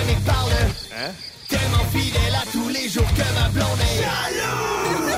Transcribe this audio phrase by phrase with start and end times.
[0.00, 0.52] Prochaine chronique parle
[1.48, 5.09] Tellement fidèle à tous les jours que ma blonde est jalouse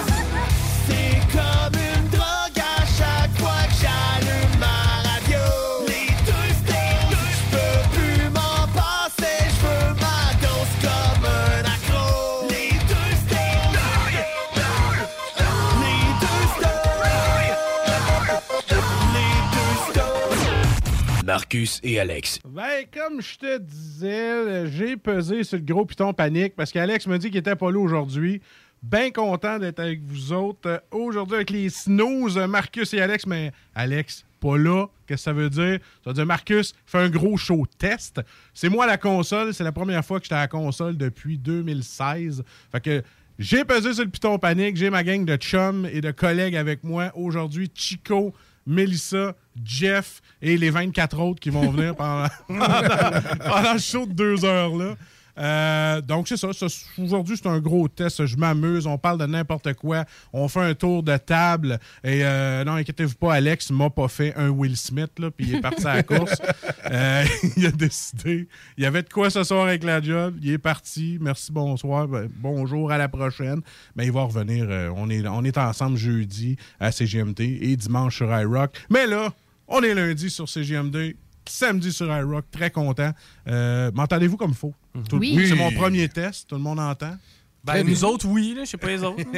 [21.42, 22.38] Marcus et Alex.
[22.48, 27.18] Ben, comme je te disais, j'ai pesé sur le gros piton panique parce qu'Alex me
[27.18, 28.40] dit qu'il était pas là aujourd'hui.
[28.80, 30.68] Bien content d'être avec vous autres.
[30.68, 33.26] Euh, Aujourd'hui, avec les snooze, euh, Marcus et Alex.
[33.26, 34.86] Mais Alex, pas là.
[35.08, 35.80] Qu'est-ce que ça veut dire?
[36.04, 38.20] Ça veut dire Marcus fait un gros show test.
[38.54, 39.52] C'est moi la console.
[39.52, 42.44] C'est la première fois que j'étais à la console depuis 2016.
[42.70, 43.02] Fait que
[43.40, 44.76] j'ai pesé sur le piton panique.
[44.76, 47.10] J'ai ma gang de chums et de collègues avec moi.
[47.16, 48.32] Aujourd'hui, Chico,
[48.66, 54.76] Melissa, Jeff et les 24 autres qui vont venir pendant, pendant, show de deux heures
[54.76, 54.96] là.
[55.38, 56.52] Euh, donc, c'est ça.
[56.52, 56.66] ça,
[56.98, 58.26] Aujourd'hui, c'est un gros test.
[58.26, 58.86] Je m'amuse.
[58.86, 60.04] On parle de n'importe quoi.
[60.32, 61.78] On fait un tour de table.
[62.04, 65.54] Et euh, non, inquiétez-vous pas, Alex m'a pas fait un Will Smith, là, puis il
[65.56, 66.36] est parti à la course.
[66.90, 67.24] Euh,
[67.56, 68.48] il a décidé.
[68.76, 70.36] Il y avait de quoi ce soir avec la job.
[70.42, 71.16] Il est parti.
[71.20, 72.06] Merci, bonsoir.
[72.08, 73.60] Ben, bonjour, à la prochaine.
[73.96, 74.66] Mais il va revenir.
[74.96, 78.72] on, est, on est ensemble jeudi à CGMT et dimanche sur iRock.
[78.90, 79.32] Mais là,
[79.68, 81.14] on est lundi sur CGMD
[81.46, 82.44] samedi sur iRock.
[82.50, 83.12] Très content.
[83.48, 84.74] Euh, M'entendez-vous comme faux?
[85.08, 85.46] Tout- Oui.
[85.48, 86.48] C'est mon premier test.
[86.48, 87.16] Tout le monde entend?
[87.64, 89.22] Ben, nous autres, oui, je sais pas les autres.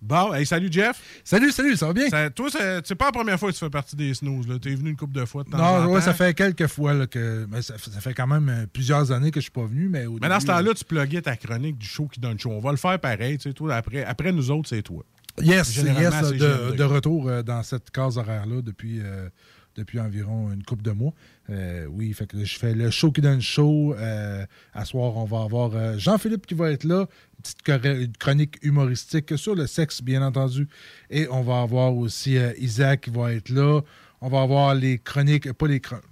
[0.00, 1.02] Bon, hey, salut Jeff.
[1.24, 2.08] Salut, salut, ça va bien?
[2.08, 2.48] Ça- toi,
[2.84, 4.46] c'est pas la première fois que tu fais partie des snooze.
[4.62, 6.04] Tu es venu une couple de fois de temps non, en ouais, temps.
[6.04, 7.46] ça fait quelques fois là, que.
[7.50, 10.06] mais ça, ça fait quand même euh, plusieurs années que je suis pas venu, mais
[10.06, 12.50] au Mais dans début, ce temps-là, tu pluguais ta chronique du show qui donne show.
[12.52, 13.38] On va le faire pareil.
[13.38, 15.02] tu sais, Toi, après, après nous autres, c'est toi.
[15.42, 16.32] Yes, yes,
[16.76, 19.28] de, retour euh, dans cette case horaire-là depuis, euh,
[19.76, 21.12] depuis environ une couple de mois.
[21.50, 23.94] Euh, oui, fait que je fais le show qui donne show.
[23.94, 24.44] Euh,
[24.74, 27.06] à soir, on va avoir Jean-Philippe qui va être là.
[27.38, 30.68] Une petite chronique humoristique sur le sexe, bien entendu.
[31.10, 33.80] Et on va avoir aussi Isaac qui va être là.
[34.20, 36.04] On va avoir les chroniques, pas les chroniques,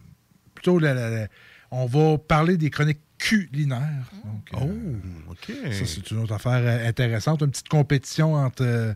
[0.54, 1.28] plutôt la- la- la-
[1.72, 4.10] on va parler des chroniques culinaires.
[4.24, 4.66] Donc, euh,
[5.26, 5.52] Oh, OK.
[5.72, 7.40] ça, c'est une autre affaire euh, intéressante.
[7.42, 8.94] Une petite compétition entre, euh,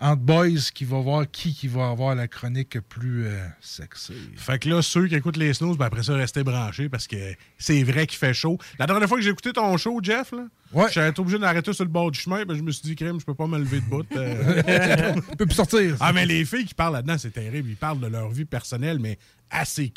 [0.00, 4.12] entre boys qui va voir qui, qui va avoir la chronique plus euh, sexy.
[4.36, 7.16] Fait que là, ceux qui écoutent les snooze, ben après ça, restez branchés parce que
[7.58, 8.58] c'est vrai qu'il fait chaud.
[8.78, 10.86] La dernière fois que j'ai écouté ton show, Jeff, là, Ouais.
[10.92, 12.44] j'étais obligé d'arrêter sur le bord du chemin.
[12.44, 14.04] Ben, je me suis dit, crème, je peux pas me lever de bout.
[14.16, 15.14] euh.
[15.32, 15.96] On peut plus sortir.
[16.00, 17.68] ah, mais les filles qui parlent là-dedans, c'est terrible.
[17.70, 19.16] Ils parlent de leur vie personnelle, mais
[19.50, 19.92] assez.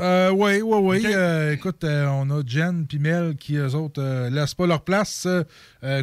[0.00, 1.02] Euh, oui, oui, oui.
[1.06, 4.82] Euh, écoute, euh, on a Jen et Mel qui, eux autres, euh, laissent pas leur
[4.82, 5.28] place.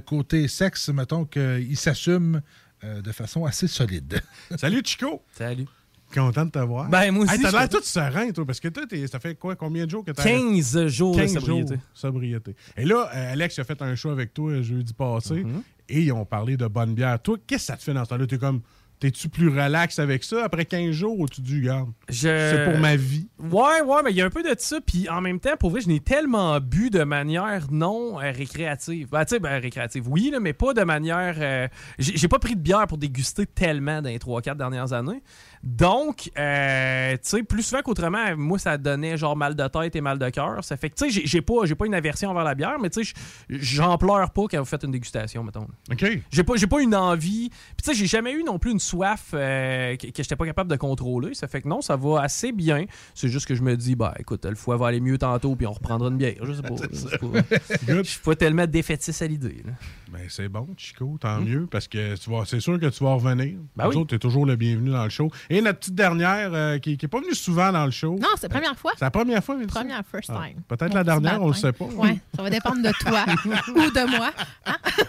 [0.06, 2.42] côté sexe, mettons qu'ils s'assument
[2.84, 4.22] euh, de façon assez solide.
[4.58, 5.22] Salut, Chico.
[5.34, 5.66] Salut.
[6.14, 6.90] Content de te voir.
[6.90, 7.36] Ben, moi aussi.
[7.36, 9.90] Hey, t'as l'air tout serein, toi, parce que toi, t'es- ça fait quoi, combien de
[9.92, 11.74] jours que t'as 15 jours 15 de sobriété.
[11.76, 12.56] jours, sobriété.
[12.76, 15.62] Et là, euh, Alex a fait un show avec toi jeudi passé Mm-hmm.
[15.90, 17.22] et ils ont parlé de bonne bière.
[17.22, 18.28] Toi, qu'est-ce que ça te fait dans ce temps-là?
[18.28, 18.62] T'es comme,
[19.02, 20.46] t'es-tu plus relax avec ça?
[20.46, 23.28] Après 15 jours ou tu dis, regarde, Je- c'est pour ma vie?
[23.40, 24.80] Ouais, ouais, mais il y a un peu de ça.
[24.80, 29.10] Puis en même temps, pour vrai, je n'ai tellement bu de manière non euh, récréative.
[29.12, 31.36] Ben, tu sais, ben, récréative, oui, là, mais pas de manière.
[31.40, 31.68] euh,
[32.00, 35.22] j'ai j'ai pas pris de bière pour déguster tellement dans les 3-4 dernières années.
[35.64, 40.02] Donc, euh, tu sais, plus souvent qu'autrement, moi, ça donnait genre mal de tête et
[40.02, 40.64] mal de cœur.
[40.64, 42.90] Ça fait que, tu sais, j'ai- pas, j'ai pas une aversion envers la bière, mais
[42.90, 43.14] tu sais,
[43.50, 45.68] j'en pleure pas quand vous faites une dégustation, mettons.
[45.92, 46.06] OK.
[46.32, 47.50] J'ai pas, j'ai pas une envie.
[47.50, 50.46] Puis tu sais, j'ai jamais eu non plus une soif euh, que, que j'étais pas
[50.46, 51.34] capable de contrôler.
[51.36, 52.86] Ça fait que non, ça va assez bien.
[53.14, 55.68] C'est juste que je me dis, bah écoute, le foie va aller mieux tantôt, puis
[55.68, 56.36] on reprendra une bière.
[56.44, 56.76] Je sais pas.
[56.92, 57.58] Je sais pas.
[57.88, 59.64] Je suis pas tellement défaitiste à l'idée.
[60.12, 63.14] Ben, c'est bon, Chico, tant mieux, parce que tu vas, c'est sûr que tu vas
[63.14, 63.56] revenir.
[63.78, 63.96] Ben Nous oui.
[63.96, 65.32] autres, t'es toujours le bienvenu dans le show.
[65.50, 68.18] Et notre petite dernière, euh, qui n'est pas venue souvent dans le show.
[68.22, 68.92] Non, c'est la première fois.
[68.98, 69.80] C'est la première fois, Mélissa?
[69.80, 70.62] Première first Ah, time.
[70.68, 71.72] Peut-être la dernière, on le baptême.
[71.72, 71.86] sait pas.
[71.86, 73.26] Ouais, ça va dépendre de toi
[73.70, 74.32] ou de moi.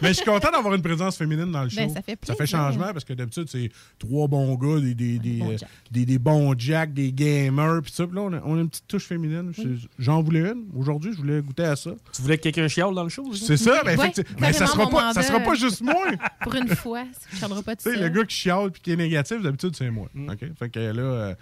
[0.03, 1.77] Mais je suis content d'avoir une présence féminine dans le show.
[1.81, 5.19] Ben, ça fait Ça fait changement parce que d'habitude, c'est trois bons gars, des, des,
[5.19, 5.69] des, bons euh, Jack.
[5.91, 8.05] des, des bons jacks, des gamers, puis ça.
[8.05, 9.53] Là, on a, on a une petite touche féminine.
[9.57, 10.67] Je- J'en voulais une.
[10.77, 11.91] Aujourd'hui, je voulais goûter à ça.
[12.13, 13.33] Tu voulais que quelqu'un chiale dans le show?
[13.35, 14.39] C'est ça, ben, Ouais, effectivement.
[14.41, 16.07] Mais ça sera, pas, ça sera pas juste moi.
[16.43, 18.83] Pour une fois, ça ne changera pas tout Tu sais, le gars qui chiale puis
[18.83, 20.09] qui est négatif, d'habitude, c'est moi.
[20.15, 20.31] Mm.
[20.31, 20.45] OK?
[20.59, 21.35] Fait que là, euh,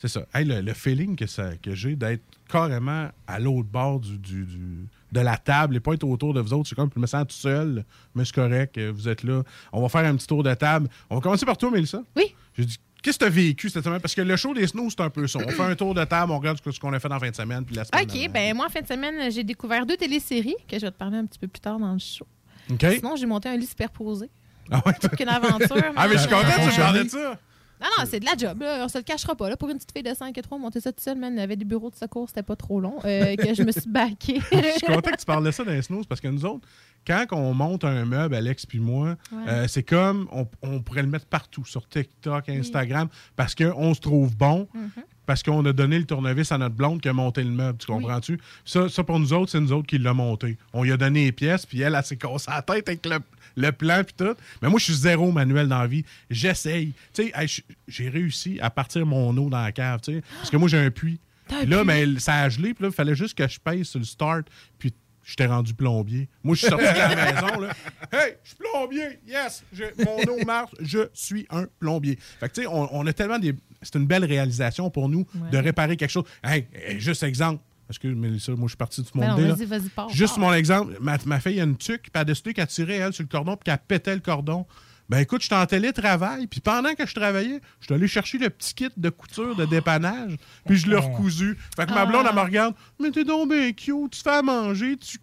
[0.00, 0.26] c'est ça.
[0.34, 4.44] Hey, le, le feeling que, ça, que j'ai d'être carrément à l'autre bord du, du-
[4.44, 7.06] du- de la table et pas être autour de vous autres, c'est comme je me
[7.06, 7.84] sens tout seul,
[8.14, 9.42] mais c'est correct, euh, vous êtes là.
[9.72, 10.88] On va faire un petit tour de table.
[11.10, 12.02] On va commencer par toi, Mélissa.
[12.16, 12.34] Oui.
[12.56, 14.00] J'ai dit, qu'est-ce que tu as vécu cette semaine?
[14.00, 15.38] Parce que le show des snows, c'est un peu ça.
[15.44, 17.36] On fait un tour de table, on regarde ce qu'on a fait en fin de
[17.36, 20.56] semaine, puis la semaine OK, ben moi, en fin de semaine, j'ai découvert deux téléséries
[20.66, 22.26] que je vais te parler un petit peu plus tard dans le show.
[22.72, 22.86] OK?
[22.96, 24.30] Sinon, j'ai monté un lit superposé.
[24.70, 25.76] Ah, ouais, Aucune aventure.
[25.96, 27.38] ah, mais je suis content que tu Euh, parlais de ça.
[27.80, 28.62] Non, non, c'est de la job.
[28.62, 28.84] Là.
[28.84, 29.48] On se le cachera pas.
[29.50, 29.56] Là.
[29.56, 31.42] Pour une petite fille de 5 et 3, monter ça tout seul, man, il y
[31.42, 32.98] avait des bureaux de secours, c'était pas trop long.
[33.04, 34.40] euh, que je me suis baquée.
[34.52, 36.66] Je suis content que tu parles de ça dans les snows parce que nous autres,
[37.04, 39.42] quand on monte un meuble, Alex puis moi, Ouais.
[39.48, 44.00] euh, c'est comme on, on pourrait le mettre partout, sur TikTok, Instagram, parce qu'on se
[44.00, 45.02] trouve bon, Mm-hmm.
[45.26, 47.78] Parce qu'on a donné le tournevis à notre blonde qui a monté le meuble.
[47.78, 48.38] Tu comprends-tu?
[48.64, 50.56] Ça, ça, pour nous autres, c'est nous autres qui l'a monté.
[50.72, 53.18] On lui a donné les pièces, puis elle, elle s'est cassée la tête avec le,
[53.56, 54.34] le plan puis tout.
[54.60, 56.04] Mais moi, je suis zéro manuel dans la vie.
[56.30, 56.92] J'essaye.
[57.12, 60.56] Tu sais, j'ai réussi à partir mon eau dans la cave, tu sais, parce que
[60.56, 61.20] moi, j'ai un puits.
[61.48, 63.98] Puis là, ben, ça a gelé, puis là, il fallait juste que je pèse sur
[63.98, 64.46] le start,
[64.78, 64.92] puis
[65.24, 66.28] j'étais rendu plombier.
[66.42, 67.72] Moi, je suis sorti de la maison, là.
[68.12, 69.62] Hey, je suis plombier, yes!
[69.98, 72.18] Mon eau marche, je suis un plombier.
[72.40, 73.54] Fait que, tu sais, on, on a tellement des.
[73.82, 75.50] C'est une belle réalisation pour nous Ouais.
[75.50, 76.24] de réparer quelque chose.
[76.44, 76.66] Hey,
[76.98, 77.62] juste exemple.
[77.88, 80.14] Parce que, Mélissa, moi, je suis parti de ce Ben monde vas-y, vas-y.
[80.14, 82.94] Juste mon exemple, ma, ma fille a une tuque, puis elle a décidé qu'elle tirait,
[82.96, 84.64] elle, sur le cordon, puis qu'elle pétait le cordon.
[85.10, 88.48] Ben écoute, j'étais en télétravail, puis pendant que je travaillais, je suis allé chercher le
[88.48, 91.58] petit kit de couture, de dépannage, puis je l'ai recousu.
[91.76, 94.42] Fait que ma blonde, elle me regarde, mais t'es donc bien cute, tu fais à
[94.42, 95.18] manger, tu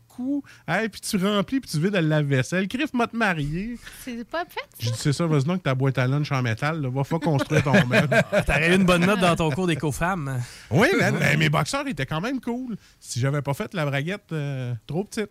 [0.68, 2.68] hey, puis tu remplis, puis tu vides le lave-vaisselle.
[2.68, 3.78] Criff m'a te marier.
[4.04, 4.92] C'est pas fait, Je ça?
[4.94, 7.22] dis, c'est ça, vas-y donc que ta boîte à lunch en métal, là, va falloir
[7.22, 8.10] construire ton meuble.
[8.46, 10.42] T'aurais eu une bonne note dans ton cours d'éco-femme.
[10.72, 12.76] Oui, mais mes boxeurs étaient quand même cool.
[13.00, 15.30] Si j'avais pas fait la braguette euh, trop petite.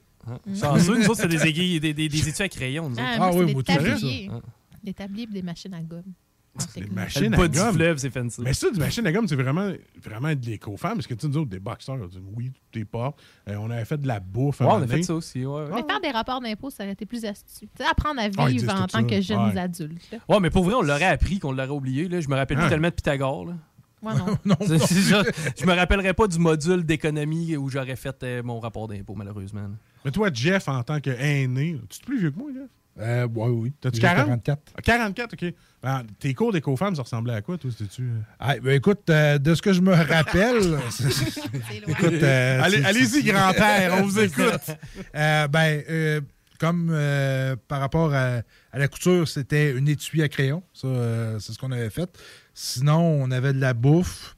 [0.58, 2.88] Chanceux, nous autres, c'est des aiguilles, des, des, des étuis à crayon.
[2.90, 3.04] Nous autres.
[3.06, 3.78] Ah, Ah moi, oui, moi, ça.
[4.82, 6.02] Des tabliers et des machines à gomme.
[6.54, 6.88] En Des technique.
[6.88, 7.74] Le machines à gomme.
[7.74, 8.40] fleuve, c'est fancy.
[8.40, 9.72] Mais ça, du machine à gomme, c'est vraiment,
[10.02, 10.94] vraiment de l'éco-femme.
[10.94, 13.14] Parce que, tu nous autres, des boxeurs, on dit, oui, tout est pas.
[13.48, 14.60] Euh, on avait fait de la bouffe.
[14.60, 15.44] Ouais, on a fait ça aussi.
[15.46, 15.68] Ouais, ouais.
[15.74, 17.68] Mais faire des rapports d'impôts, ça aurait été plus astucieux.
[17.76, 19.02] Tu sais, apprendre à Ah, vivre en tant ça.
[19.04, 19.58] que jeunes Ouais.
[19.58, 20.10] adultes.
[20.10, 20.18] là.
[20.28, 22.08] Ouais, mais pour vrai, on l'aurait appris qu'on l'aurait oublié.
[22.08, 22.20] Là.
[22.20, 22.70] Je me rappelle plus Ah.
[22.70, 23.46] tellement de Pythagore.
[23.46, 23.52] Là.
[24.02, 24.56] Moi, non.
[24.66, 25.22] Ça.
[25.56, 29.62] je me rappellerai pas du module d'économie où j'aurais fait euh, mon rapport d'impôt, malheureusement.
[29.62, 29.70] là.
[30.04, 32.68] Mais toi, Jeff, en tant qu'aîné, tu es plus vieux que moi, Jeff?
[33.00, 33.72] Euh, ouais, oui.
[33.80, 34.26] T'as-tu J'ai 40?
[34.42, 34.62] 44.
[34.76, 35.54] Ah, 44, OK.
[35.82, 37.70] Ben, tes cours d'éco-femme, ça ressemblait à quoi, toi?
[37.70, 38.02] C'était-tu...
[38.02, 38.18] euh?
[38.40, 40.56] Ah, ben, écoute, euh, de ce que je me rappelle,
[41.86, 44.70] écoute, euh, Allez, allez-y, grand-père, on vous écoute.
[45.14, 46.20] Euh, ben, euh,
[46.58, 48.40] comme euh, par rapport à,
[48.72, 50.62] à la couture, c'était une étui à crayon.
[50.74, 52.10] Ça, euh, c'est ce qu'on avait fait.
[52.52, 54.34] Sinon, on avait de la bouffe.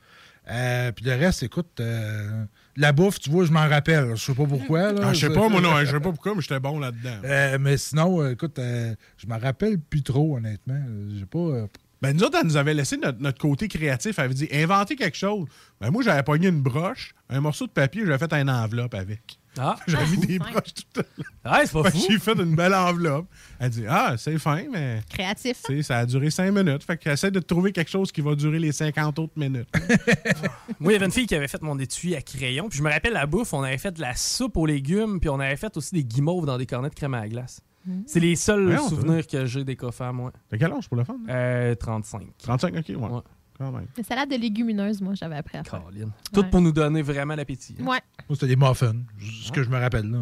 [0.51, 2.45] Euh, puis le reste, écoute, euh,
[2.77, 4.13] la bouffe, tu vois, je m'en rappelle.
[4.17, 4.93] Je sais pas pourquoi.
[4.93, 5.01] là.
[5.05, 7.17] Ah, je sais pas, moi, non, je sais pas pourquoi, mais j'étais bon là-dedans.
[7.25, 10.81] Euh, mais sinon, euh, écoute, euh, je m'en rappelle plus trop, honnêtement.
[11.17, 11.39] J'ai pas.
[11.39, 11.67] euh,
[12.03, 14.19] Ben, nous autres, elle nous avait laissé notre, notre côté créatif.
[14.19, 15.47] Elle avait dit inventer quelque chose.
[15.81, 19.39] Ben, moi, j'avais pogné une broche, un morceau de papier, j'avais fait une enveloppe avec.
[19.59, 20.51] Ah, J'avais mis des fin.
[20.53, 21.51] broches tout temps.
[21.53, 22.07] ouais, c'est pas Fait que fou.
[22.09, 23.27] J'ai fait une belle enveloppe.
[23.59, 25.59] Elle dit Ah, c'est fin, mais Créatif.
[25.59, 25.67] hein?
[25.67, 26.85] tu sais, ça a duré cinq minutes.
[26.85, 29.69] Fait qu'elle essaie de trouver quelque chose qui va durer les 50 autres minutes.
[30.81, 32.69] Moi, il y avait une fille qui avait fait mon étui à crayon.
[32.69, 35.29] Puis je me rappelle la bouffe, on avait fait de la soupe aux légumes, puis
[35.29, 37.61] on avait fait aussi des guimauves dans des cornets de crème à la glace.
[38.07, 40.33] C'est les seuls souvenirs que j'ai des coffres, moi.
[40.49, 41.17] T'as quel âge pour le fun?
[41.29, 42.23] Euh, 35.
[42.39, 42.95] 35, ok, ouais.
[42.97, 43.21] Ouais.
[43.61, 43.87] Quand même.
[43.95, 45.81] Des salades de légumineuses, moi, j'avais appris à faire.
[45.81, 46.11] Caroline.
[46.33, 46.49] Tout Ouais.
[46.51, 47.77] pour nous donner vraiment l'appétit.
[47.79, 47.83] hein.
[47.85, 48.01] Ouais.
[48.27, 48.97] moi, c'était des muffins.
[49.45, 50.11] Ce que je me rappelle.
[50.11, 50.19] Là.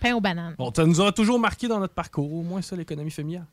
[0.00, 0.54] Pain aux bananes.
[0.56, 3.44] Bon, ça nous aura toujours marqué dans notre parcours, au moins ça, l'économie familiale.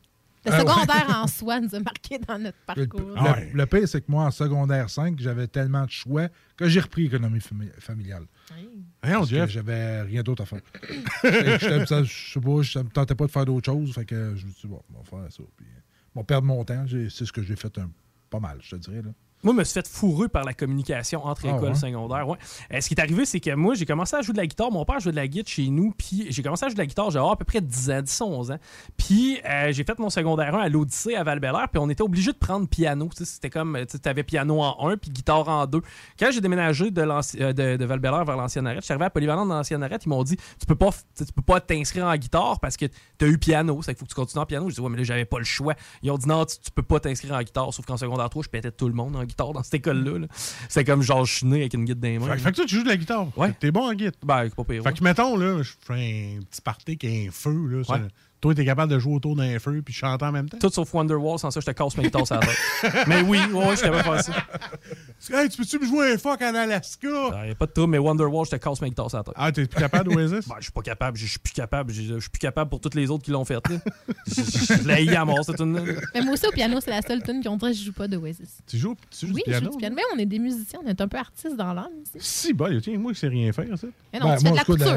[0.46, 0.60] Le Ah ouais.
[0.70, 3.22] secondaire en soi nous a marqué dans notre Le, parcours.
[3.22, 3.50] Ouais.
[3.52, 6.80] le- le pire, c'est que moi, en secondaire 5, j'avais tellement de choix que j'ai
[6.80, 8.24] repris économie fami- familiale.
[9.02, 9.50] Voyons, Parce que Jeff.
[9.50, 10.60] j'avais rien d'autre à faire.
[11.24, 13.92] J'étais- j'étais- ça, je sais pas, je me tentais pas de faire d'autres choses.
[13.92, 15.42] Fait que je me suis dit, bon, on va faire ça.
[15.58, 15.66] Puis,
[16.14, 17.90] bon, perdre mon temps, j'ai- c'est ce que j'ai fait un-
[18.30, 19.02] pas mal, je te dirais.
[19.02, 19.12] Là.
[19.42, 21.74] Moi, je me suis fait fourrer par la communication entre Ah, écoles ouais?
[21.74, 22.28] secondaires.
[22.28, 22.36] Ouais.
[22.74, 24.70] Euh, ce qui est arrivé, c'est que moi, j'ai commencé à jouer de la guitare.
[24.70, 25.92] Mon père jouait de la guitare chez nous.
[25.96, 28.20] Puis j'ai commencé à jouer de la guitare, j'avais à peu près 10 ans, 10
[28.20, 28.58] 11 ans.
[28.98, 32.32] Puis euh, j'ai fait mon secondaire 1 à l'Odyssée à val Puis on était obligé
[32.32, 33.08] de prendre piano.
[33.14, 35.80] C'était comme, tu avais piano en 1 puis guitare en 2.
[36.18, 39.10] Quand j'ai déménagé de, euh, de, de val vers l'ancienne arrête, je suis arrivé à
[39.10, 40.04] Polyvalente dans l'ancienne arrête.
[40.04, 43.24] Ils m'ont dit, tu peux pas, tu peux pas t'inscrire en guitare parce que tu
[43.24, 43.80] as eu piano.
[43.82, 44.68] Ça qu'il faut que tu continues en piano.
[44.68, 45.74] Je dis, ouais, mais là, j'avais pas le choix.
[46.02, 47.72] Ils ont dit, non, tu, tu peux pas t'inscrire en guitare.
[47.72, 50.18] Sauf qu'en secondaire 3, je pétais tout le monde en guitare dans cette école-là.
[50.18, 50.26] là.
[50.68, 52.36] C'est comme genre, je suis né avec une guitare dans les mains.
[52.36, 53.26] Fait, fait que toi, tu joues de la guitare.
[53.36, 53.52] Ouais.
[53.58, 54.12] T'es bon en guitare.
[54.22, 54.82] Ben, c'est pas pire.
[54.82, 54.94] Fait ouais.
[54.96, 57.66] que, mettons, là, je fais un petit party qui a un feu.
[57.68, 58.08] Là, Ouais.
[58.40, 60.56] Toi, t'es capable de jouer autour d'un feu puis chanter en même temps?
[60.58, 62.40] Tout sauf Wonderwall, sans ça, je te casse ma guitare sur la
[62.82, 63.06] tête.
[63.06, 64.32] mais oui, ouais, ouais, je t'avais faire ça.
[65.32, 67.06] Hey, tu peux-tu me jouer un fuck en Alaska?
[67.06, 69.24] Il n'y a pas de trouble, mais Wonderwall, je te casse ma guitare sur la
[69.24, 69.34] tête.
[69.36, 70.46] Ah, t'es plus capable d'Oasis?
[70.48, 72.94] Ben, je suis pas capable, je suis plus capable, je suis plus capable pour toutes
[72.94, 73.54] les autres qui l'ont fait.
[73.68, 73.76] là.
[74.26, 75.78] Je l'ai à mort, cette tune
[76.14, 78.08] Mais moi aussi, au piano, c'est la seule tune qu'on dirait que je joue pas
[78.08, 78.60] de Oasis.
[78.66, 79.70] tu joues, tu joues Oui, du je joue piano?
[79.72, 79.96] du piano.
[79.96, 81.88] Mais on est des musiciens, on est un peu artistes dans l'âme.
[82.18, 83.86] Si, bon, tiens, moi, je sais rien faire, ça.
[84.14, 84.96] Mais non, Ben, tu fais de moi, la couture.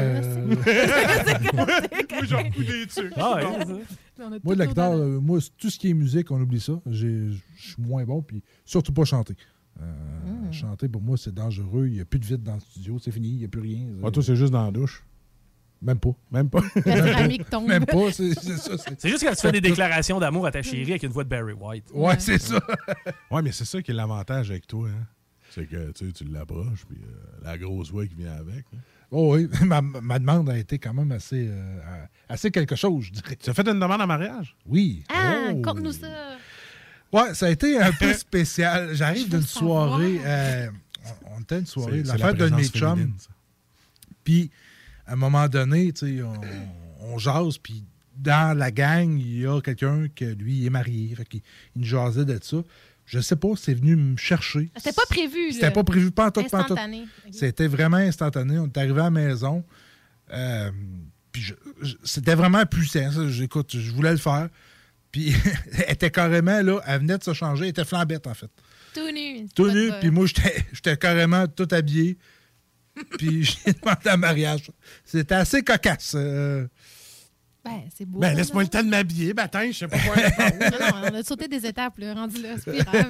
[1.54, 3.12] Moi, j'en couds des trucs.
[4.44, 6.80] Moi, de la guitare, euh, moi, tout ce qui est musique, on oublie ça.
[6.86, 9.34] Je suis moins bon, puis surtout pas chanter.
[9.80, 9.84] Euh,
[10.24, 10.52] Hmm.
[10.52, 11.86] Chanter, pour moi, c'est dangereux.
[11.88, 12.98] Il n'y a plus de vide dans le studio.
[13.00, 13.28] C'est fini.
[13.30, 13.80] Il n'y a plus rien.
[14.04, 15.04] Ah, toi, c'est juste dans la douche?
[15.82, 16.14] Même pas.
[16.30, 16.60] Même pas.
[16.86, 17.66] La céramique tombe.
[17.68, 18.10] Même pas.
[18.12, 18.78] C'est c'est ça.
[18.78, 21.24] c'est- C'est juste quand tu fais des déclarations d'amour à ta chérie avec une voix
[21.24, 21.86] de Barry White.
[21.92, 22.58] Ouais, c'est ça.
[23.32, 25.06] ouais, mais c'est ça qui est l'avantage avec toi, hein.
[25.50, 28.64] C'est que tu sais, tu l'approches, puis euh, la grosse voix qui vient avec.
[28.74, 28.78] hein.
[29.16, 33.12] Oh oui, ma, ma demande a été quand même assez, euh, assez quelque chose, je
[33.12, 33.36] dirais.
[33.36, 34.56] Tu as fait une demande en mariage?
[34.66, 35.04] Oui.
[35.08, 35.62] Ah, Oh.
[35.62, 36.08] conte-nous ça.
[37.12, 38.90] Ouais, ça a été un peu spécial.
[38.94, 40.20] J'arrive d'une soirée.
[40.24, 40.68] euh,
[41.30, 43.14] on on était à une soirée, C'est- la de mes chums.
[44.24, 44.50] Puis,
[45.06, 47.84] à un moment donné, tu sais, on, on jase, puis
[48.16, 51.14] dans la gang, il y a quelqu'un que lui il est marié.
[51.14, 51.40] Fait qu'il
[51.76, 52.56] il nous jasait de ça.
[53.06, 54.70] Je sais pas, c'est venu me chercher.
[54.76, 55.52] C'était pas prévu.
[55.52, 56.74] C'était pas prévu, pas en tout, pas en tout.
[57.32, 58.58] C'était vraiment instantané.
[58.58, 59.64] On est arrivé à la maison.
[60.32, 60.70] euh,
[61.32, 61.52] puis
[62.04, 63.10] c'était vraiment puissant.
[63.10, 63.28] ça.
[63.28, 64.48] J'écoute, je voulais le faire.
[65.12, 65.34] Puis
[65.86, 68.50] elle était carrément là, elle venait de se changer, elle était flambette en fait.
[68.94, 69.46] Tout nu.
[69.54, 72.16] Tout nu, puis moi j'étais j'étais carrément tout habillé.
[73.18, 74.70] puis j'ai demandé un mariage.
[75.04, 76.14] C'était assez cocasse.
[76.16, 76.66] euh.
[77.64, 78.18] Ben, c'est beau.
[78.18, 79.32] Ben, laisse-moi le temps de m'habiller.
[79.34, 80.16] Ben, attends, je sais pas quoi.
[80.70, 82.50] non, non, on a sauté des étapes, là, rendu là.
[82.62, 83.06] C'est plus grave.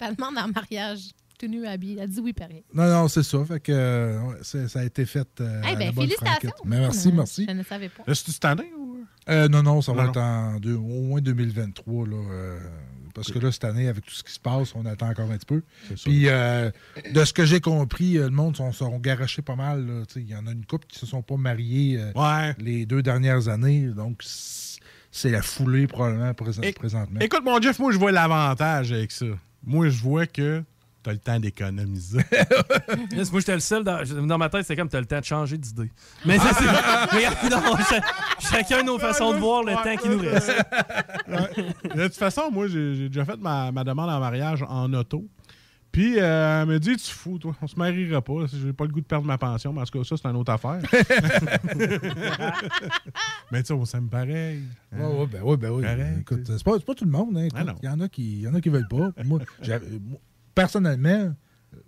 [0.00, 1.98] Elle demande en mariage, tout nu, habillé.
[2.00, 2.64] Elle dit oui, pareil.
[2.74, 3.44] Non, non, c'est ça.
[3.44, 5.28] Fait que euh, ça a été fait.
[5.40, 6.50] euh, Eh à ben, la bonne félicitations.
[6.64, 7.46] Mais merci, Euh, merci.
[7.48, 8.02] Je ne savais pas.
[8.06, 8.98] Là, c'est-tu cette année ou?
[9.28, 12.06] Euh, non, non, ça va Non, être en deux- au moins 2023.
[12.06, 12.58] Là, euh,
[13.18, 15.36] parce que là, cette année, avec tout ce qui se passe, on attend encore un
[15.36, 15.62] petit peu.
[16.04, 16.70] Puis, euh,
[17.12, 20.04] de ce que j'ai compris, euh, le monde sont, sont garochés pas mal.
[20.16, 22.54] Il y en a une couple qui se sont pas mariés euh, Ouais.
[22.58, 23.86] les deux dernières années.
[23.88, 24.22] Donc,
[25.10, 27.20] c'est la foulée probablement présent- présentement.
[27.20, 29.26] Écoute, mon Jeff, moi, je vois l'avantage avec ça.
[29.64, 30.62] Moi, je vois que
[31.08, 32.20] t'as le temps d'économiser.
[33.12, 33.84] Yes, moi, j'étais le seul.
[33.84, 35.90] Dans, dans ma tête, c'est comme t'as le temps de changer d'idée.
[36.26, 37.16] Mais ça, c'est.
[37.16, 38.04] Regarde, non, cha-
[38.38, 40.52] chacun nos façons de voir le temps qui nous reste.
[41.96, 45.26] de toute façon, moi, j'ai déjà fait ma, ma demande en mariage en auto.
[45.90, 48.44] Puis, euh, elle me dit, tu fous, toi, on se mariera pas.
[48.52, 50.36] J'ai pas le goût de perdre ma pension, mais en tout cas, ça, c'est une
[50.36, 50.80] autre affaire.
[53.50, 54.62] mais tu sais, on s'aime pareil.
[54.92, 55.84] Ouais, ouais, ben oui, ben oui.
[56.20, 57.36] Écoute, c'est pas, c'est pas tout le monde.
[57.38, 57.48] hein.
[57.54, 57.64] Ah.
[57.82, 59.10] Il y en a qui il y en a qui veulent pas.
[59.24, 60.20] moi, j'avais- moi,
[60.58, 61.34] personnellement,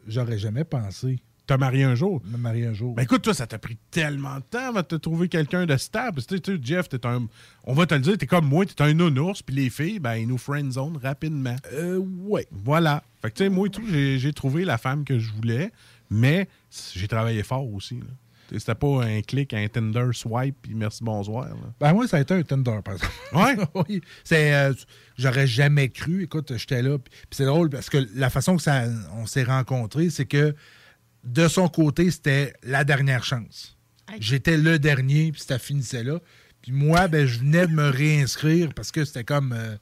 [0.06, 2.22] j'aurais jamais pensé T'as marié un jour?
[2.26, 2.94] me marier un jour.
[2.94, 5.76] Ben écoute, toi, ça t'a pris tellement de temps avant de te trouver quelqu'un de
[5.76, 6.22] stable.
[6.22, 7.26] Tu sais, Jeff, t'es un.
[7.64, 10.14] On va te le dire, t'es comme moi, t'es un nounours, puis les filles, ben,
[10.14, 11.56] ils nous friendzone rapidement.
[11.72, 12.46] Euh, ouais.
[12.52, 13.02] Voilà.
[13.20, 15.72] Fait que, tu sais, moi et tout, j'ai j'ai trouvé la femme que je voulais,
[16.08, 16.48] mais
[16.94, 17.96] j'ai travaillé fort aussi.
[17.96, 18.06] là.
[18.58, 21.46] C'était pas un clic, un Tinder swipe, puis merci, bonsoir.
[21.48, 21.54] là.
[21.78, 23.12] Ben moi, ça a été un Tinder, par exemple.
[23.32, 23.56] Ouais?
[23.88, 24.00] oui.
[24.24, 24.72] C'est, euh,
[25.16, 26.22] j'aurais jamais cru.
[26.24, 26.98] Écoute, j'étais là.
[26.98, 28.84] Puis c'est drôle parce que la façon que ça,
[29.16, 30.54] on s'est rencontrés, c'est que
[31.24, 33.76] de son côté, c'était la dernière chance.
[34.18, 36.18] J'étais le dernier, puis ça finissait là.
[36.62, 39.52] Puis moi, ben, je venais de me réinscrire parce que c'était comme.
[39.52, 39.76] euh,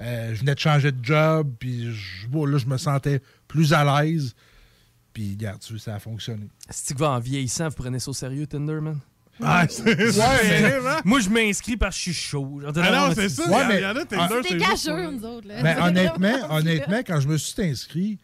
[0.00, 3.72] euh, je venais de changer de job, puis je, bon, là, je me sentais plus
[3.72, 4.34] à l'aise.
[5.14, 6.48] Puis, regarde, ça a fonctionné.
[6.68, 8.98] Si tu vas en vieillissant, vous prenez ça au sérieux, Tinder, man?
[9.40, 11.00] Ah, Ouais, vrai, hein?
[11.04, 12.60] Moi, je m'inscris parce que je suis chaud.
[12.60, 13.48] Genre, Ah non, c'est ça.
[13.48, 15.48] Ouais, il y, mais- y en a Tinder, Ah, c'est C'était pour- nous autres.
[15.48, 15.62] Là.
[15.62, 18.18] Ben, honnêtement, honnêtement, quand je me suis inscrit,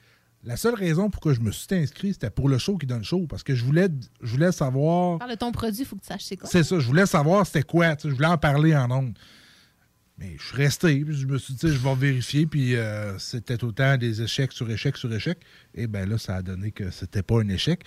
[0.44, 3.02] la seule raison pour que je me suis inscrit, c'était pour le show qui donne
[3.04, 3.26] show.
[3.28, 3.88] Parce que je voulais,
[4.20, 5.18] je voulais savoir.
[5.18, 6.48] Parle de ton produit, il faut que tu saches c'est quoi.
[6.48, 7.94] C'est ça, je voulais savoir c'était quoi.
[8.02, 9.16] Je voulais en parler en ondes.
[10.20, 13.64] Mais je suis resté, puis je me suis dit, je vais vérifier, puis euh, c'était
[13.64, 15.38] autant des échecs sur échecs sur échecs.
[15.74, 17.80] Et bien là, ça a donné que c'était pas un échec.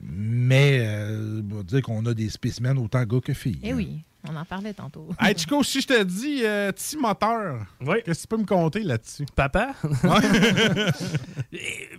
[0.00, 3.60] Mais, euh, on va dire qu'on a des spécimens autant gars que filles.
[3.62, 3.76] Eh hein.
[3.76, 4.04] oui.
[4.28, 5.08] On en parlait tantôt.
[5.20, 7.96] Hey, Chico, si je te dis euh, petit moteur, Oui.
[8.04, 9.24] qu'est-ce que tu peux me compter là-dessus?
[9.34, 9.74] Papa?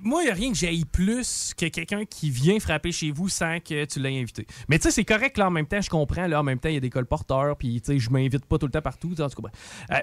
[0.02, 3.30] Moi, il n'y a rien que j'aille plus que quelqu'un qui vient frapper chez vous
[3.30, 4.46] sans que tu l'aies invité.
[4.70, 6.70] Mais tu sais, c'est correct, là, en même temps, je comprends, là, en même temps,
[6.70, 9.12] il y a des colporteurs, puis tu sais, je m'invite pas tout le temps partout,
[9.20, 9.50] en tout cas.
[9.50, 9.54] bref.
[9.92, 10.00] Euh,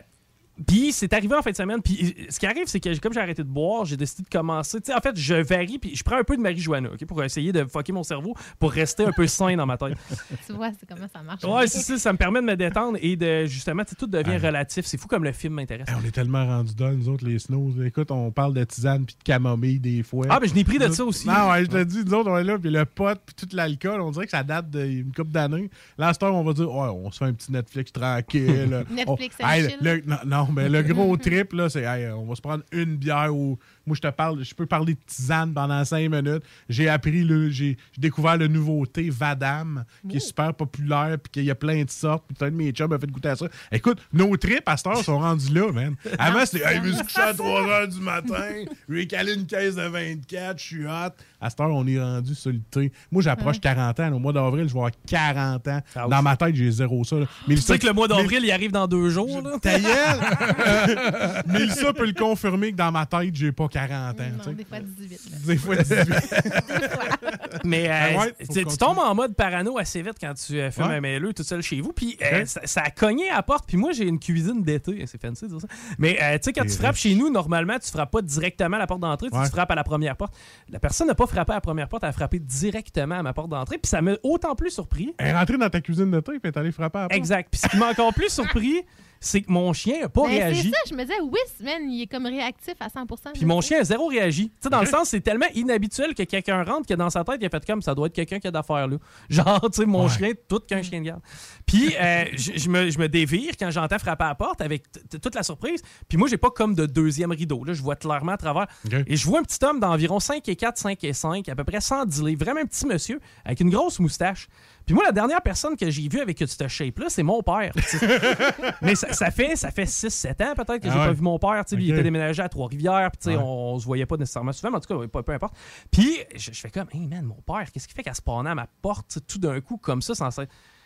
[0.67, 1.81] puis c'est arrivé en fin de semaine.
[1.83, 4.29] Puis euh, ce qui arrive, c'est que comme j'ai arrêté de boire, j'ai décidé de
[4.29, 4.81] commencer.
[4.81, 7.23] Tu sais, en fait, je varie, puis je prends un peu de marijuana, OK, pour
[7.23, 9.97] essayer de fucker mon cerveau, pour rester un peu sain dans ma tête.
[10.47, 11.45] tu vois, c'est comment ça marche.
[11.45, 14.07] Ouais, c'est ça, ça me permet de me détendre et de justement, tu sais, tout
[14.07, 14.87] devient relatif.
[14.87, 15.88] C'est fou comme le film m'intéresse.
[16.00, 17.83] On est tellement rendus là, nous autres, les snows.
[17.85, 20.27] Écoute, on parle de tisane puis de camomille des fois.
[20.29, 21.27] Ah, ben je n'ai pris de Nous ça aussi.
[21.27, 23.49] Non, ouais, je te dis, nous autres, on est là, puis le pot, puis tout
[23.57, 25.71] l'alcool, on dirait que ça date d'une couple d'années.
[25.97, 28.85] Là, à cette heure, on va dire, ouais, on se fait un petit Netflix tranquille.
[28.91, 29.79] Netflix On- and Hey, chill.
[29.81, 32.97] le- non, non, mais le gros trip, là, c'est, hey, on va se prendre une
[32.97, 33.59] bière ou.
[33.88, 36.42] Moi, je te parle, je peux parler de tisane pendant cinq minutes.
[36.68, 41.45] J'ai appris, le, j'ai découvert le nouveau thé Vadam, qui est super populaire, puis qu'il
[41.45, 42.25] y a plein de sortes.
[42.28, 43.47] Puis peut-être mes chums m'ont fait goûter à ça.
[43.73, 45.97] Écoute, nos trips à cette heure sont rendus là, man.
[46.18, 49.47] Avant, c'était, hey, je me suis couché à 3 h du matin, j'ai calé une
[49.47, 51.12] caisse de 24, je suis hot.
[51.40, 52.92] À cette heure, on est rendu sur le thé.
[53.11, 54.12] Moi, j'approche 40 ans.
[54.12, 55.80] Au mois d'avril, je vais avoir 40 ans.
[55.95, 56.11] Ah oui.
[56.11, 57.16] Dans ma tête, j'ai zéro ça.
[57.16, 57.26] là.
[57.47, 59.40] Mais Tu sais que le mois d'avril, il arrive dans deux jours.
[59.42, 59.57] Là?
[59.62, 61.42] ta gueule!
[61.47, 64.12] Mais ça peut le confirmer que dans ma tête, j'ai pas 40 ans.
[64.16, 64.54] tu Non, sais.
[64.54, 65.20] des fois 18.
[65.30, 65.37] là.
[65.47, 65.99] Des fois 18.
[67.64, 70.87] Mais euh, Ah ouais, tu- tombes en mode parano assez vite quand tu euh, fumes
[70.87, 70.94] Ouais.
[70.97, 71.92] un mêleux tout seul chez vous.
[71.92, 73.66] Puis euh, ça, ça a cogné à la porte.
[73.66, 75.04] Puis moi, j'ai une cuisine d'été.
[75.06, 75.68] C'est fancy de dire ça.
[75.99, 77.02] Mais euh, tu sais, quand tu frappes riche.
[77.02, 79.28] chez nous, normalement, tu frappes pas directement à la porte d'entrée.
[79.30, 79.44] tu- Ouais.
[79.44, 80.35] Tu frappes à la première porte.
[80.68, 82.02] La personne n'a pas frappé à la première porte.
[82.02, 83.78] Elle a frappé directement à ma porte d'entrée.
[83.78, 85.14] Puis ça m'a autant plus surpris.
[85.18, 87.08] Elle est rentrée dans ta cuisine de thé et elle est allée frapper à la
[87.08, 87.18] porte.
[87.18, 87.49] Exact.
[87.50, 88.82] Puis ce qui m'a encore plus surpris,
[89.20, 90.70] c'est que mon chien n'a pas Ben, c'est réagi.
[90.70, 93.80] ça, je me disais, Whis, man, il est comme réactif à 100% Puis mon chien
[93.80, 94.48] a zéro réagi.
[94.50, 97.38] Tu sais, dans le sens, c'est tellement inhabituel que quelqu'un rentre que dans sa tête,
[97.40, 98.96] il a fait comme ça doit être quelqu'un qui a d'affaires là.
[99.28, 100.08] Genre, tu sais, mon Ouais.
[100.08, 101.20] chien, tout qu'un chien de garde.
[101.66, 104.84] Puis euh, je, me, je me dévire quand j'entends frapper à la porte avec
[105.20, 105.82] toute la surprise.
[106.08, 107.64] Puis moi, j'ai pas comme de deuxième rideau.
[107.64, 108.66] Là, je vois clairement à travers.
[109.06, 111.64] Et je vois un petit homme d'environ 5 et 4, 5 et 5, à peu
[111.64, 112.44] près 110 livres.
[112.44, 114.48] Vraiment un petit monsieur avec une grosse moustache.
[114.88, 117.73] Puis moi, la dernière personne que j'ai vue avec cette shape-là, c'est mon père.
[118.83, 121.07] Mais ça, ça fait, ça fait 6-7 ans peut-être que Ah j'ai ouais.
[121.09, 121.62] pas vu mon père.
[121.66, 123.11] sais, Il était déménagé à Trois-Rivières.
[123.11, 123.37] Puis Ouais.
[123.40, 125.54] on, on se voyait pas nécessairement souvent, mais en tout cas, peu, peu importe.
[125.90, 128.54] Puis je, je fais comme, hey man, mon père, qu'est-ce qu'il fait qu'à se à
[128.54, 130.30] ma porte tout d'un coup comme ça sans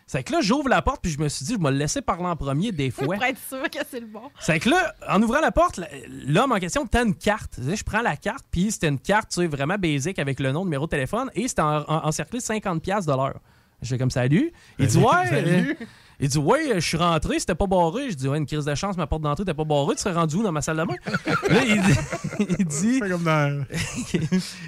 [0.08, 2.02] C'est que là, j'ouvre la porte, puis je me suis dit, je vais le laisser
[2.02, 3.04] parler en premier des fois.
[3.04, 4.22] Pour être sûr que c'est le bon.
[4.40, 5.80] C'est que là, en ouvrant la porte,
[6.26, 7.60] l'homme en question, t'as une carte.
[7.62, 10.64] Je prends la carte, puis c'était une carte tu sais, vraiment basique avec le nom,
[10.64, 13.38] numéro de téléphone, et c'était en- en- encerclé 50$ piastres de l'heure.
[13.82, 14.52] Je fais comme salut.
[14.78, 15.76] Il dit, ouais.
[16.20, 18.10] Il dit, ouais, je suis rentré, c'était pas barré.
[18.10, 20.14] Je dis, ouais, une crise de chance, ma porte d'entrée t'es pas barrée, tu serais
[20.14, 20.94] rendu où dans ma salle de bain?
[21.50, 21.98] là, il dit,
[22.60, 23.64] il dit, Fait comme dans-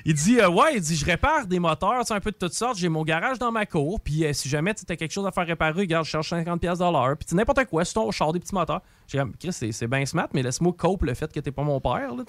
[0.04, 2.36] il dit euh, ouais, il dit je répare des moteurs, tu sais, un peu de
[2.36, 5.12] toutes sortes, j'ai mon garage dans ma cour, puis euh, si jamais tu as quelque
[5.12, 7.94] chose à faire réparer, regarde, je cherche 50 pièces de l'heure, puis n'importe quoi, c'est
[7.94, 8.82] ton char des petits moteurs.
[9.06, 11.62] J'ai comme Chris, c'est, c'est bien smart, mais laisse-moi cope le fait que t'es pas
[11.62, 12.24] mon père là,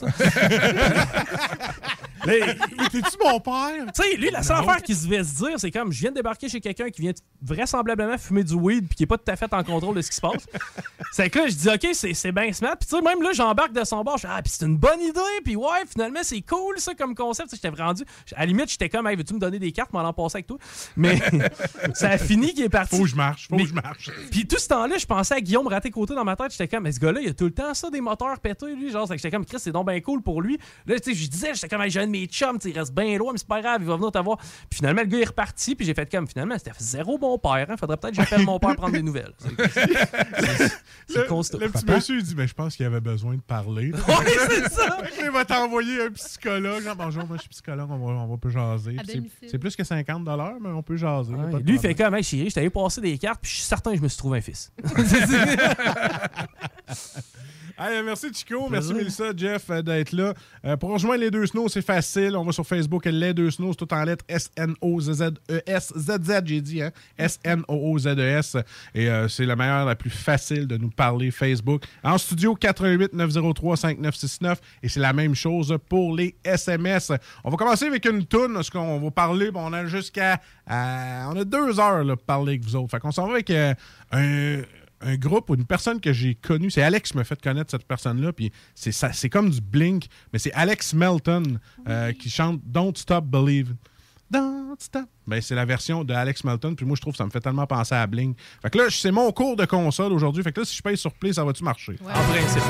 [2.28, 3.86] il- T'es-tu mon père?
[3.94, 6.12] tu sais, lui, la seule affaire qu'il se devait se dire, c'est comme je viens
[6.12, 7.12] de débarquer chez quelqu'un qui vient
[7.42, 10.10] vraisemblablement fumer du weed puis qui est pas tout à fait en contrôle de ce
[10.10, 10.46] qui se passe.
[11.12, 12.76] c'est que là, je dis, OK, c'est, bien smart.
[12.78, 14.18] Puis tu sais, même là, j'embarque de son bord.
[14.18, 15.20] Je fais, ah, puis c'est une bonne idée.
[15.44, 17.50] Puis ouais, finalement, c'est cool, ça, comme concept.
[17.54, 18.04] J'étais rendu.
[18.36, 20.48] À la limite, j'étais comme, hey, veux-tu me donner des cartes, m'en en passer avec
[20.48, 20.58] toi?
[20.98, 21.20] Mais
[21.94, 22.96] ça a fini qu'il est parti.
[22.98, 24.10] Faut que je marche, faut Mais- que je marche.
[24.32, 26.52] Puis tout ce temps-là, je pensais à Guillaume raté côté dans ma tête.
[26.52, 28.92] J'étais comme, mais ce gars-là, il a tout le temps ça, des moteurs pétés, lui.
[28.92, 30.58] Genre, c'est que j'étais comme, Chris, c'est donc bien cool pour lui.
[30.86, 33.32] Là, tu sais, je disais, j'étais comme, hey, j'ai mes chums, il reste bien loin,
[33.34, 34.38] mais c'est pas grave, il va venir te voir.
[34.38, 37.68] Puis finalement, le gars est reparti, puis j'ai fait comme, finalement, c'était zéro bon père.
[37.70, 37.78] Hein.
[37.78, 39.34] Faudrait peut-être que j'appelle mon père prendre des nouvelles.
[41.08, 41.60] C'est- constant.
[41.60, 43.92] le petit monsieur, il dit, mais je pense qu'il avait besoin de parler.
[44.08, 44.98] Ouais, c'est ça.
[45.24, 46.84] Il va t'envoyer un psychologue.
[46.84, 48.96] Genre, bonjour, moi je suis psychologue, on va, on va peu jaser.
[49.48, 50.26] C'est- plus que 50
[50.62, 51.34] mais on peut jaser.
[51.34, 53.66] Ouais, lui, il fait comme, hey, chérie, je t'avais passé des cartes, puis je suis
[53.66, 54.72] certain que je me suis trouvé un fils.
[57.78, 58.94] Merci Chico, merci.
[58.94, 60.34] Mélissa, Jeff euh, d'être là.
[60.66, 62.38] Euh, pour rejoindre les deux snows, c'est facile.
[62.38, 64.82] On va sur Facebook, les deux snows, c'est tout en lettres S-N-O-Z-Z-E-S-Z-Z,
[66.46, 66.92] j'ai dit, hein?
[67.18, 68.58] S-N-O-O-Z-E-S.
[68.94, 71.84] Et euh, c'est la meilleure, la plus facile de nous parler Facebook.
[72.04, 74.60] En studio, 88 903 5969.
[74.84, 77.12] Et c'est la même chose pour les SMS.
[77.44, 80.40] On va commencer avec une toune, parce qu'on va parler, on a jusqu'à.
[80.68, 82.92] on a deux heures là, pour parler avec vous autres.
[82.92, 83.74] Fait qu'on s'en va avec euh,
[84.12, 84.62] un
[85.06, 86.70] un groupe ou une personne que j'ai connue.
[86.72, 88.34] C'est Alex qui m'a fait connaître cette personne-là.
[88.34, 92.96] Puis c'est ça, c'est comme du Blink, mais c'est Alex Melton euh, qui chante Don't
[92.96, 93.76] Stop Believing.
[94.30, 95.06] Don't stop.
[95.28, 96.74] Ben, c'est la version de Alex Melton.
[96.74, 98.38] Puis moi, je trouve que ça me fait tellement penser à Blink.
[98.62, 100.42] Fait que là, c'est mon cours de console aujourd'hui.
[100.44, 101.94] Fait que là, si je paye sur Play, ça va-tu marcher?
[102.02, 102.12] Ouais.
[102.12, 102.64] En principe.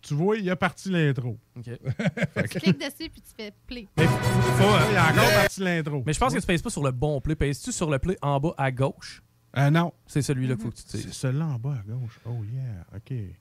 [0.00, 1.36] Tu vois, il a parti l'intro.
[1.56, 1.64] OK.
[2.50, 3.88] Tu cliques dessus puis tu fais play.
[3.96, 6.02] Mais, faut, euh, Il a encore parti l'intro.
[6.06, 7.34] mais je pense que tu pèses pas sur le bon play.
[7.34, 9.20] Pèses-tu sur le play en bas à gauche?
[9.58, 9.92] Euh, non.
[10.06, 11.14] C'est celui-là qu'il faut que tu C'est tires.
[11.14, 12.20] celui-là en bas à gauche.
[12.26, 13.10] Oh yeah, OK.
[13.12, 13.34] Et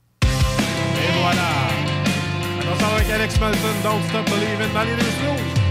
[1.21, 1.49] voilà.
[2.71, 5.61] On s'en va avec Alex Melton, Don't Stop Believing dans les deux slows.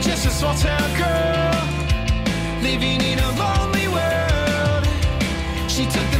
[0.00, 1.52] Just a small town girl
[2.62, 4.84] living in a lonely world.
[5.70, 6.19] She took the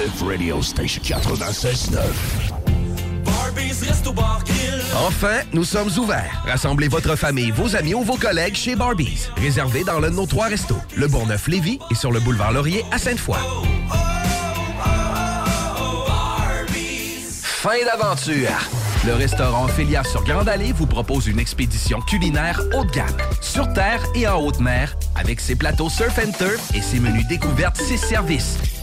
[0.00, 1.98] Alternative Radio Station 96.9.
[5.06, 6.42] Enfin, nous sommes ouverts.
[6.46, 9.28] Rassemblez votre famille, vos amis ou vos collègues chez Barbies.
[9.36, 12.98] Réservé dans l'un de nos trois restos, le Bourgneuf-Lévis et sur le boulevard Laurier à
[12.98, 13.36] Sainte-Foy.
[17.42, 18.70] Fin d'aventure!
[19.06, 23.70] Le restaurant Ophélia sur Grande Allée vous propose une expédition culinaire haut de gamme, sur
[23.74, 27.76] terre et en haute mer, avec ses plateaux surf and turf et ses menus découvertes,
[27.76, 28.56] ses services.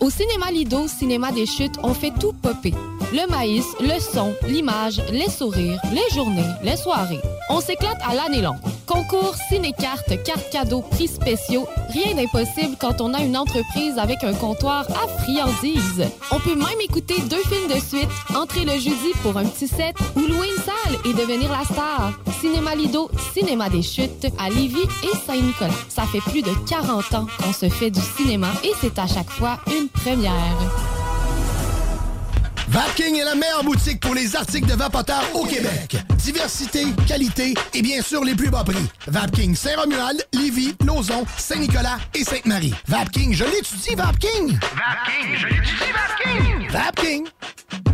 [0.00, 2.74] Au cinéma Lido, cinéma des chutes, on fait tout popper.
[3.12, 7.20] Le maïs, le son, l'image, les sourires, les journées, les soirées.
[7.48, 8.58] On s'éclate à l'année longue.
[8.86, 14.34] Concours, ciné-cartes, cartes cadeaux, prix spéciaux, rien d'impossible quand on a une entreprise avec un
[14.34, 16.04] comptoir à friandises.
[16.30, 19.94] On peut même écouter deux films de suite, entrer le jeudi pour un petit set
[20.16, 20.73] ou louer une salle
[21.04, 22.12] et devenir la star.
[22.40, 25.74] Cinéma Lido, cinéma des chutes à Lévis et Saint-Nicolas.
[25.88, 29.30] Ça fait plus de 40 ans qu'on se fait du cinéma et c'est à chaque
[29.30, 30.32] fois une première.
[32.68, 35.96] Vapking est la meilleure boutique pour les articles de vapoteurs au Québec.
[36.16, 38.88] Diversité, qualité et bien sûr les plus bas prix.
[39.06, 42.74] Vapking Saint-Romuald, Lévis, Lauson, Saint-Nicolas et Sainte-Marie.
[42.88, 44.58] Vapking, je l'étudie, Vapking!
[44.58, 46.70] Vapking, je l'étudie, Vapking!
[46.70, 47.93] Vapking!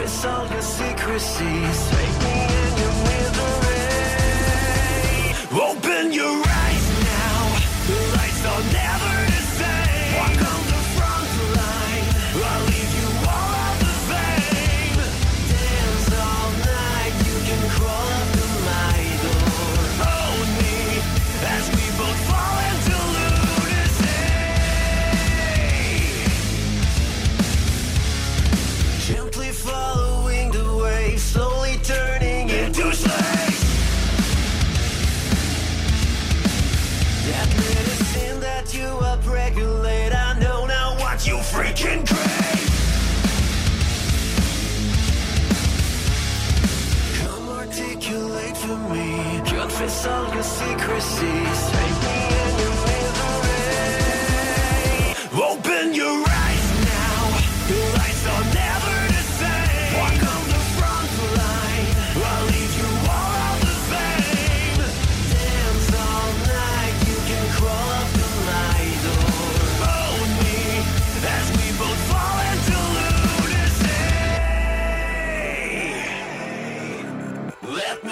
[0.00, 1.90] Confess all your secrecies.
[1.90, 3.84] Take me in your misery.
[5.52, 6.69] Open your eyes
[47.18, 51.70] Come articulate for me, confess all your.
[51.70, 53.54] Take me in your misery.
[55.42, 56.39] Open your eyes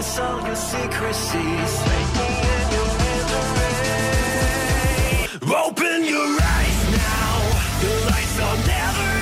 [0.00, 1.72] Confess all your secrecies.
[1.84, 2.28] Make me
[2.72, 3.68] your misery.
[5.66, 7.32] Open your eyes now.
[7.82, 9.19] The lights are never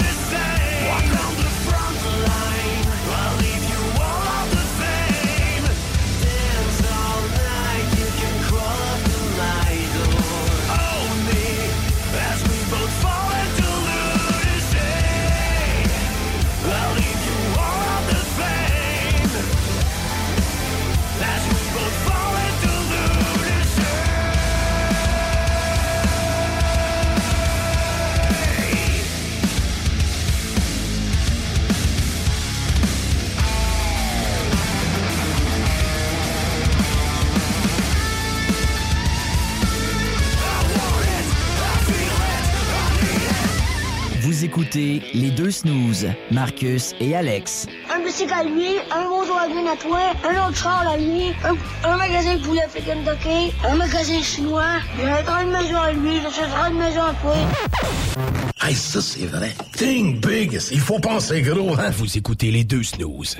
[44.68, 47.66] écoutez les deux snooze, Marcus et Alex.
[47.90, 51.56] Un bicycle à lui, un Volkswagen à toi, un autre char à lui, un,
[51.88, 54.62] un magasin de poulet fait Kentucky, un magasin chinois,
[55.02, 57.34] un une maison à lui, j'achèterai une maison à toi.
[58.60, 59.54] Hey, ça, c'est vrai.
[59.74, 60.60] Think big.
[60.70, 61.90] Il faut penser gros, hein?
[61.96, 63.38] Vous écoutez les deux snooze.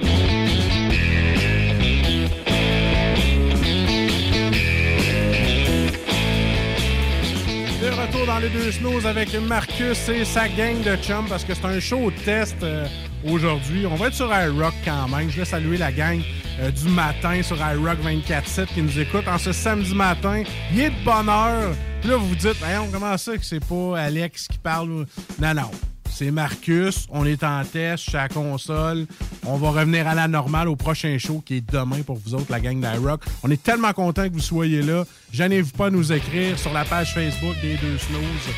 [8.50, 12.56] Deux snows avec Marcus et sa gang de chums parce que c'est un show test
[12.62, 12.87] euh,
[13.24, 13.84] aujourd'hui.
[13.87, 15.30] On va être sur iRock quand même.
[15.30, 16.20] Je vais saluer la gang
[16.61, 20.42] euh, du matin sur iRock 24-7 qui nous écoute en ce samedi matin.
[20.72, 21.74] Il est de bonne heure.
[22.00, 25.06] Puis là, vous vous dites, on comment ça que c'est pas Alex qui parle?
[25.40, 25.70] Non, non.
[26.18, 27.07] C'est Marcus.
[27.11, 29.07] On est en test chez la console.
[29.46, 32.50] On va revenir à la normale au prochain show qui est demain pour vous autres,
[32.50, 33.22] la gang d'iRock.
[33.44, 35.04] On est tellement content que vous soyez là.
[35.33, 38.54] Gênez-vous pas à nous écrire sur la page Facebook des deux snooze.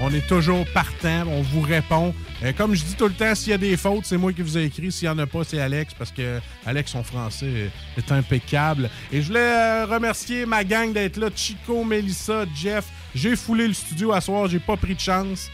[0.00, 2.12] On est toujours partant, on vous répond.
[2.42, 4.42] Euh, comme je dis tout le temps, s'il y a des fautes, c'est moi qui
[4.42, 4.90] vous ai écrit.
[4.90, 8.90] S'il n'y en a pas, c'est Alex, parce que Alex, son français est impeccable.
[9.12, 11.28] Et je voulais euh, remercier ma gang d'être là.
[11.32, 12.86] Chico, Melissa, Jeff.
[13.14, 15.48] J'ai foulé le studio à soir, j'ai pas pris de chance.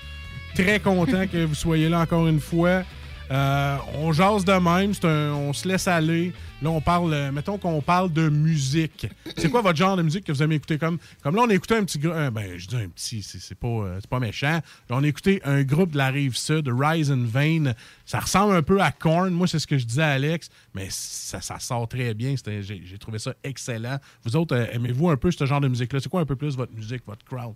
[0.54, 2.84] Très content que vous soyez là encore une fois.
[3.30, 4.92] Euh, on jase de même,
[5.32, 6.32] on se laisse aller.
[6.60, 9.06] Là, on parle, euh, mettons qu'on parle de musique.
[9.36, 10.78] C'est quoi votre genre de musique que vous aimez écouter?
[10.78, 13.54] Comme, comme là, on a écouté un petit groupe, ben, je dis un petit, c'est
[13.54, 14.58] pas, euh, pas méchant.
[14.58, 17.72] Là, on a écouté un groupe de la rive sud, Rise and Vein.
[18.04, 19.32] Ça ressemble un peu à Korn.
[19.32, 22.34] Moi, c'est ce que je disais à Alex, mais ça, ça sort très bien.
[22.44, 23.98] J'ai trouvé ça excellent.
[24.24, 26.00] Vous autres, euh, aimez-vous un peu ce genre de musique-là?
[26.00, 27.54] C'est quoi un peu plus votre musique, votre crowd?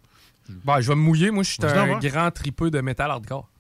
[0.49, 1.31] Ben, je vais me mouiller.
[1.31, 2.09] Moi, je suis un ouais.
[2.09, 3.51] grand tripeux de métal hardcore.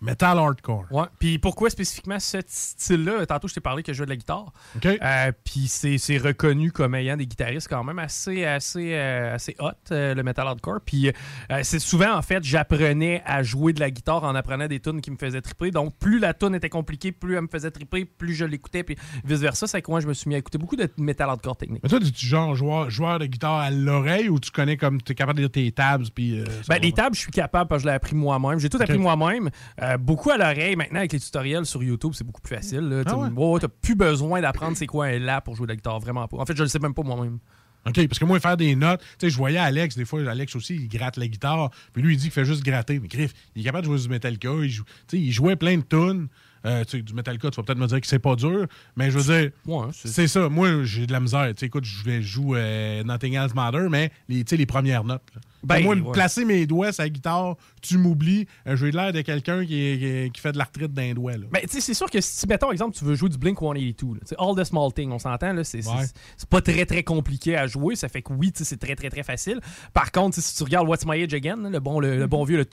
[0.00, 0.84] Metal hardcore.
[0.90, 1.06] Ouais.
[1.18, 3.24] Puis pourquoi spécifiquement ce style-là?
[3.24, 4.52] Tantôt, je t'ai parlé que je jouais de la guitare.
[4.84, 9.70] Euh, puis c'est reconnu comme ayant des guitaristes quand même assez, assez, euh, assez hot,
[9.90, 10.80] euh, le metal hardcore.
[10.84, 14.80] Puis euh, c'est souvent, en fait, j'apprenais à jouer de la guitare en apprenant des
[14.80, 15.70] tunes qui me faisaient triper.
[15.70, 18.96] Donc, plus la tune était compliquée, plus elle me faisait triper, plus je l'écoutais, puis
[19.24, 19.66] vice-versa.
[19.66, 21.82] C'est que moi, je me suis mis à écouter beaucoup de metal hardcore technique.
[21.82, 25.12] Mais toi, tu genre joueur, joueur de guitare à l'oreille ou tu connais comme tu
[25.12, 27.84] es capable de lire tes tabs puis Ben, les tables, je suis capable parce que
[27.84, 28.58] je l'ai appris moi-même.
[28.58, 29.50] J'ai tout appris moi-même.
[29.86, 30.76] Euh, beaucoup à l'oreille.
[30.76, 33.02] Maintenant, avec les tutoriels sur YouTube, c'est beaucoup plus facile.
[33.06, 33.28] Ah ouais?
[33.28, 36.00] ouais, T'as plus besoin d'apprendre c'est quoi un la pour jouer de la guitare.
[36.00, 36.38] Vraiment pas.
[36.38, 37.38] En fait, je le sais même pas moi-même.
[37.86, 40.56] OK, parce que moi, faire des notes, tu sais, je voyais Alex, des fois, Alex
[40.56, 42.98] aussi, il gratte la guitare, puis lui, il dit qu'il fait juste gratter.
[42.98, 45.82] Mais Griff, il est capable de jouer du Metallica, il, joue, il jouait plein de
[45.82, 46.26] tunes.
[46.66, 49.10] Euh, tu sais, du Metallica, tu vas peut-être me dire que c'est pas dur, mais
[49.10, 49.50] je veux dire,
[49.92, 50.48] c'est ça.
[50.48, 51.46] Moi, j'ai de la misère.
[51.48, 55.22] Tu sais, écoute, je vais jouer euh, Nothing Else Matter, mais les, les premières notes.
[55.62, 56.12] Ben, moi, ouais.
[56.12, 60.40] placer mes doigts sur la guitare, tu m'oublies, euh, j'ai l'air de quelqu'un qui, qui
[60.40, 61.32] fait de l'arthrite d'un doigt.
[61.50, 64.14] Ben, tu sais, c'est sûr que si, mettons, exemple, tu veux jouer du Blink 182,
[64.14, 66.04] là, tu sais, All the Small Thing, on s'entend, là, c'est Ouais.
[66.50, 67.96] pas très, très compliqué à jouer.
[67.96, 69.60] Ça fait que oui, c'est très, très, très facile.
[69.92, 72.58] Par contre, si tu regardes What's My Age Again, le bon, le, le bon vieux,
[72.58, 72.64] le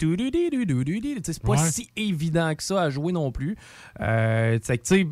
[1.24, 1.58] c'est pas Ouais.
[1.58, 3.56] si évident que ça à jouer non plus.
[4.02, 5.08] Euh, tu tu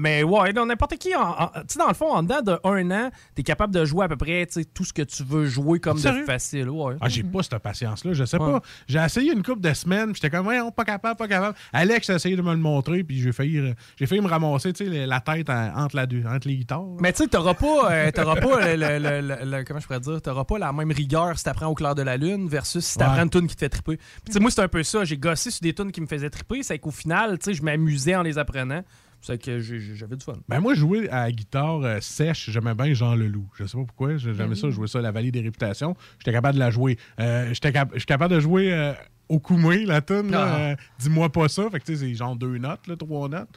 [0.00, 3.42] mais ouais, n'importe qui, en- tu dans le fond, en dedans de un an, t'es
[3.42, 6.24] capable de jouer à peu près, tu tout ce que tu veux jouer comme de
[6.24, 6.68] facile.
[6.70, 6.94] Ouais.
[7.00, 8.52] Ah, j'ai pas cette patience-là, je sais Ouais.
[8.52, 8.60] pas.
[8.86, 11.56] J'ai essayé une couple de semaines, j'étais comme, ouais, pas capable, pas capable.
[11.72, 14.84] Alex a essayé de me le montrer, puis j'ai failli, j'ai failli me ramasser, tu
[14.88, 16.02] la tête en- entre, la
[16.32, 16.84] entre les guitares.
[17.00, 20.72] Mais tu sais, t'auras pas, euh, pas le, comment je pourrais dire, t'auras pas la
[20.72, 23.22] même rigueur si t'apprends au clair de la lune versus si t'apprends Ouais.
[23.24, 23.96] une tune qui te fait triper.
[23.96, 25.04] Puis tu sais, moi c'est un peu ça.
[25.04, 27.62] J'ai gossé sur des tunes qui me faisaient triper, c'est qu'au final, tu sais, je
[27.62, 28.82] m'amusais en les apprenant.
[29.20, 30.34] C'est que j'avais du fun.
[30.48, 33.48] Ben moi, jouer à la guitare euh, sèche, j'aimais bien Jean Leloup.
[33.56, 35.96] Je sais pas pourquoi, j'aimais ça, jouer ça à la Vallée des Réputations.
[36.20, 36.96] J'étais capable de la jouer.
[37.18, 38.92] Euh, J'étais cap- capable de jouer euh,
[39.28, 40.32] Okoumé, la tune.
[40.34, 40.56] Ah.
[40.56, 41.68] Euh, dis-moi pas ça.
[41.70, 43.48] Fait que tu sais, c'est genre deux notes, là, trois notes.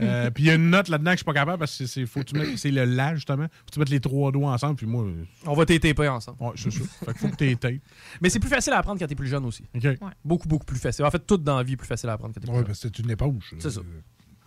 [0.00, 1.86] Euh, puis il y a une note là-dedans que je suis pas capable parce que
[1.86, 3.44] c'est, faut que tu mettes, c'est le la, justement.
[3.44, 4.76] Faut que tu mettes les trois doigts ensemble.
[4.76, 5.04] Puis moi.
[5.04, 6.38] Euh, On va t'étaper ensemble.
[6.40, 6.86] Ouais, c'est sûr.
[7.04, 7.74] Fait que faut que t'étapes.
[8.20, 9.64] Mais c'est plus facile à apprendre quand t'es plus jeune aussi.
[9.74, 9.90] Okay.
[10.00, 10.12] Ouais.
[10.24, 11.04] Beaucoup, beaucoup plus facile.
[11.04, 12.62] En fait, toute dans la vie est plus facile à apprendre quand t'es plus jeune.
[12.62, 13.54] Ouais, parce que c'est une éponge.
[13.58, 13.80] C'est ça.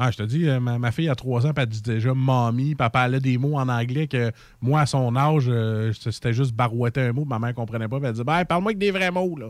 [0.02, 3.06] Ah, je te dis, euh, ma, fille a trois ans, elle dit déjà mamie, papa
[3.06, 4.32] elle a des mots en anglais que
[4.62, 8.08] moi, à son âge, euh, c'était juste barouetter un mot, ma mère comprenait pas, puis
[8.08, 9.36] elle dit ben, parle-moi avec des vrais mots.
[9.38, 9.47] Là.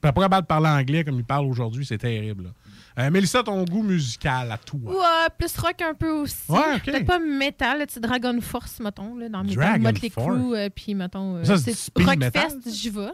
[0.00, 2.44] Pas capable de parler anglais comme il parle aujourd'hui, c'est terrible.
[2.44, 2.50] Là.
[2.98, 4.78] Euh, Mélissa, ton goût musical à toi?
[4.92, 6.36] Ouais, plus rock un peu aussi.
[6.48, 7.02] Ouais, okay.
[7.02, 10.70] Pas métal, tu Dragon Force, mettons, là, dans mes Dragon Force.
[10.76, 13.10] puis mettons, euh, c'est Rockfest, j'y vais.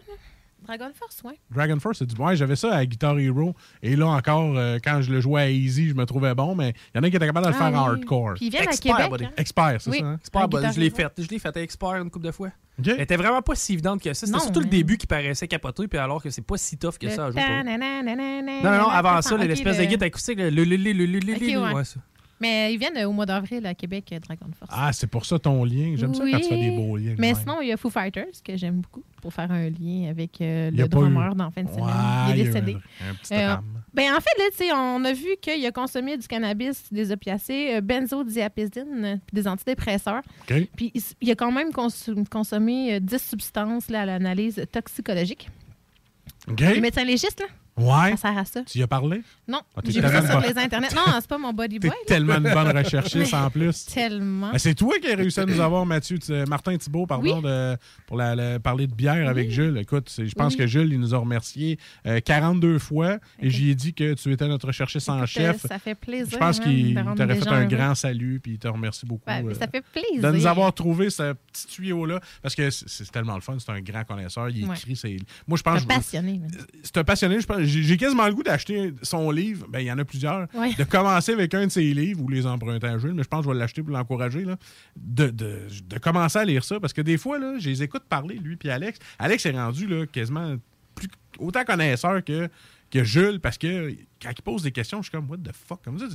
[0.67, 1.35] Dragon Force, oui.
[1.51, 2.35] Dragon Force, c'est du bon.
[2.35, 3.55] J'avais ça à Guitar Hero.
[3.83, 6.75] Et là encore, euh, quand je le jouais à Easy, je me trouvais bon, mais
[6.95, 8.35] il y en a qui étaient capables de le ah faire en hardcore.
[8.35, 9.13] Puis viennent Expert, à Québec.
[9.13, 9.25] Buddy.
[9.27, 9.35] Hein.
[9.37, 10.05] Expert, c'est ça.
[10.05, 10.19] Hein?
[10.21, 11.13] Expert, je l'ai fait.
[11.19, 12.51] Je l'ai fait à Expert une couple de fois.
[12.79, 13.07] Okay.
[13.09, 14.27] Elle vraiment pas si évidente que ça.
[14.27, 14.71] C'était surtout le hein.
[14.71, 17.43] début qui paraissait capoté, puis alors que c'est pas si tough que ça à jouer.
[17.63, 20.65] Non, non, avant ça, l'espèce de guitare acoustique, le.
[22.41, 24.71] Mais ils viennent euh, au mois d'avril à Québec, euh, Dragon Force.
[24.75, 25.95] Ah, c'est pour ça ton lien.
[25.97, 27.15] J'aime ça quand tu fais des beaux liens.
[27.19, 30.41] Mais sinon, il y a Foo Fighters que j'aime beaucoup pour faire un lien avec
[30.41, 31.37] euh, le drummer eu...
[31.37, 31.85] dans la fin de semaine.
[31.85, 32.77] Ouais, il est décédé.
[33.09, 33.35] Un petit
[33.95, 39.21] ben, en fait, là, on a vu qu'il a consommé du cannabis, des opiacés, benzodiazépine,
[39.25, 40.23] puis des antidépresseurs.
[40.47, 45.49] Puis il a quand même consommé 10 substances là, à l'analyse toxicologique.
[46.49, 46.75] Okay.
[46.75, 48.11] Les médecins légistes, là, Ouais.
[48.13, 48.63] ça sert à ça.
[48.63, 49.23] Tu y as parlé?
[49.49, 50.89] Non, Ah, j'ai vu ça sur les internets.
[50.95, 51.91] Non, c'est pas mon body boy.
[52.07, 53.87] tellement une bonne recherchiste en plus.
[53.87, 54.53] Tellement.
[54.53, 57.43] Ben, c'est toi qui as réussi à nous avoir, Mathieu, tu- Martin Thibault, pardon, Oui.
[57.43, 59.77] de- pour la- la- parler de bière avec Jules.
[59.79, 60.59] Écoute, c'est- je pense Oui.
[60.59, 64.33] que Jules, il nous a remerciés euh, 42 fois et j'y ai dit que tu
[64.33, 65.65] étais notre recherchiste en chef.
[65.65, 68.59] euh, ça fait plaisir, Je pense hein, qu'il t'aurait fait un grand salut puis il
[68.59, 69.29] te remercie beaucoup.
[69.29, 70.23] Ouais, mais euh, ça fait plaisir.
[70.23, 72.21] de nous avoir trouvé ce petit tuyau-là.
[72.43, 73.57] Parce que c'est c'est tellement le fun.
[73.59, 74.49] C'est un grand connaisseur.
[74.51, 74.77] Il Ouais.
[74.77, 74.95] écrit.
[74.97, 75.17] ses-
[75.49, 75.83] Moi, je pense.
[75.83, 76.41] Un passionné.
[76.83, 77.41] C'est un passionné.
[77.41, 79.67] je pense- J'ai quasiment le goût d'acheter son livre.
[79.69, 80.47] Ben, il y en a plusieurs.
[80.55, 80.75] Ouais.
[80.75, 83.41] De commencer avec un de ses livres ou les emprunter à Jules, mais je pense
[83.41, 84.45] que je vais l'acheter pour l'encourager.
[84.97, 86.79] De, de, de commencer à lire ça.
[86.81, 88.99] Parce que des fois, là, je les écoute parler, lui puis Alex.
[89.19, 90.57] Alex est rendu là, quasiment
[90.95, 91.09] plus,
[91.39, 92.49] autant connaisseur que,
[92.91, 95.83] que Jules parce que quand il pose des questions, je suis comme, what the fuck?
[95.85, 96.07] Comme ça,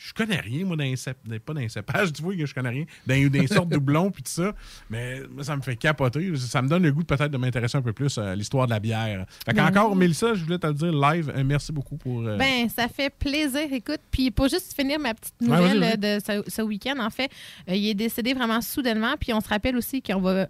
[0.00, 2.68] je connais rien, moi, dans les pas dans les cépages, tu vois que je connais
[2.68, 4.54] rien, dans, dans les sortes de doublons puis tout ça.
[4.88, 6.34] Mais moi, ça me fait capoter.
[6.36, 8.78] Ça me donne le goût peut-être de m'intéresser un peu plus à l'histoire de la
[8.78, 9.26] bière.
[9.44, 9.98] Fait Ben qu'encore, oui.
[9.98, 12.20] Mélissa, je voulais te le dire live, euh, merci beaucoup pour.
[12.20, 13.66] euh, Ben, ça fait plaisir.
[13.72, 17.30] Écoute, puis pour juste finir ma petite nouvelle euh, de ce, ce week-end, en fait,
[17.68, 19.14] euh, il est décédé vraiment soudainement.
[19.18, 20.46] Puis on se rappelle aussi qu'on va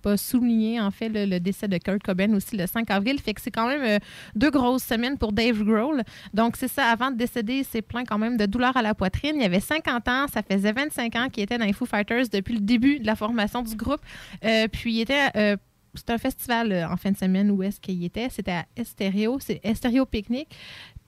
[0.00, 3.40] pas souligner en fait le, décès de Kurt Cobain aussi le 5 avril fait que
[3.40, 3.98] c'est quand même euh,
[4.34, 8.06] deux grosses semaines pour Dave Grohl donc c'est ça avant de décéder il s'est plaint
[8.06, 11.28] quand même de douleurs à la poitrine il avait 50 ans ça faisait 25 ans
[11.28, 14.00] qu'il était dans les Foo Fighters depuis le début de la formation du groupe
[14.44, 15.56] Euh, puis il était euh,
[15.94, 18.28] c'est un festival en fin de semaine où est-ce qu'il était.
[18.28, 20.48] C'était à Estéreo, c'est Estéreo Picnic.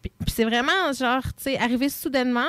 [0.01, 2.49] Puis c'est vraiment genre, tu sais, arrivé soudainement.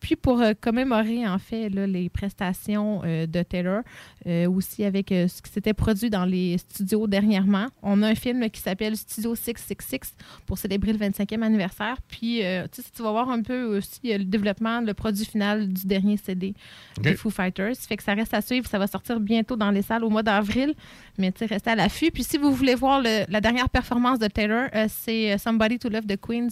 [0.00, 3.82] Puis pour commémorer en fait les prestations de Taylor,
[4.28, 8.14] euh, aussi avec euh, ce qui s'était produit dans les studios dernièrement, on a un
[8.14, 10.14] film qui s'appelle Studio 666
[10.46, 11.96] pour célébrer le 25e anniversaire.
[12.08, 15.86] Puis euh, tu vas voir un peu aussi euh, le développement, le produit final du
[15.86, 16.54] dernier CD
[16.98, 17.04] Ok.
[17.04, 17.74] des Foo Fighters.
[17.76, 18.68] Fait que ça reste à suivre.
[18.68, 20.74] Ça va sortir bientôt dans les salles au mois d'avril.
[21.18, 22.10] Mais tu restez à l'affût.
[22.10, 26.06] Puis si vous voulez voir le- la dernière performance de Taylor, c'est Somebody to Love
[26.06, 26.48] the Queens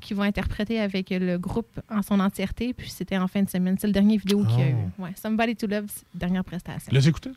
[0.00, 2.72] qui vont interpréter avec le groupe en son entièreté.
[2.72, 3.76] Puis c'était en fin de semaine.
[3.78, 4.74] C'est le dernier vidéo qu'il y a eu.
[4.98, 5.02] Oh.
[5.02, 6.90] Ouais, Somebody to Love, dernière prestation.
[7.18, 7.30] Écouté?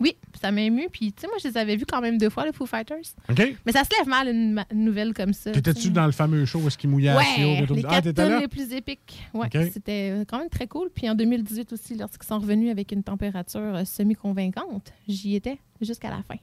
[0.00, 0.88] Oui, ça m'a ému.
[0.90, 2.96] Puis tu sais, moi, je les avais vus quand même deux fois, les Foo Fighters.
[3.30, 3.56] OK.
[3.64, 5.52] Mais ça se lève mal, une, nouvelle comme ça.
[5.52, 8.10] tu T'étais-tu dans le fameux show où est-ce qu'il mouillait à Ouais, les Ah, quatre
[8.12, 8.40] tonnes là?
[8.40, 9.22] les plus épiques.
[9.32, 9.48] Ouais.
[9.72, 10.90] C'était quand même très cool.
[10.94, 16.10] Puis en 2018 aussi, lorsqu'ils sont revenus avec une température euh, semi-convaincante, j'y étais jusqu'à
[16.10, 16.36] la fin.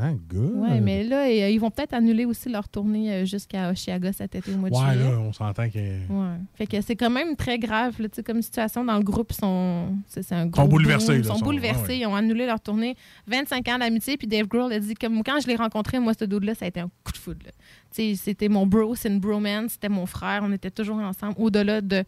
[0.00, 0.52] Ah, good.
[0.56, 4.34] Ouais, mais là, euh, ils vont peut-être annuler aussi leur tournée euh, jusqu'à Oshiaga cet
[4.36, 5.10] été au mois de Ouais, juillet.
[5.10, 5.78] là, on s'entend que.
[5.78, 6.36] Ouais.
[6.54, 9.32] Fait que c'est quand même très grave, là, tu sais, comme situation dans le groupe.
[9.32, 11.88] Ils sont, c'est, un gros sont bouleversés, Ils sont sont- bouleversés.
[11.88, 11.98] ouais.
[11.98, 12.94] Ils ont annulé leur tournée.
[13.26, 14.16] 25 ans d'amitié.
[14.16, 16.68] Puis Dave Grohl a dit comme quand je l'ai rencontré, moi, ce dude-là, ça a
[16.68, 17.40] été un coup de foudre.
[17.46, 17.52] là.
[17.94, 20.42] Tu sais, c'était mon bro, c'est une bromance, c'était mon frère.
[20.44, 21.34] On était toujours ensemble.
[21.38, 22.04] Au-delà de,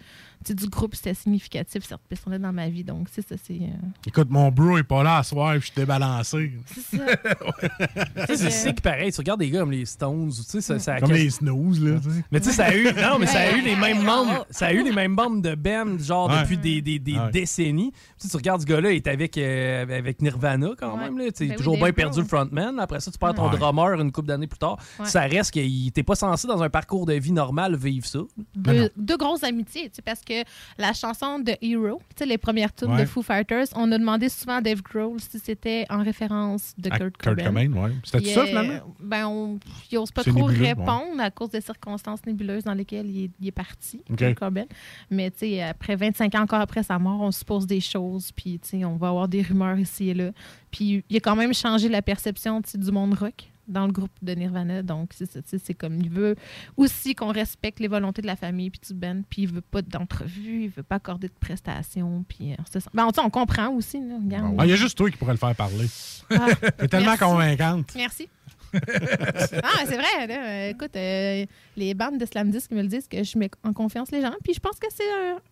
[0.48, 2.82] du groupe, c'était significatif, cette personne-là dans ma vie.
[2.82, 3.54] Donc, c'est ça, c'est.
[3.54, 3.66] euh,
[4.06, 6.52] Écoute, mon bro est pas là à soir puis je t'ai balancé.
[6.66, 7.04] C'est ça.
[8.26, 9.12] Tu sais, c'est sick pareil.
[9.12, 11.82] Tu regardes des gars comme les Stones, tu sais, ça, ça a Comme les snooze,
[11.82, 11.98] là.
[12.02, 12.24] tu sais.
[12.30, 14.66] Mais tu sais, ça a eu, non, mais ça a eu les mêmes membres, ça
[14.66, 16.42] a eu les mêmes membres de band, genre Ouais.
[16.42, 17.30] depuis des, des, des ouais.
[17.30, 17.92] décennies.
[17.92, 21.04] Tu, sais, tu regardes ce gars-là, il est avec, euh, avec Nirvana quand Ouais.
[21.04, 21.18] même.
[21.18, 21.24] Là.
[21.26, 22.22] Tu sais, Ben toujours Dave bien perdu Grohl.
[22.24, 22.78] le frontman.
[22.80, 23.56] Après ça, tu perds ton Ouais.
[23.58, 24.78] drummer une couple d'années plus tard.
[24.98, 25.06] Ouais.
[25.06, 28.20] Ça reste qu'il t'es pas censé, dans un parcours de vie normal, vivre ça.
[28.54, 30.29] deux, deux grosses amitiés, tu sais, parce que
[30.78, 33.00] la chanson de Hero, les premières tunes Ouais.
[33.02, 36.88] de Foo Fighters, on a demandé souvent à Dave Grohl si c'était en référence de
[36.92, 37.44] À Kurt Kurt Cobain.
[37.44, 37.52] Cobain.
[37.68, 37.90] Maine, ouais.
[38.04, 38.80] C'était ça, finalement?
[39.00, 39.58] Ben, on
[39.92, 40.68] n'ose pas trop nébuleux, ouais.
[40.68, 44.02] répondre à cause des circonstances nébuleuses dans lesquelles il est, il est parti.
[44.16, 44.64] Kurt Cobain.
[45.10, 48.58] Mais, tu sais, après 25 ans encore après sa mort, on suppose des choses, puis,
[48.58, 50.30] tu sais, on va avoir des rumeurs ici et là.
[50.70, 54.32] Puis, il a quand même changé la perception, du monde rock dans le groupe de
[54.34, 54.82] Nirvana.
[54.82, 56.36] Donc, c'est comme, il veut
[56.76, 59.82] aussi qu'on respecte les volontés de la famille puis du band, puis il veut pas
[59.82, 62.52] d'entrevue, il veut pas accorder de prestations, puis...
[62.52, 62.90] euh, c'est ça.
[62.92, 64.54] Ben, on, on comprend aussi, là, regarde.
[64.58, 65.86] Ah, Il y a juste toi qui pourrais le faire parler.
[66.30, 66.46] Ah,
[66.78, 67.24] T'es tellement merci.
[67.24, 67.92] convaincante.
[67.96, 68.28] Merci.
[68.74, 70.26] Ah, c'est vrai.
[70.26, 70.48] Là.
[70.48, 71.46] Euh, Écoute, euh,
[71.76, 74.32] les bandes de slam disc me le disent que je mets en confiance les gens.
[74.44, 75.04] Puis je pense que c'est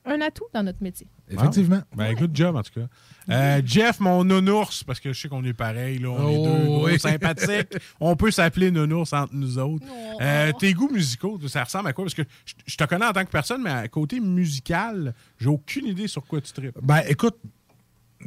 [0.06, 1.06] un, un atout dans notre métier.
[1.30, 1.80] Effectivement.
[1.92, 1.96] Ah.
[1.96, 2.86] Ben, good job, en tout cas.
[3.30, 6.44] Euh, Jeff, mon nounours, parce que je sais qu'on est pareil, là, on est Oh,
[6.46, 6.98] deux gros oui.
[6.98, 7.76] sympathiques.
[8.00, 9.84] On peut s'appeler nounours entre nous autres.
[10.20, 12.04] Euh, tes goûts musicaux, ça ressemble à quoi?
[12.04, 15.48] Parce que je, je te connais en tant que personne, mais à côté musical, j'ai
[15.48, 16.78] aucune idée sur quoi tu tripes.
[16.80, 17.36] Ben, écoute,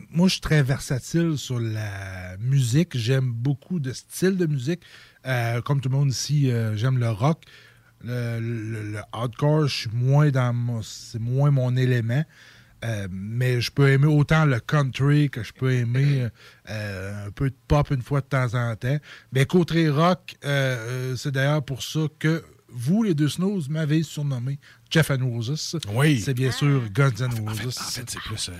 [0.10, 2.98] moi, je suis très versatile sur la musique.
[2.98, 4.82] J'aime beaucoup de styles de musique.
[5.26, 7.44] Euh, comme tout le monde ici, euh, j'aime le rock.
[8.04, 12.24] Le, hardcore, je suis moins dans mon, c'est moins mon élément.
[12.84, 16.28] Euh, mais je peux aimer autant le country que je peux aimer
[16.68, 18.98] un peu de pop une fois de temps en temps.
[19.34, 24.58] Mais côté rock, c'est d'ailleurs pour ça que vous, les deux Snows, m'avez surnommé
[24.92, 25.78] Jeff and Roses.
[25.94, 26.20] Oui.
[26.20, 27.78] C'est bien sûr Guns N' Roses.
[27.80, 28.54] En fait, c'est plus, euh,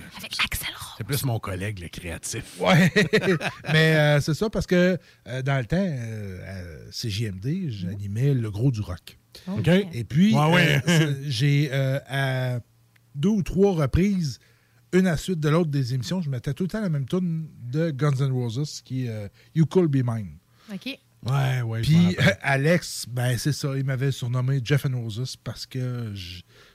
[0.96, 2.58] c'est plus mon collègue, le créatif.
[2.58, 2.90] Ouais,
[3.72, 8.50] mais euh, c'est ça parce que euh, dans le temps, euh, à CJMD, j'animais le
[8.50, 9.18] gros du rock.
[9.46, 9.68] OK.
[9.68, 10.82] Et puis, Ouais, ouais.
[10.88, 12.60] euh, j'ai euh, à
[13.14, 14.40] deux ou trois reprises,
[14.94, 17.46] une à suite de l'autre des émissions, je mettais tout le temps la même tune
[17.70, 20.36] de Guns N' Roses qui est euh, You Could Be Mine.
[20.72, 20.98] OK.
[21.28, 21.82] Ouais, ouais.
[21.82, 26.12] Puis Alex, ben c'est ça, il m'avait surnommé Jeff and Roses parce que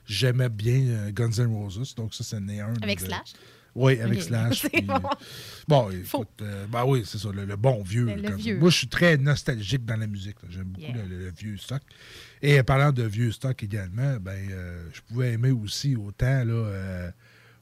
[0.06, 1.94] j'aimais bien euh, Guns N' Roses.
[1.94, 2.72] Donc ça, c'est né un.
[2.82, 3.32] Avec de- Slash?
[3.74, 4.22] Oui, avec.
[4.22, 4.62] Slash.
[4.72, 5.00] Puis, bon.
[5.68, 8.06] Bon, écoute, euh, ben oui, c'est ça, le, le bon vieux.
[8.06, 8.58] Le- comme- vieux.
[8.58, 10.36] Moi, je suis très nostalgique dans la musique.
[10.48, 11.04] J'aime beaucoup Yeah.
[11.06, 11.82] le, le vieux stock.
[12.40, 16.52] Et euh, parlant de vieux stock également, ben, euh, je pouvais aimer aussi autant là,
[16.54, 17.10] euh,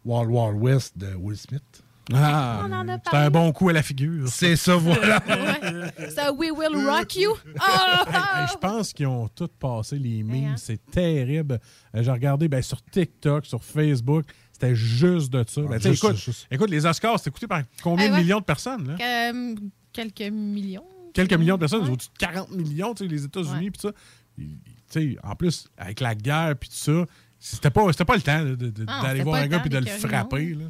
[0.05, 1.83] Wild Wild West de Will Smith.
[2.15, 4.29] Ah, On en a c'était un bon coup à la figure.
[4.29, 5.21] C'est ça, voilà.
[5.27, 6.11] Ouais.
[6.11, 7.33] Ça, We Will Rock You.
[7.47, 8.41] Hey, Ah!
[8.43, 10.53] hey, je pense qu'ils ont tous passé les memes.
[10.53, 10.55] hein?
[10.57, 11.59] C'est terrible.
[11.95, 14.25] Euh, J'ai regardé ben, sur TikTok, sur Facebook.
[14.53, 15.61] C'était juste de ça.
[15.63, 16.47] Ben, sais, juste, écoute, juste.
[16.51, 18.21] écoute, les Oscars, c'est écouté par combien de ouais.
[18.21, 18.97] millions de personnes?
[18.97, 19.31] Là?
[19.33, 19.55] Euh,
[19.93, 20.85] quelques millions.
[21.13, 23.91] Quelques millions de personnes, au-dessus de 40 millions, tu sais, les États-Unis, puis ça.
[24.37, 24.49] Tu
[24.89, 27.07] sais, en plus, avec la guerre, puis tout ça,
[27.39, 28.45] c'était pas, c'était pas le temps
[28.87, 30.55] Ah, d'aller voir un gars puis de le frapper.
[30.55, 30.67] Là.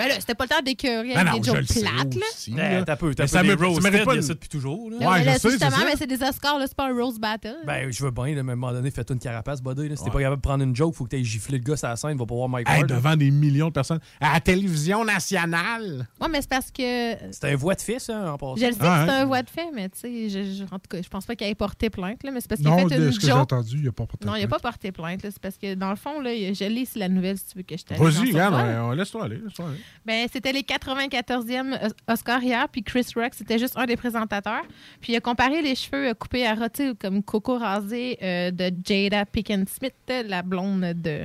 [0.00, 1.80] Ben là, c'était pas le temps d'écœurer Ben avec non, des je jokes le sais
[1.80, 2.20] plates, là.
[2.32, 2.82] aussi, Eh, là.
[2.84, 4.90] T'as peu, Mais t'as ça peu ça roasted, mérite pas il de- ça depuis toujours.
[4.90, 4.96] là.
[4.96, 5.84] Ouais, mais je là, sais, c'est justement, ça.
[5.84, 7.56] mais c'est des Oscars, là, c'est pas un Rose Battle.
[7.66, 9.88] Ben, je veux bien, à un moment donné, fais-toi une carapace, buddy.
[9.88, 9.96] là.
[9.96, 11.88] Si t'es pas capable de prendre une joke, faut que t'aies giflé le gars sur
[11.88, 12.88] la scène, va pas voir Mike Hey, Ward.
[12.88, 14.00] devant des millions de personnes.
[14.20, 16.06] À la télévision nationale.
[16.20, 17.14] Ouais, mais c'est parce que.
[17.32, 18.56] C'était un voix de fils, hein, en passant.
[18.56, 19.22] Je le sais Ah, que c'est hein.
[19.22, 21.36] un voix de fait, mais tu sais, je- je- en tout cas, je pense pas
[21.36, 23.18] qu'il ait porté plainte, là, mais c'est parce qu'il Non, a fait de une ce
[23.18, 23.40] que j'ai joke.
[23.40, 24.62] entendu, il n'y a pas porté Non, il a plainte.
[24.62, 25.30] pas porté plainte, là.
[25.30, 27.76] C'est parce que, dans le fond, là, je lis la nouvelle si tu veux que
[27.76, 29.36] je te Vas-y, regarde, laisse-toi aller.
[29.44, 29.78] Laisse-toi aller.
[30.06, 34.62] Ben, c'était les 94e Os- Oscars hier, puis Chris Rock, c'était juste un des présentateurs.
[35.00, 38.72] Puis il a comparé les cheveux euh, coupés à rôti comme coco rasé euh, de
[38.84, 39.94] Jada Pinkett Smith,
[40.26, 41.24] la blonde de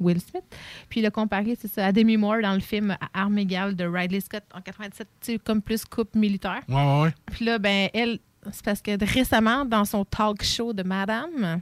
[0.00, 0.44] Will Smith.
[0.88, 3.74] Puis il a comparé, c'est ça, à Demi Moore dans le film À Armes égales
[3.76, 6.60] de Ridley Scott en 97, tu sais, comme plus coupe militaire.
[6.68, 7.14] Ouais, ouais, ouais.
[7.32, 8.18] Puis là, ben, elle,
[8.50, 11.60] c'est parce que récemment, dans son talk show de Madame.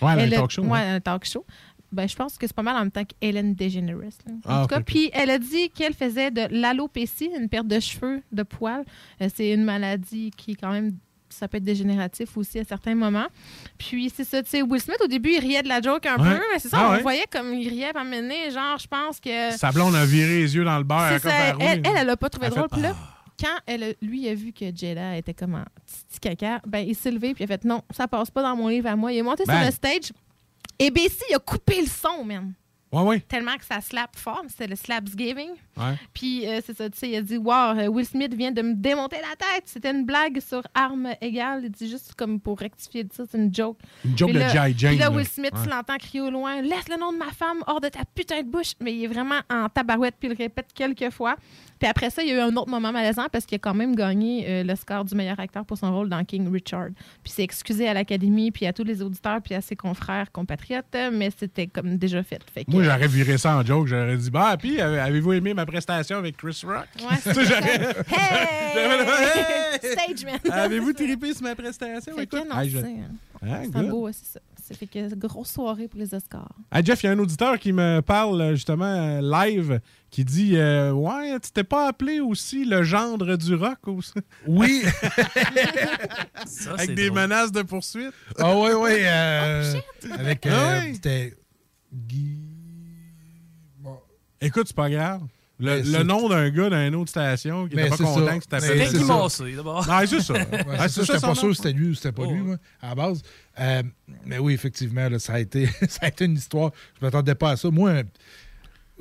[0.00, 0.78] Ouais, elle elle talk show, Ouais, ouais.
[0.88, 1.44] un talk show.
[1.92, 3.96] Ben, je pense que c'est pas mal en même temps qu'Ellen DeGeneres.
[4.26, 4.32] là.
[4.32, 7.80] En Ah, tout cas, puis elle a dit qu'elle faisait de l'alopécie, une perte de
[7.80, 8.84] cheveux, de poils.
[9.20, 10.92] Euh, c'est une maladie qui, quand même,
[11.28, 13.26] ça peut être dégénératif aussi à certains moments.
[13.78, 16.16] Puis c'est ça, tu sais, Will Smith, au début, il riait de la joke un
[16.16, 16.36] Ouais.
[16.36, 17.02] peu, mais c'est ça, Ah on ouais.
[17.02, 19.50] voyait comme il riait, à donné, genre, je pense que...
[19.52, 21.10] Sa blonde a viré les yeux dans le beurre.
[21.24, 22.68] Elle, elle, elle a pas trouvé Elle drôle.
[22.68, 23.16] fait, Puis là, Ah.
[23.40, 27.10] quand elle, lui a vu que Jada était comme un petit caca, ben, il s'est
[27.10, 29.12] levé puis il a fait non, ça passe pas dans mon livre à moi.
[29.12, 29.56] Il est monté Ben.
[29.56, 30.12] sur le stage
[30.78, 32.26] et Bessie, il a coupé le son.
[32.92, 33.20] Ouais, ouais.
[33.20, 35.50] Tellement que ça slap fort, c'était le Slapsgiving.
[35.76, 35.94] Ouais.
[36.12, 38.62] Puis euh, c'est ça, tu sais, il a dit Wow, euh, Will Smith vient de
[38.62, 39.62] me démonter la tête.
[39.66, 41.60] C'était une blague sur armes égales.
[41.62, 43.78] Il dit juste comme pour rectifier ça, c'est une joke.
[44.04, 44.74] Une joke Puis de G.I.
[44.76, 45.10] Jane, Puis là, là.
[45.12, 45.62] Will Smith, Ouais.
[45.62, 48.42] tu l'entends crier au loin Laisse le nom de ma femme hors de ta putain
[48.42, 48.72] de bouche.
[48.80, 51.36] Mais il est vraiment en tabarouette, puis il le répète quelques fois.
[51.80, 53.74] Puis après ça, il y a eu un autre moment malaisant parce qu'il a quand
[53.74, 56.90] même gagné euh, le score du meilleur acteur pour son rôle dans King Richard.
[57.24, 60.84] Puis c'est excusé à l'Académie, puis à tous les auditeurs, puis à ses confrères, compatriotes,
[61.12, 62.40] mais c'était comme déjà fait.
[62.52, 63.86] Fait que- Moi, j'aurais viré ça en joke.
[63.88, 66.86] J'aurais dit, bah, puis, euh, avez-vous aimé ma prestation avec Chris Rock?
[67.00, 67.96] Ouais, j'aurais-
[68.74, 69.78] Hey!
[69.92, 70.38] Stage man!
[70.52, 72.12] Avez-vous trippé sur ma prestation?
[72.18, 72.96] Écoute, non, hey, je- c'est-
[73.42, 73.76] Ah, C'est good.
[73.86, 74.40] un beau, c'est ça.
[74.70, 76.48] Ça fait que grosse soirée pour les Oscars.
[76.70, 80.24] Ah, Jeff, il y a un auditeur qui me parle euh, justement euh, live qui
[80.24, 84.12] dit euh, Ouais, tu t'es pas appelé aussi le gendre du rock aussi?
[84.46, 84.82] Oui.
[86.78, 87.20] Avec des drôle.
[87.20, 88.12] menaces de poursuite.
[88.38, 88.90] Ah oui, oui.
[89.00, 89.74] euh,
[90.12, 90.46] avec.
[90.46, 90.94] euh, Ah oui.
[90.94, 91.34] C'était.
[94.40, 95.22] Écoute, c'est pas grave.
[95.60, 98.36] Le, nom d'un gars d'une autre station qui Mais était pas content ça.
[98.38, 99.04] que c'était.
[99.04, 99.86] Massé, d'abord.
[99.86, 100.32] Non, c'est ça.
[100.32, 100.46] Ouais,
[100.78, 102.94] Ah, ça, j'étais pas sûr si c'était lui ou c'était pas lui, moi, à la
[102.94, 103.22] base.
[103.58, 103.82] Euh,
[104.24, 106.70] mais oui, effectivement, là, ça, a été, ça a été une histoire.
[106.98, 107.70] Je m'attendais pas à ça.
[107.70, 108.02] Moi,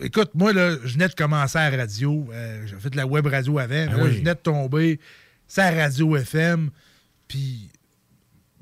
[0.01, 2.27] écoute, moi, là, je venais de commencer à la radio.
[2.33, 3.73] Euh, J'ai fait de la web radio avant.
[3.73, 4.11] là, oui.
[4.13, 4.99] Je venais de tomber.
[5.47, 6.69] C'est à radio FM.
[7.27, 7.69] Puis.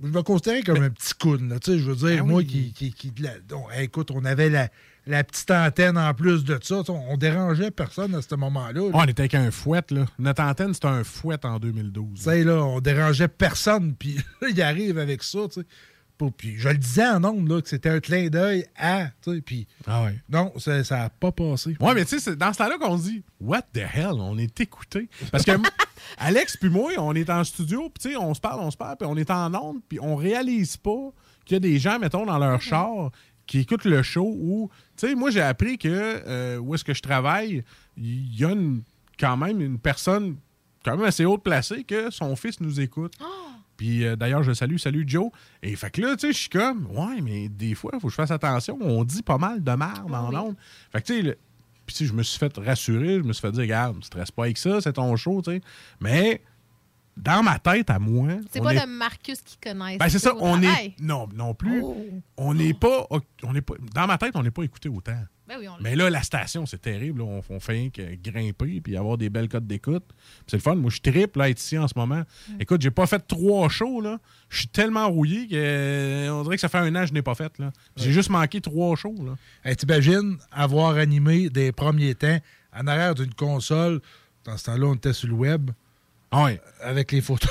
[0.04, 2.38] Je me considérais comme un petit coune, là, tu sais, je veux dire, Ah moi
[2.42, 2.46] oui.
[2.46, 4.70] qui, qui, qui- la- donc, écoute, on avait la,
[5.08, 8.74] la petite antenne en plus de ça, on, on dérangeait personne à ce moment-là.
[8.74, 8.90] là.
[8.94, 10.06] Oh, on était avec un fouet, là.
[10.20, 12.10] Notre antenne, c'était un fouet en 2012.
[12.16, 15.68] Tu sais, là, on dérangeait personne, puis là, il arrive avec ça, tu sais.
[16.18, 19.12] Pour- Puis je le disais en ondes, là, que c'était un clin d'œil à,
[19.46, 20.16] puis Ah ouais.
[20.28, 21.78] non, ça n'a pas passé.
[21.80, 24.36] Ouais, mais tu sais, c'est dans ce temps-là qu'on se dit What the hell, on
[24.40, 25.10] est écouté.
[25.32, 25.52] Parce que
[26.18, 28.78] Alex puis moi, on est en studio, puis tu sais, on se parle, on se
[28.78, 31.12] parle, puis on est en onde, puis on réalise pas
[31.46, 33.12] qu'il y a des gens, mettons, dans leur char
[33.48, 36.94] qui écoutent le show ou, tu sais, moi, j'ai appris que euh, où est-ce que
[36.94, 37.64] je travaille,
[37.98, 38.84] il y a une-
[39.20, 40.36] quand même une personne
[40.86, 43.14] quand même assez haute placée que son fils nous écoute.
[43.78, 45.30] Puis euh, d'ailleurs, je salue, salut Joe.
[45.64, 48.08] Et fait que là, tu sais, je suis comme, ouais, mais des fois, il faut
[48.08, 48.78] que je fasse attention.
[48.82, 50.56] On dit pas mal de merde en ondes.
[50.92, 51.38] Fait que tu sais,
[51.86, 54.32] puis tu sais, je me suis fait rassurer, je me suis fait dire, regarde, stresse
[54.32, 55.62] pas avec ça, c'est ton show, tu sais.
[56.00, 56.42] Mais
[57.18, 58.30] dans ma tête, à moi.
[58.52, 59.98] C'est pas est- le Marcus qui connaît.
[59.98, 60.96] Ben, c'est ça, on travail.
[60.98, 61.02] est.
[61.04, 61.82] Non, non plus.
[61.84, 61.98] Oh.
[62.38, 63.08] On n'est pas,
[63.44, 63.74] on n'est pas.
[63.94, 65.18] Dans ma tête, on n'est pas écouté autant.
[65.48, 67.20] Ben oui, on Mais là, la station, c'est terrible.
[67.20, 67.26] là.
[67.26, 70.04] On, on fait rien que grimper puis avoir des belles cotes d'écoute.
[70.46, 70.76] C'est le fun.
[70.76, 72.24] Moi, je triple là, être ici en ce moment.
[72.60, 74.02] Écoute, j'ai pas fait trois shows.
[74.02, 74.20] là.
[74.50, 77.14] Je suis tellement rouillé que euh, on dirait que ça fait un an que je
[77.14, 77.58] n'ai pas fait.
[77.60, 77.72] là.
[77.96, 79.16] J'ai juste manqué trois shows.
[79.26, 79.36] Là.
[79.64, 82.40] Hey, T'imagines avoir animé des premiers temps
[82.78, 84.02] en arrière d'une console.
[84.44, 85.72] Dans ce temps-là, on était sur le web.
[86.82, 87.50] Avec les photos.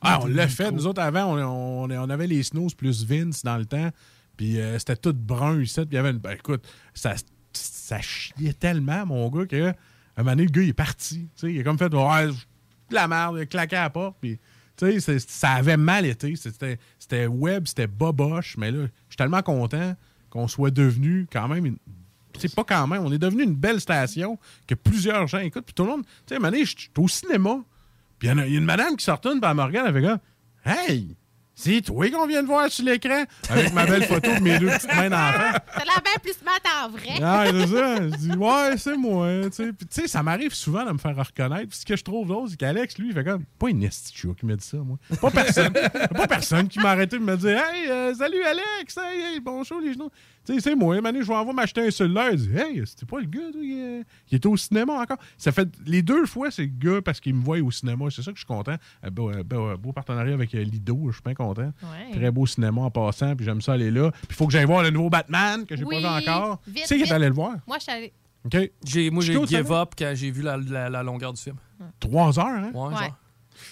[0.00, 0.70] Ah, on l'a fait.
[0.70, 3.90] Nous autres, avant, on, on- on avait les snows plus Vince dans le temps.
[4.36, 5.80] Puis euh, c'était tout brun ici.
[5.80, 6.18] Puis il y avait une.
[6.18, 7.14] ben, écoute, ça,
[7.52, 9.74] ça chiait tellement, mon gars, que un
[10.22, 11.28] moment donné, le gars, il est parti.
[11.42, 14.16] Il a comme fait ouais, de la merde, il a claqué à la porte.
[14.20, 14.38] Puis,
[14.76, 16.36] tu sais, c'est- ça avait mal été.
[16.36, 18.56] C'était c'était web, c'était boboche.
[18.58, 19.96] Mais là, je suis tellement content
[20.30, 21.78] qu'on soit devenu quand même une.
[22.38, 23.02] C'est pas quand même.
[23.04, 25.64] On est devenu une belle station que plusieurs gens écoutent.
[25.64, 26.04] Puis tout le monde.
[26.26, 27.60] Tu sais, je suis au cinéma.
[28.24, 29.62] Puis il y, a- il y a une madame qui sort une, puis elle me
[29.62, 30.18] regarde, elle fait comme
[30.66, 31.16] Hey,
[31.56, 34.66] c'est toi qu'on vient de voir sur l'écran avec ma belle photo de mes deux
[34.66, 35.52] petites mains d'enfant.
[35.74, 37.20] T'as l'air bien plus smart en vrai.
[37.22, 37.96] Ah, c'est ça.
[37.96, 39.28] Je dis, ouais, c'est moi.
[39.44, 41.68] Tu sais, Puis, tu sais, ça m'arrive souvent de me faire reconnaître.
[41.68, 44.12] Puis ce que je trouve drôle, c'est qu'Alex, lui, il fait comme, pas une esti
[44.12, 44.96] de chou qui m'a dit ça, moi.
[45.20, 45.72] Pas personne.
[46.16, 49.80] pas personne qui m'a arrêté de me dire, hey, euh, salut Alex, hey, hey, bonjour
[49.80, 50.10] les genoux.
[50.46, 51.00] Tu sais, c'est moi.
[51.00, 52.30] Mané, je vais envoyer m'acheter un cellulaire.
[52.32, 55.16] Il dit, hey, c'était pas le gars, euh, qui était au cinéma encore.
[55.38, 58.04] Ça fait les deux fois, c'est le gars parce qu'il me voit au cinéma.
[58.10, 58.76] C'est ça que je suis content.
[59.04, 61.72] Euh, beau, euh, beau- euh, beau partenariat avec Lido, je suis bien content.
[61.82, 62.12] Ouais.
[62.12, 64.10] Très beau cinéma en passant, puis j'aime ça aller là.
[64.10, 66.60] Puis il faut que j'aille voir le nouveau Batman que j'ai Oui, pas vu encore.
[66.62, 67.56] Qui c'est qui est allé le voir?
[67.66, 68.12] Moi, je suis.
[68.84, 71.56] J'ai, moi, j'ai tu give up quand j'ai vu la, la- la longueur du film.
[71.98, 72.70] Trois heures, hein?
[72.74, 72.94] Ouais, Ouais.
[72.94, 73.16] genre.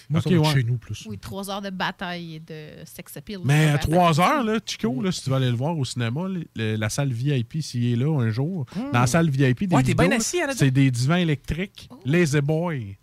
[0.09, 0.53] Moi, ouais.
[0.53, 1.05] chez nous plus.
[1.07, 3.39] Oui, trois heures de bataille et de sex appeal.
[3.43, 6.27] Mais à trois heures, là, Chico, là, si tu vas aller le voir au cinéma,
[6.27, 9.75] le- le- la salle VIP, s'il est là un jour, dans la salle VIP, des
[9.75, 12.97] Ouais, assis, c'est des divans électriques, Lazy Boy.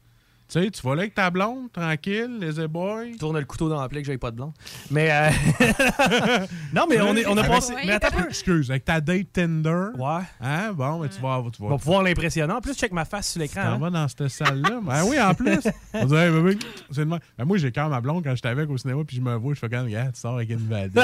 [0.51, 3.16] Tu sais, tu vas là avec ta blonde, tranquille, Lazy Boy.
[3.18, 4.53] Tourne le couteau dans la plaie que j'avais pas de blonde.
[4.90, 5.09] Mais.
[5.12, 5.30] euh,
[6.74, 7.72] non, mais on, est, on a Avec- passé.
[7.86, 8.24] Mais attends un.
[8.26, 9.90] Excuse, avec ta date Tinder.
[9.96, 10.22] Ouais.
[10.40, 12.53] Hein, bon, mais tu vas, tu vas, On va pouvoir l'impressionner.
[12.53, 13.62] En plus, check ma face sur tu l'écran.
[13.62, 13.78] t'en hein.
[13.78, 14.80] vas dans cette salle-là.
[14.82, 15.61] Ben oui, en plus.
[15.94, 16.59] On dirait, hey, bébé,
[16.90, 17.20] c'est même.
[17.38, 19.55] Ben moi, j'ai quand ma blonde quand j'étais avec au cinéma, puis je me vois,
[19.55, 20.90] je fais comme, regarde, tu sors avec une vedette.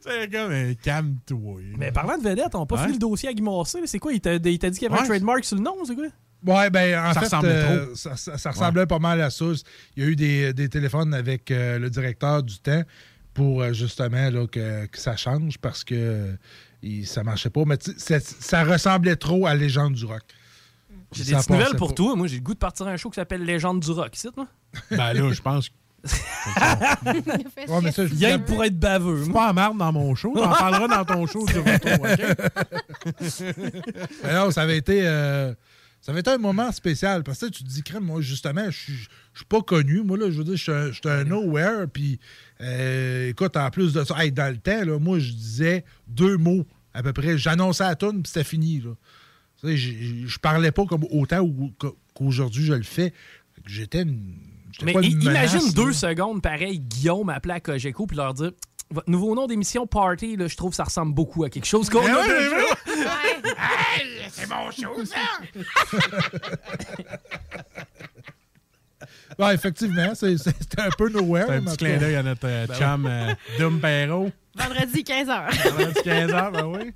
[0.00, 1.60] c'est comme, hey, calme-toi.
[1.78, 2.80] Mais parlant de vedette, on n'a pas Ouais.
[2.82, 3.42] fini le dossier à Guy.
[3.86, 4.12] C'est quoi?
[4.12, 5.06] Il t'a dit qu'il y avait un Ouais.
[5.08, 6.04] trademark sur le nom, c'est quoi?
[6.46, 7.94] Ouais, ben en Ça fait, ressemblait euh, trop.
[7.94, 9.44] ça, ça- ça ressemblait pas mal à ça.
[9.96, 12.82] Il y a eu des, des téléphones avec euh, le directeur du temps
[13.32, 16.34] pour euh, justement là, que, que ça change parce que
[16.82, 17.62] il- ça marchait pas.
[17.66, 20.22] Mais ça, ressemblait trop à Légende du rock.
[21.12, 21.94] J'ai des petites nouvelles pour pas.
[21.94, 22.16] toi.
[22.16, 24.28] Moi, j'ai le goût de partir à un show qui s'appelle Légende du rock, ici,
[24.36, 24.46] moi.
[24.90, 25.74] Ben là, je pense que
[27.66, 29.22] Ouais, mais ça, je- pour être baveux.
[29.24, 29.40] c'est moi.
[29.44, 30.34] pas en marde dans mon show.
[30.34, 32.20] T'en parleras dans ton show du retour, OK?
[34.32, 35.00] Non, ça avait été.
[35.06, 35.54] euh,
[36.04, 38.76] ça avait été un moment spécial parce que tu te dis, crème, moi, justement, je
[38.78, 38.92] suis
[39.32, 40.02] je suis pas connu.
[40.02, 41.86] Moi, là, je veux dire, je suis un- je nowhere.
[41.90, 42.20] Puis,
[42.60, 46.36] euh, écoute, en plus de ça, hey, dans le temps, là, moi, je disais deux
[46.36, 47.38] mots à peu près.
[47.38, 48.80] J'annonçais la toune, puis c'était fini.
[48.82, 48.90] Là.
[49.62, 51.72] Tu sais, j'ai- Je parlais pas comme autant ou-
[52.12, 53.14] qu'aujourd'hui je le fais.
[53.64, 54.34] J'étais une
[54.82, 55.72] Mais pas i- une menace, imagine là.
[55.86, 58.52] deux secondes, pareil, Guillaume appeler à Cogeco puis leur dire
[58.94, 61.90] Votre nouveau nom d'émission Party, là, je trouve que ça ressemble beaucoup à quelque chose
[61.90, 62.48] qu'on Eh a déjà.
[62.48, 62.64] vrai.
[63.98, 65.18] Hey, c'est mon show, ça!
[69.38, 70.36] Ouais, effectivement, c'est-
[70.78, 71.46] un peu nowhere.
[71.48, 71.98] C'est un mais en petit tout clin cas.
[72.00, 74.30] d'œil à notre euh, Ben chum euh, Perrault.
[74.54, 75.70] Vendredi 15h.
[75.70, 76.92] Vendredi 15h, ben oui.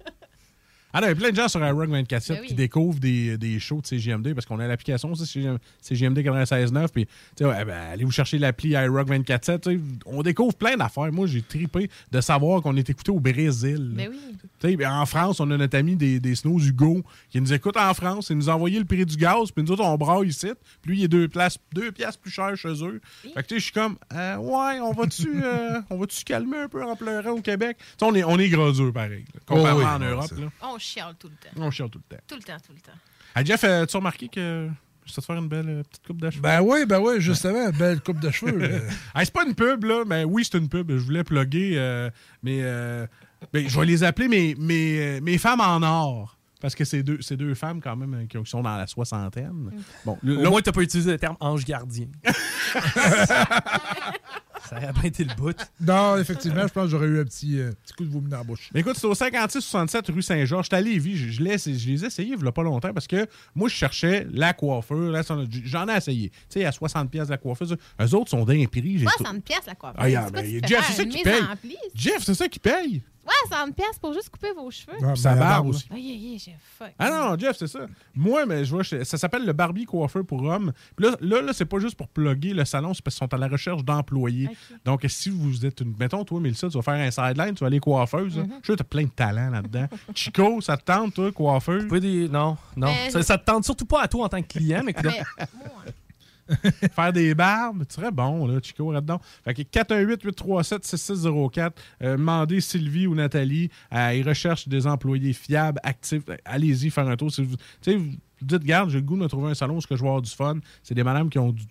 [0.93, 2.47] Ah non, il y a plein de gens sur iRock 24 Ben oui.
[2.47, 6.89] qui découvrent des, des shows de CGMD parce qu'on a l'application CGM CGMD 96.9.
[6.89, 10.55] Puis, tu sais, ouais, ben, allez vous chercher l'appli iRock 24 tu sais, On découvre
[10.55, 11.13] plein d'affaires.
[11.13, 13.93] Moi, j'ai tripé de savoir qu'on est écouté au Brésil.
[13.95, 14.19] Ben oui.
[14.61, 17.53] Tu sais, ben, en France, on a notre ami des, des Snows Hugo qui nous
[17.53, 18.29] écoute en France.
[18.31, 20.49] Il nous a envoyé le prix du gaz, puis nous autres, on braille ici.
[20.83, 23.01] Puis lui, il est deux, places, deux piastres plus cher chez eux.
[23.35, 26.69] Fait que tu sais, je suis comme, euh, ouais, on va-tu euh, se calmer un
[26.69, 27.77] peu en pleurant au Québec?
[27.79, 30.27] Tu sais, on est, on est gros pareil, là, comparément Oh oui, en ouais, Europe.
[30.29, 30.49] c'est- là.
[30.63, 31.51] On chiale tout le temps.
[31.63, 32.23] On chiale tout le temps.
[32.27, 32.99] Tout le temps, tout le temps.
[33.35, 34.69] Ah, Jeff, euh, tu as remarqué que
[35.05, 36.43] je te faire une belle euh, petite coupe de cheveux?
[36.43, 38.83] Ben oui, ben oui, justement, belle coupe de cheveux.
[39.17, 40.05] c'est pas une pub, là.
[40.07, 40.91] Mais oui, c'est une pub.
[40.91, 41.75] Je voulais plugger.
[41.77, 42.11] euh,
[42.43, 43.07] mais euh,
[43.53, 46.35] ben, je vais les appeler mes, mes, mes femmes en or.
[46.61, 48.89] Parce que c'est deux, c'est deux femmes, quand même, qui, ont- qui sont dans la
[48.89, 49.71] soixantaine.
[50.05, 52.09] Bon, Au là, moins, t'as pas utilisé le terme ange gardien.
[54.69, 55.57] ça aurait bien été le bout.
[55.81, 58.39] Non, effectivement, je pense que j'aurais eu un petit, euh, petit coup de vomi dans
[58.39, 58.71] la bouche.
[58.75, 60.67] Mais écoute, c'est au 56-67 rue Saint-Georges.
[60.67, 61.17] J'étais à Lévis.
[61.17, 63.69] Je, je, l'ai- je les ai essayés il y a pas longtemps parce que moi,
[63.69, 65.11] je cherchais la coiffure.
[65.11, 65.23] Là,
[65.65, 66.31] J'en ai essayé.
[66.31, 67.67] Tu sais, à 60$ piastres la coiffure.
[68.01, 68.99] Eux autres sont d'un prix.
[68.99, 70.01] j'ai trou- 60 pièces la coiffure?
[70.01, 70.29] Ah, yeah,
[70.67, 71.77] Jeff, c'est ça qui paye.
[71.95, 73.03] Jeff, c'est ça qui paye.
[73.49, 74.97] 60 pièces pour juste couper vos cheveux.
[75.03, 75.89] Ah, sa ben, barbe aussi.
[75.91, 76.93] Ah, yeah, yeah, j'ai fuck.
[76.99, 77.81] Ah non, Jeff, c'est ça.
[78.15, 80.73] Moi, mais je vois, ça s'appelle le Barbie Coiffeur pour hommes.
[80.97, 83.35] Puis là, là, là, c'est pas juste pour plugger le salon, c'est parce qu'ils sont
[83.35, 84.49] à la recherche d'employés.
[84.85, 85.95] Donc, si vous êtes une.
[85.99, 88.37] Mettons, toi, Mélissa, tu vas faire un sideline, tu vas aller coiffeuse.
[88.37, 88.43] là.
[88.45, 88.49] Mm-hmm.
[88.49, 89.87] Je suis sûr que t'as plein de talent là-dedans.
[90.15, 91.87] Chico, ça te tente, toi, coiffeuse?
[92.01, 92.29] Des...
[92.29, 92.89] Non, non.
[92.89, 95.23] Mais- Ça, ça te tente surtout pas à toi en tant que client, mais, Mais,
[96.95, 99.21] faire des barbes, tu serais bon, là, Chico, là-dedans.
[99.45, 101.73] Fait que 418-837-6604,
[102.03, 106.29] euh, demandez Sylvie ou Nathalie, euh, ils recherchent des employés fiables, actifs.
[106.29, 107.33] Euh, Allez-y faire un tour.
[107.33, 108.11] Si vous, tu sais, vous
[108.43, 110.31] dites, garde, j'ai le goût de me trouver un salon où je vais avoir du
[110.31, 110.59] fun.
[110.83, 111.65] C'est des madames qui ont du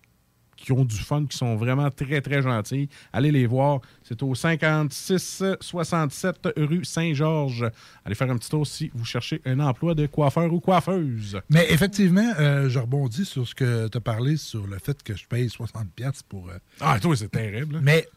[0.58, 2.89] qui ont du fun, qui sont vraiment très, très gentilles.
[3.14, 3.80] Allez les voir.
[4.03, 7.66] C'est au 56-67 rue Saint-Georges.
[8.05, 11.39] Allez faire un petit tour si vous cherchez un emploi de coiffeur ou coiffeuse.
[11.49, 15.16] Mais effectivement, euh, je rebondis sur ce que tu as parlé sur le fait que
[15.16, 16.49] je paye 60$ piastres pour.
[16.49, 17.76] euh, Ah, toi, c'est terrible.
[17.76, 17.80] là.
[17.82, 18.08] Mais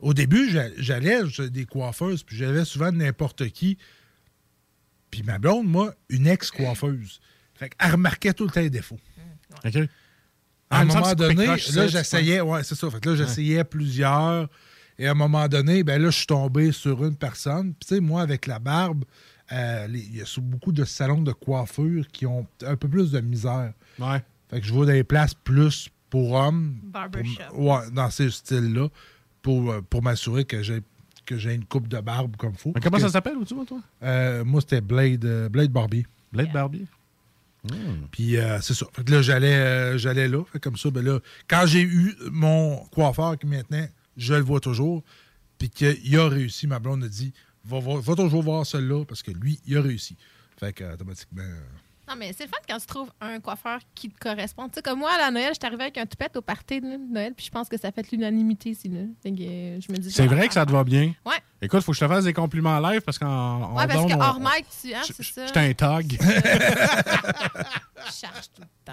[0.00, 3.78] au début, j'a- j'allais chez des coiffeuses, puis j'avais souvent n'importe qui.
[5.10, 7.20] Puis ma blonde, moi, une ex-coiffeuse.
[7.54, 8.98] Fait qu'elle remarquait tout le temps les défauts.
[9.64, 9.78] OK.
[10.74, 11.56] À un moment donné, là,
[11.88, 12.90] j'essayais, ouais, c'est ça.
[12.90, 14.48] Fait que là, j'essayais plusieurs.
[14.98, 17.74] Et à un moment donné, ben là, je suis tombé sur une personne.
[17.74, 19.04] Puis, tu sais, moi, avec la barbe,
[19.52, 23.20] euh, il y a beaucoup de salons de coiffure qui ont un peu plus de
[23.20, 23.72] misère.
[23.98, 24.22] Ouais.
[24.50, 26.76] Fait que je vois des places plus pour hommes.
[26.84, 27.42] Barbershop.
[27.50, 28.88] pour- ouais, dans ces styles-là.
[29.42, 30.80] Pour, euh, pour m'assurer que j'ai
[31.26, 32.72] que j'ai une coupe de barbe comme faut.
[32.74, 33.80] Mais comment ça s'appelle, tu vois, toi?
[34.02, 36.04] Euh, moi, c'était Blade, euh, Blade Barbie.
[36.32, 36.52] Blade
[37.64, 38.06] Barbie?
[38.10, 38.86] Puis euh, c'est ça.
[38.92, 40.44] Fait que là, j'allais, euh, j'allais là.
[40.52, 43.86] Fait comme ça, ben là, quand j'ai eu mon coiffeur qui maintenant,
[44.16, 45.02] je le vois toujours,
[45.58, 47.32] puis qu'il a réussi, ma blonde a dit
[47.64, 50.16] va, va toujours voir celui-là parce que lui, il a réussi.
[50.58, 51.42] Fait que automatiquement.
[52.08, 54.68] Non, mais c'est le fun quand tu trouves un coiffeur qui te correspond.
[54.68, 56.80] Tu sais, comme moi, à la Noël, je suis arrivée avec un toupette au party
[56.80, 58.88] de Noël, puis je pense que ça fait l'unanimité ici.
[58.88, 59.00] Là.
[59.22, 61.14] Fait que, euh, je me dis, C'est vrai que ça te va bien.
[61.24, 61.32] Ouais.
[61.62, 63.74] Écoute, faut que je te fasse des compliments live parce qu'en.
[63.74, 64.92] Ouais, parce que on- hors on- mic, tu.
[64.92, 65.46] Hein, c'est ça.
[65.46, 66.00] J'étais un.
[68.06, 68.92] Je charge tout le temps.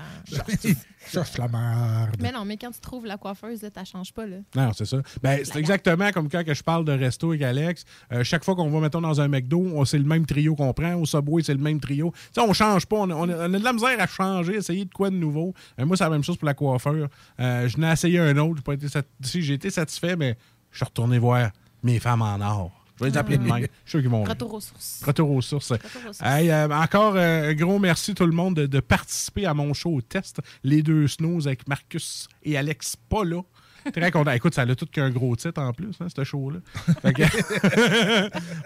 [1.06, 2.16] Ça, c'est la merde.
[2.22, 4.26] Mais non, mais quand tu trouves la coiffeuse, là, t'as changes pas.
[4.26, 4.38] Là.
[4.56, 4.98] Non, c'est ça.
[5.22, 7.84] Ben, c'est exactement comme quand que je parle de resto avec Alex.
[8.14, 10.72] Euh, chaque fois qu'on va, mettons, dans un McDo, on- c'est le même trio qu'on
[10.74, 10.94] prend.
[10.94, 12.12] Au Subway, c'est le même trio.
[12.16, 13.01] Tu sais, on change pas.
[13.02, 15.54] On a, on de la misère à changer, essayer de quoi de nouveau.
[15.80, 17.08] Euh, moi, c'est la même chose pour la coiffeur.
[17.40, 18.58] Euh, je n'ai essayé un autre.
[18.58, 20.38] J'ai pas été sat- si, j'ai été satisfait, mais
[20.72, 21.50] je suis retourné voir
[21.84, 22.72] mes femmes en or.
[22.98, 23.56] Je vais les appeler de même.
[23.58, 24.24] Je suis sûr qu'ils vont.
[24.24, 25.02] Retour aux sources.
[25.04, 25.72] Retour aux sources.
[25.72, 26.22] Retour aux sources.
[26.22, 29.74] Hey, euh, encore euh, un gros merci tout le monde de, de participer à mon
[29.74, 30.40] show test.
[30.64, 33.42] Les deux snows avec Marcus et Alex pas là.
[33.94, 34.32] Très content.
[34.32, 36.60] Écoute, ça a tout qu'un gros titre en plus, hein, ce show-là.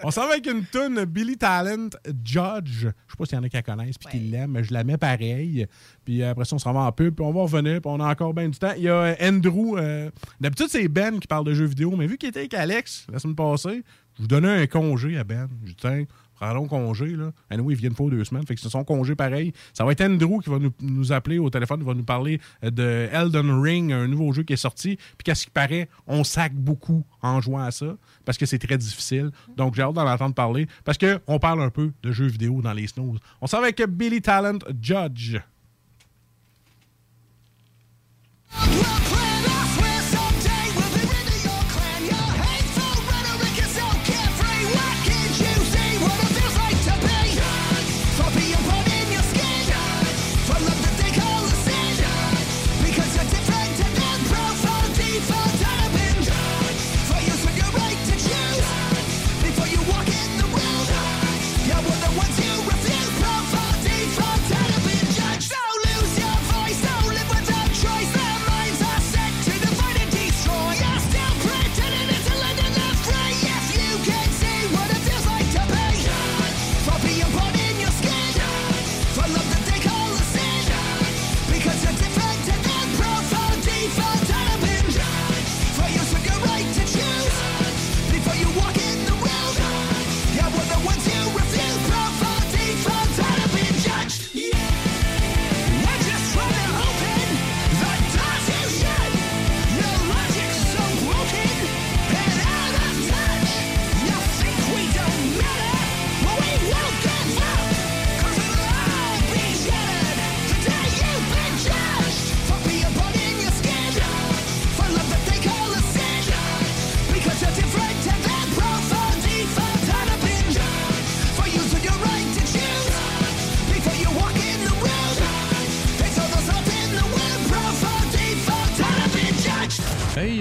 [0.04, 1.90] On s'en va avec une tune Billy Talent
[2.24, 2.80] Judge.
[2.82, 4.72] Je sais pas s'il y en a qui la connaissent puis qui l'aiment, mais je
[4.72, 5.66] la mets pareil.
[6.04, 8.10] Puis après ça, on s'en va en pub, puis on va revenir, puis on a
[8.10, 8.72] encore bien du temps.
[8.76, 9.76] Il y a euh, Andrew.
[9.78, 10.10] euh,
[10.40, 13.18] D'habitude, c'est Ben qui parle de jeux vidéo, mais vu qu'il était avec Alex la
[13.18, 13.82] semaine passée,
[14.16, 15.48] je vous donnais un congé à Ben.
[15.64, 16.04] Je dis, tiens,
[16.36, 17.08] prends congé.
[17.16, 17.32] Là.
[17.50, 18.46] Anyway, ils viennent pas deux semaines.
[18.46, 19.52] Fait que c'est son congé pareil.
[19.72, 22.40] Ça va être Andrew qui va nous, nous appeler au téléphone, il va nous parler
[22.64, 24.96] euh, de Elden Ring, un nouveau jeu qui est sorti.
[24.96, 28.58] Puis qu'à ce qui paraît, on sac beaucoup en jouant à ça parce que c'est
[28.58, 29.30] très difficile.
[29.56, 32.72] Donc j'ai hâte d'en entendre parler parce qu'on parle un peu de jeux vidéo dans
[32.72, 33.16] les snows.
[33.40, 35.38] On s'en va avec Billy Talent Judge.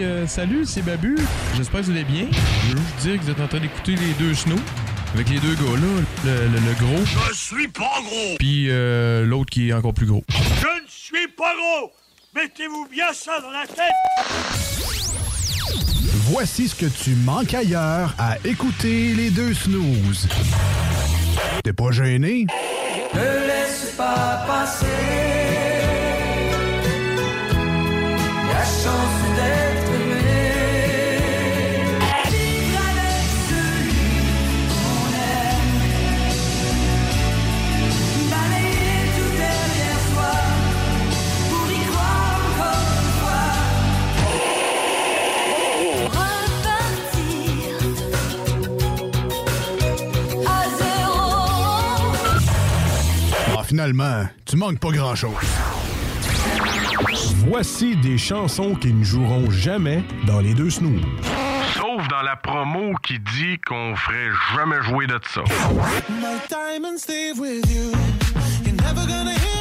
[0.02, 1.18] Euh, salut, c'est Babu.
[1.56, 2.28] J'espère que vous allez bien.
[2.32, 4.56] Je veux juste dire que vous êtes en train d'écouter les deux snows.
[5.14, 8.36] Avec les deux gars là, le, le- le gros, Je suis pas gros!
[8.38, 10.26] puis euh, l'autre qui est encore plus gros.
[10.30, 10.36] Je
[10.84, 11.92] ne suis pas gros!
[12.36, 13.94] Mettez-vous bien ça dans la tête!
[16.30, 20.28] Voici ce que tu manques ailleurs à écouter les deux snooze.
[21.64, 22.46] T'es pas gêné?
[23.14, 24.86] Ne laisse pas passer
[28.50, 29.75] la chance d'être
[53.76, 55.34] finalement, tu manques pas grand-chose.
[57.46, 61.02] Voici des chansons qui ne joueront jamais dans les deux snooze.
[61.74, 65.42] Sauf dans la promo qui dit qu'on ferait jamais jouer de ça.
[66.08, 67.92] My diamonds stay with you.
[68.64, 69.55] You're never gonna hear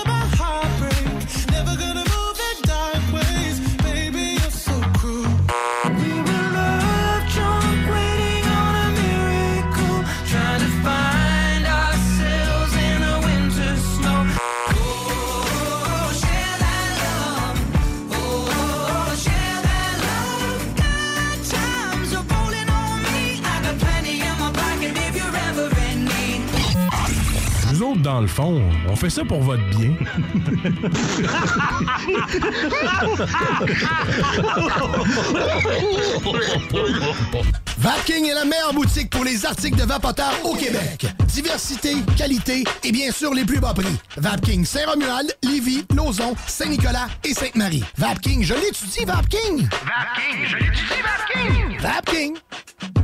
[28.04, 29.94] dans le fond, on fait ça pour votre bien.
[37.78, 41.06] Vapking est la meilleure boutique pour les articles de vapoteurs au Québec.
[41.28, 43.96] Diversité, qualité et bien sûr les plus bas prix.
[44.18, 47.84] Vapking Saint-Romuald, Lévis, Lauson, Saint-Nicolas et Sainte-Marie.
[47.96, 49.66] Vapking, je l'étudie, Vapking!
[49.66, 51.80] Vapking, je l'étudie, Vapking!
[51.80, 53.03] Vapking!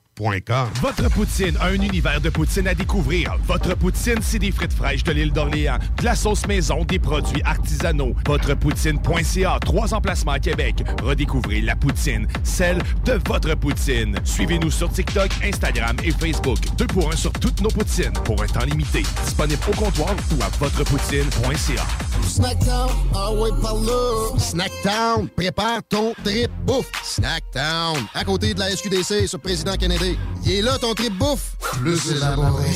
[0.81, 3.35] Votre poutine, un univers de poutine à découvrir.
[3.47, 7.41] Votre poutine, c'est des frites fraîches de l'île d'Orléans, de la sauce maison, des produits
[7.43, 8.13] artisanaux.
[8.27, 10.83] Votrepoutine.ca, trois emplacements à Québec.
[11.01, 14.15] Redécouvrez la poutine, celle de votre poutine.
[14.23, 16.59] Suivez-nous sur TikTok, Instagram et Facebook.
[16.77, 19.01] Deux pour un sur toutes nos poutines, pour un temps limité.
[19.25, 21.83] Disponible au comptoir ou à votrepoutine.ca.
[22.27, 24.37] Snackdown, ah ouais, par là.
[24.37, 26.91] Snackdown, prépare ton trip bouffe.
[27.03, 30.10] Snackdown, à côté de la SQDC sur Président Kennedy.
[30.45, 31.55] Il est là ton trip bouffe.
[31.59, 32.69] Plus élaboré.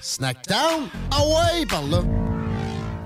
[0.00, 2.02] Snackdown, ah ouais, par là.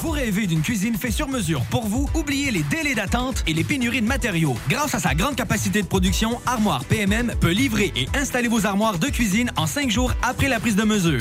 [0.00, 2.08] Vous rêvez d'une cuisine faite sur mesure pour vous?
[2.14, 4.56] Oubliez les délais d'attente et les pénuries de matériaux.
[4.68, 8.98] Grâce à sa grande capacité de production, Armoire PMM peut livrer et installer vos armoires
[8.98, 11.20] de cuisine en cinq jours après la prise de mesure.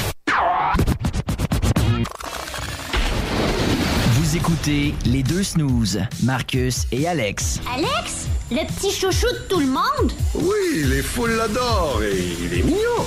[4.12, 7.60] Vous écoutez les deux snooze, Marcus et Alex.
[7.74, 10.12] Alex, le petit chouchou de tout le monde?
[10.36, 13.06] Oui, les foules l'adorent et il est mignon.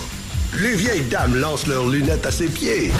[0.59, 2.91] Les vieilles dames lancent leurs lunettes à ses pieds.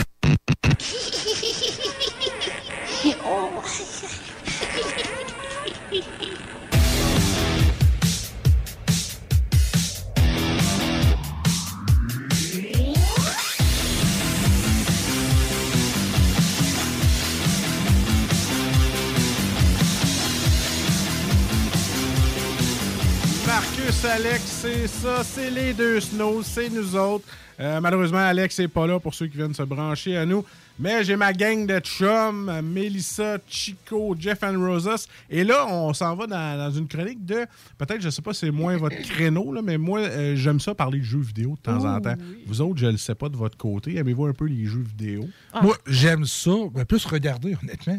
[23.47, 27.25] Marcus, Alex, c'est ça, c'est les deux snows, c'est nous autres.
[27.59, 30.45] Euh, malheureusement, Alex n'est pas là pour ceux qui viennent se brancher à nous.
[30.79, 35.07] Mais j'ai ma gang de chums, Melissa, Chico, Jeff and Rosas.
[35.29, 37.45] Et là, on s'en va dans, dans une chronique de.
[37.77, 40.99] Peut-être, je sais pas, c'est moins votre créneau, là, mais moi, euh, j'aime ça parler
[41.01, 42.15] de jeux vidéo de temps en temps.
[42.47, 43.97] Vous autres, je le sais pas de votre côté.
[43.97, 45.29] Aimez-vous un peu les jeux vidéo?
[45.63, 47.99] Moi, j'aime ça, mais plus regarder, honnêtement.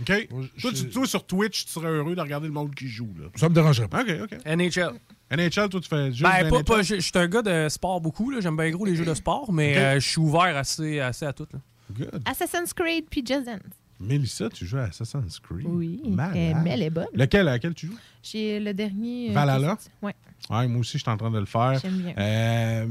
[0.00, 0.28] OK.
[0.60, 3.08] Toi, tu- toi, sur Twitch, tu serais heureux de regarder le monde qui joue.
[3.18, 3.26] Là.
[3.34, 4.02] Ça me dérangerait pas.
[4.02, 4.38] OK, OK.
[4.46, 4.92] NHL.
[5.30, 6.64] NHL, toi, tu fais juste Ben, pas, NHL?
[6.64, 8.30] pas- je suis un gars de sport beaucoup.
[8.30, 8.40] là.
[8.40, 11.32] J'aime bien gros les jeux de sport, mais euh, je suis ouvert assez, assez à
[11.32, 11.46] tout.
[11.52, 11.58] là.
[11.92, 12.22] Good.
[12.24, 13.60] Assassin's Creed puis Just Dance.
[13.98, 15.64] Mélissa, tu joues à Assassin's Creed?
[15.66, 16.58] Oui, Malade.
[16.62, 17.06] mais elle est bonne.
[17.14, 17.98] Lequel, à quel tu joues?
[18.22, 19.30] J'ai le dernier.
[19.30, 19.78] euh, Valhalla?
[20.02, 20.12] Oui.
[20.50, 21.78] Ouais, moi aussi, je suis en train de le faire.
[21.80, 22.14] J'aime bien.
[22.18, 22.86] Euh,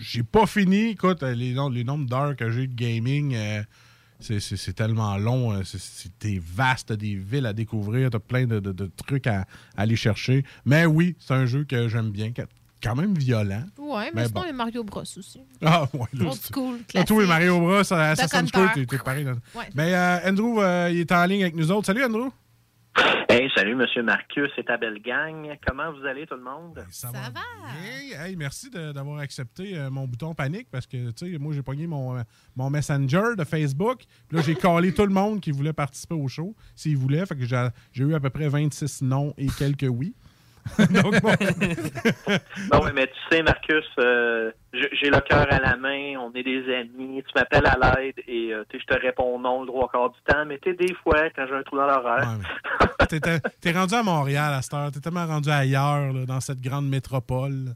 [0.00, 0.90] j'ai pas fini.
[0.90, 3.62] Écoute, euh, les, nom- les nombres d'heures que j'ai de gaming, euh,
[4.20, 5.64] c'est- tellement long.
[5.64, 9.40] c'est- C'était vaste, t'as des villes à découvrir, t'as plein de, de- de trucs à,
[9.40, 9.46] à
[9.82, 10.44] aller chercher.
[10.64, 12.30] Mais oui, c'est un jeu que j'aime bien,
[12.82, 13.64] quand même violent.
[13.78, 14.44] Ouais, mais, Mais sinon, bon.
[14.44, 15.40] il y a Mario Bros aussi.
[15.64, 17.10] Ah, ouais, là, c'est- school, Ah, classique.
[17.22, 18.50] Et Mario Bros, Assassin's.
[18.50, 19.24] Creed, t'es- pareil.
[19.24, 19.32] là.
[19.54, 19.64] Ouais.
[19.74, 21.86] Mais euh, Andrew, euh, il est en ligne avec nous autres.
[21.86, 22.28] Salut, Andrew.
[23.30, 25.56] Hey, salut, Monsieur Marcus et ta belle gang.
[25.64, 26.82] Comment vous allez, tout le monde?
[26.90, 27.20] Ça, va.
[27.86, 31.52] Hey, hey, merci de- d'avoir accepté euh, mon bouton panique parce que, tu sais, moi,
[31.54, 32.16] j'ai pogné mon,
[32.56, 34.00] mon Messenger de Facebook.
[34.28, 37.24] Puis là, j'ai collé tout le monde qui voulait participer au show, s'ils voulaient.
[37.26, 40.14] Fait que j'ai j'ai eu à peu près 26 noms et quelques oui.
[41.02, 41.32] Donc, bon.
[42.72, 46.62] Non, mais tu sais, Marcus, euh, j'ai le cœur à la main, on est des
[46.74, 50.10] amis, tu m'appelles à l'aide et euh, tu je te réponds non le trois quarts
[50.10, 52.38] du temps, mais tu des fois, quand j'ai un trou dans l'horaire,
[53.08, 53.20] T'es-
[53.60, 54.90] T'es rendu à Montréal à cette heure.
[54.90, 57.74] T'es tellement rendu ailleurs, là, dans cette grande métropole.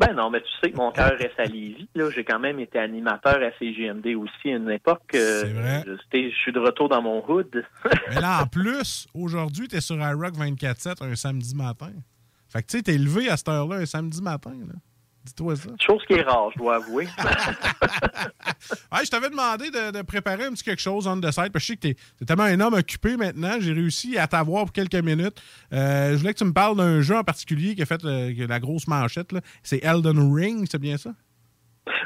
[0.00, 1.88] ben non, mais tu sais que mon cœur reste à Lévis.
[1.94, 5.02] Là, j'ai quand même été animateur à CGMD aussi à une époque.
[5.14, 5.84] euh, C'est vrai.
[5.86, 7.64] je je suis de retour dans mon hood.
[8.10, 11.92] Mais là, en plus, aujourd'hui, t'es sur iRock 24-7 un samedi matin.
[12.52, 14.52] Fait que, tu sais, t'es levé à cette heure-là un samedi matin.
[14.66, 14.74] là.
[15.24, 15.70] Dis-toi ça.
[15.80, 17.06] Chose qui est rare, je dois avouer.
[18.92, 21.52] Hey, je t'avais demandé de, de préparer un petit quelque chose on the side, parce
[21.52, 23.56] que je sais que t'es es tellement un homme occupé maintenant.
[23.58, 25.40] J'ai réussi à t'avoir pour quelques minutes.
[25.72, 28.32] Euh, je voulais que tu me parles d'un jeu en particulier qui a fait euh,
[28.46, 29.34] la grosse manchette.
[29.62, 31.10] C'est Elden Ring, c'est bien ça?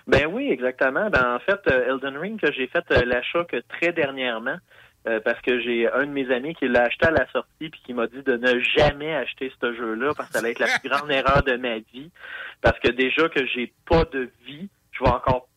[0.07, 1.11] Ben oui, exactement.
[1.11, 4.57] Ben en fait, euh, Elden Ring, que j'ai fait l'achat que très dernièrement,
[5.09, 7.81] euh, parce que j'ai un de mes amis qui l'a acheté à la sortie puis
[7.85, 10.79] qui m'a dit de ne jamais acheter ce jeu-là parce que ça allait être la
[10.79, 12.11] plus grande erreur de ma vie.
[12.61, 15.49] Parce que déjà que j'ai pas de vie, je vais encore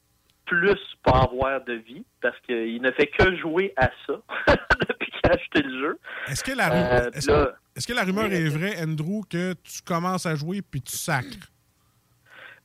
[0.46, 4.14] plus pas avoir de vie parce qu'il ne fait que jouer à ça
[4.90, 6.00] depuis qu'il a acheté le jeu.
[6.28, 9.22] Est-ce que la, Euh, ru- est-ce là- que- est-ce que la rumeur est vraie, Andrew,
[9.30, 11.48] que tu commences à jouer puis tu sacres?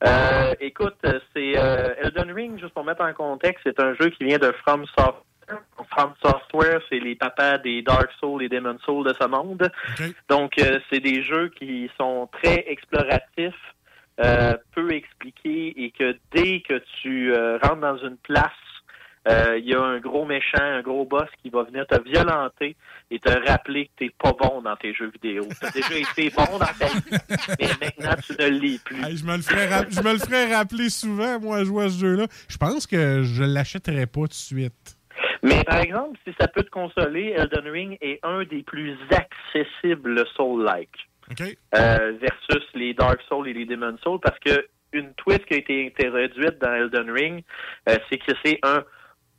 [0.07, 0.97] Euh, écoute,
[1.35, 4.53] c'est euh, Elden Ring, juste pour mettre en contexte, c'est un jeu qui vient de
[4.63, 5.23] From Software.
[5.91, 9.71] From Software, c'est les papas des Dark Souls et Demon Souls de ce monde.
[10.29, 13.55] Donc, euh, c'est des jeux qui sont très exploratifs,
[14.21, 18.51] euh, peu expliqués, et que dès que tu euh, rentres dans une place,
[19.57, 22.77] il y a un gros méchant, un gros boss qui va venir te violenter
[23.11, 25.49] et te rappeler que t'es pas bon dans tes jeux vidéo.
[25.61, 27.01] T'as déjà été bon dans ta vie,
[27.59, 29.03] mais maintenant tu ne l'es plus.
[29.03, 31.85] Hey, je, me le ferais rap- je me le ferais rappeler souvent, moi, à jouer
[31.87, 32.27] à ce jeu-là.
[32.49, 34.99] Je pense que je l'achèterais pas tout de suite.
[35.45, 40.25] Mais par exemple, si ça peut te consoler, Elden Ring est un des plus accessibles
[40.35, 41.09] Soul-like.
[41.75, 45.57] Euh, versus les Dark Souls et les Demon Souls, parce que une twist qui a
[45.59, 47.45] été introduite dans Elden Ring,
[47.89, 48.85] euh, c'est que c'est un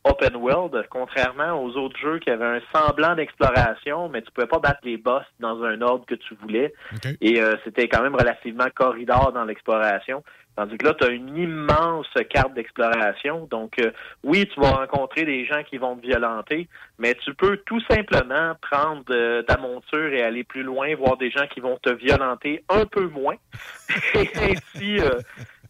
[0.05, 4.59] open world, contrairement aux autres jeux qui avaient un semblant d'exploration, mais tu pouvais pas
[4.59, 6.73] battre les boss dans un ordre que tu voulais.
[7.21, 10.23] Et euh, c'était quand même relativement corridor dans l'exploration.
[10.55, 13.47] Tandis que là, tu as une immense carte d'exploration.
[13.51, 13.91] Donc, euh,
[14.23, 18.53] oui, tu vas rencontrer des gens qui vont te violenter, mais tu peux tout simplement
[18.61, 22.63] prendre euh, ta monture et aller plus loin, voir des gens qui vont te violenter
[22.69, 23.35] un peu moins,
[24.15, 25.19] et ainsi euh,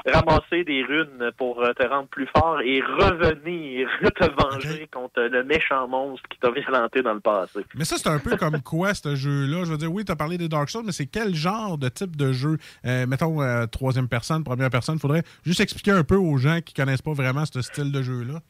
[0.05, 5.43] ramasser des runes pour euh, te rendre plus fort et revenir te venger contre le
[5.43, 7.65] méchant monstre qui t'a violenté dans le passé.
[7.75, 9.65] Mais ça, c'est un peu comme quoi, ce jeu-là?
[9.65, 11.89] Je veux dire, oui, tu as parlé des Dark Souls, mais c'est quel genre de
[11.89, 12.57] type de jeu?
[12.85, 14.99] Euh, mettons, euh, troisième personne, première personne.
[14.99, 18.41] faudrait juste expliquer un peu aux gens qui connaissent pas vraiment ce style de jeu-là.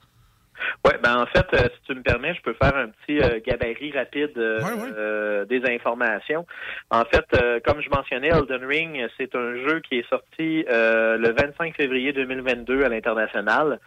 [0.86, 3.40] Oui, ben en fait, euh, si tu me permets, je peux faire un petit euh,
[3.46, 6.46] gabarit rapide euh, des informations.
[6.90, 7.26] En fait,
[7.66, 12.84] comme je mentionnais, Elden Ring, c'est un jeu qui est sorti le 25 février 2022
[12.84, 13.80] à l'international.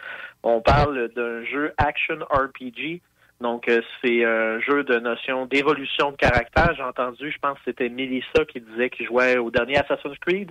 [0.42, 3.00] On parle d'un jeu action RPG.
[3.40, 3.70] Donc,
[4.02, 6.74] c'est un jeu de notion d'évolution de caractère.
[6.76, 10.50] J'ai entendu, je pense que c'était Melissa qui disait qu'il jouait au dernier Assassin's Creed.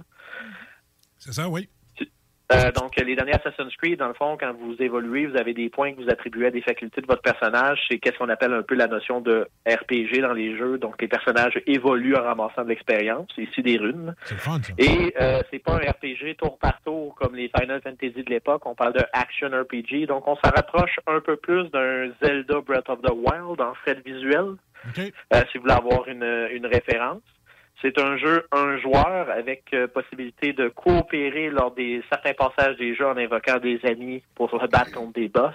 [1.17, 1.67] C'est ça, oui.
[2.53, 5.69] Euh, donc, les derniers Assassin's Creed, dans le fond, quand vous évoluez, vous avez des
[5.69, 7.79] points que vous attribuez à des facultés de votre personnage.
[7.89, 10.77] C'est qu'est-ce qu'on appelle un peu la notion de RPG dans les jeux.
[10.77, 13.27] Donc, les personnages évoluent en ramassant de l'expérience.
[13.37, 14.15] Ici des runes.
[14.23, 14.73] Fun, ça.
[14.77, 18.65] Et euh, c'est pas un RPG tour par tour comme les Final Fantasy de l'époque.
[18.65, 20.07] On parle de action RPG.
[20.07, 23.99] Donc, on s'en rapproche un peu plus d'un Zelda Breath of the Wild en fait
[24.05, 24.55] visuel.
[24.97, 27.21] Euh, si vous voulez avoir une, une référence.
[27.81, 32.95] C'est un jeu un joueur avec euh, possibilité de coopérer lors des certains passages des
[32.95, 35.53] jeux en invoquant des amis pour se battre contre des boss.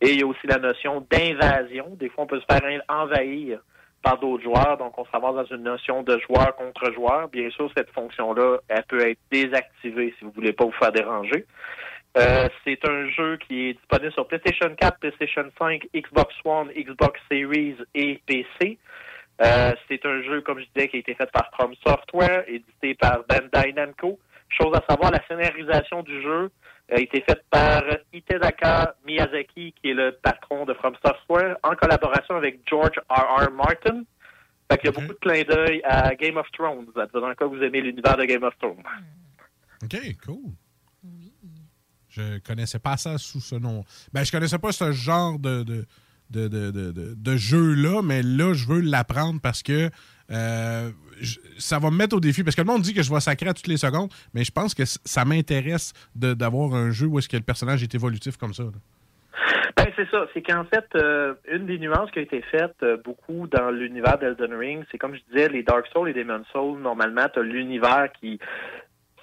[0.00, 1.96] Et il y a aussi la notion d'invasion.
[1.98, 3.60] Des fois, on peut se faire envahir
[4.02, 7.28] par d'autres joueurs, donc on se ramasse dans une notion de joueur contre joueur.
[7.28, 11.46] Bien sûr, cette fonction-là, elle peut être désactivée si vous voulez pas vous faire déranger.
[12.18, 17.18] Euh, c'est un jeu qui est disponible sur PlayStation 4, PlayStation 5, Xbox One, Xbox
[17.30, 18.78] Series et PC.
[19.40, 22.94] Euh, c'est un jeu, comme je disais, qui a été fait par From Software, édité
[22.94, 24.18] par Bandai Namco.
[24.48, 26.50] Chose à savoir, la scénarisation du jeu
[26.90, 32.36] a été faite par Itedaka Miyazaki, qui est le patron de From Software, en collaboration
[32.36, 33.46] avec George R.
[33.46, 33.50] R.
[33.50, 34.02] Martin.
[34.70, 37.44] Fait qu'il y a beaucoup de clins d'œil à Game of Thrones, dans le cas
[37.46, 38.82] que vous aimez l'univers de Game of Thrones.
[39.82, 40.52] OK, cool.
[42.08, 43.84] Je connaissais pas ça sous ce nom.
[44.12, 45.86] Ben, je connaissais pas ce genre de, de,
[46.32, 49.90] de, de, de- de jeu-là, mais là, je veux l'apprendre parce que
[50.30, 52.42] euh, je- ça va me mettre au défi.
[52.42, 54.50] Parce que le monde dit que je vais sacrer à toutes les secondes, mais je
[54.52, 58.36] pense que ça m'intéresse de- d'avoir un jeu où est-ce que le personnage est évolutif
[58.36, 58.62] comme ça.
[58.64, 58.70] là.
[59.76, 60.26] Ben, c'est ça.
[60.34, 64.18] C'est qu'en fait, euh, une des nuances qui a été faite euh, beaucoup dans l'univers
[64.18, 67.42] d'Elden Ring, c'est comme je disais, les Dark Souls et Demon Souls, normalement, tu as
[67.42, 68.38] l'univers qui,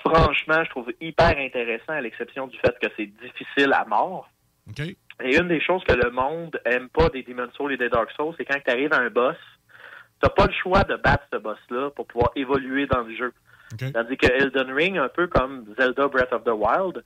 [0.05, 4.30] franchement, je trouve hyper intéressant, à l'exception du fait que c'est difficile à mort.
[5.22, 8.09] Et une des choses que le monde aime pas des Demon Souls et des Dark
[8.11, 9.36] Souls, c'est quand tu arrives à un boss,
[10.22, 13.34] t'as pas le choix de battre ce boss-là pour pouvoir évoluer dans le jeu.
[13.93, 17.03] Tandis que Elden Ring, un peu comme Zelda Breath of the Wild,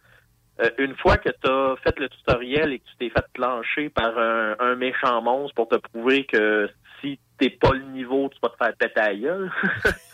[0.61, 3.89] euh, une fois que tu as fait le tutoriel et que tu t'es fait plancher
[3.89, 6.70] par un, un méchant monstre pour te prouver que
[7.01, 9.51] si t'es pas le niveau, tu vas te faire péter la gueule.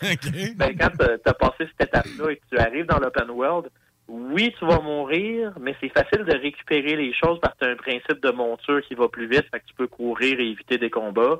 [0.56, 3.70] ben, quand tu as passé cette étape-là et que tu arrives dans l'open world,
[4.10, 7.72] oui, tu vas mourir, mais c'est facile de récupérer les choses parce que tu as
[7.72, 10.78] un principe de monture qui va plus vite, fait que tu peux courir et éviter
[10.78, 11.38] des combats.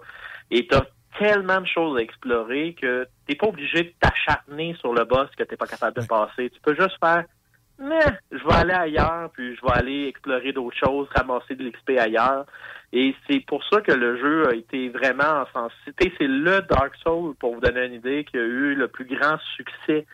[0.50, 0.86] Et tu as
[1.18, 5.42] tellement de choses à explorer que t'es pas obligé de t'acharner sur le boss que
[5.42, 6.50] t'es pas capable de passer.
[6.50, 7.24] Tu peux juste faire
[7.80, 11.98] mais je vais aller ailleurs, puis je vais aller explorer d'autres choses, ramasser de l'XP
[11.98, 12.44] ailleurs.
[12.92, 16.12] Et c'est pour ça que le jeu a été vraiment en sensité.
[16.18, 19.38] C'est le Dark Souls, pour vous donner une idée, qui a eu le plus grand
[19.56, 20.06] succès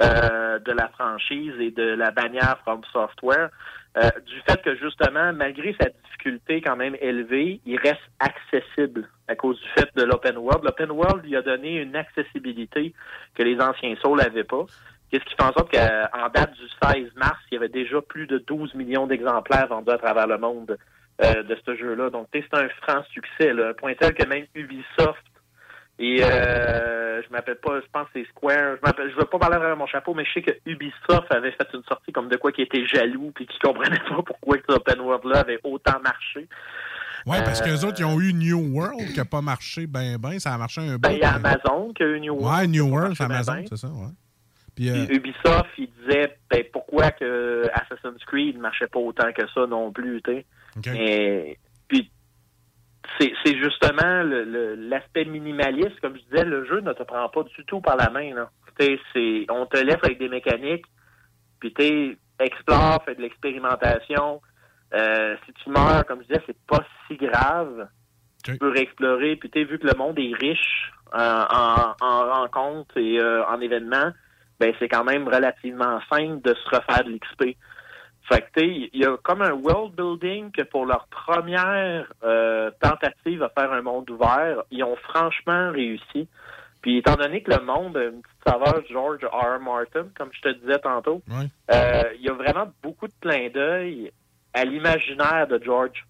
[0.00, 3.50] euh, de la franchise et de la bannière From Software.
[3.96, 9.34] Euh, du fait que justement, malgré sa difficulté quand même élevée, il reste accessible à
[9.34, 10.62] cause du fait de l'open world.
[10.62, 12.94] L'open world lui a donné une accessibilité
[13.34, 14.66] que les anciens Souls n'avaient pas.
[15.10, 18.26] Qu'est-ce qui fait en sorte qu'en date du 16 mars, il y avait déjà plus
[18.26, 20.76] de 12 millions d'exemplaires vendus à travers le monde
[21.24, 22.10] euh, de ce jeu-là.
[22.10, 25.24] Donc, c'est un franc succès, là, un point tel que même Ubisoft
[25.98, 28.76] et euh, je m'appelle pas, je pense que c'est Square.
[28.76, 31.50] Je m'appelle, je veux pas parler à mon chapeau, mais je sais que Ubisoft avait
[31.52, 34.70] fait une sortie comme de quoi qui était jaloux puis qui comprenait pas pourquoi cet
[34.70, 36.48] open world là avait autant marché.
[37.26, 39.86] Ouais, parce que Euh, les autres, ils ont eu New World qui n'a pas marché
[39.86, 40.38] ben ben.
[40.38, 41.16] Ça a marché un Ben, bout.
[41.16, 42.60] il y a Amazon qui a eu New World.
[42.60, 43.66] Ouais, New World, c'est ben Amazon, ben.
[43.68, 44.12] c'est ça, ouais.
[44.76, 49.32] Puis, euh, Puis Ubisoft, il disait ben, pourquoi que Assassin's Creed ne marchait pas autant
[49.32, 51.58] que ça non plus, tu sais.
[53.18, 57.28] C'est c'est justement le- le- l'aspect minimaliste, comme je disais, le jeu ne te prend
[57.28, 58.34] pas du tout par la main.
[58.34, 58.50] Là.
[58.78, 60.86] C'est on te laisse avec des mécaniques,
[61.60, 64.40] puis tu explore, fais de l'expérimentation.
[64.94, 67.88] Euh, si tu meurs, comme je disais, c'est pas si grave.
[68.44, 72.96] Tu peux réexplorer, puis tu vu que le monde est riche euh, en, en rencontres
[72.96, 74.12] et euh, en événements,
[74.60, 77.56] ben c'est quand même relativement simple de se refaire de l'XP.
[78.28, 83.42] Fait que il y a comme un world building que pour leur première euh, tentative
[83.42, 86.28] à faire un monde ouvert, ils ont franchement réussi.
[86.82, 89.56] Puis étant donné que le monde a une petite saveur George R.
[89.56, 89.60] R.
[89.60, 94.12] Martin, comme je te disais tantôt, euh, il y a vraiment beaucoup de clins d'œil
[94.52, 96.06] à l'imaginaire de George.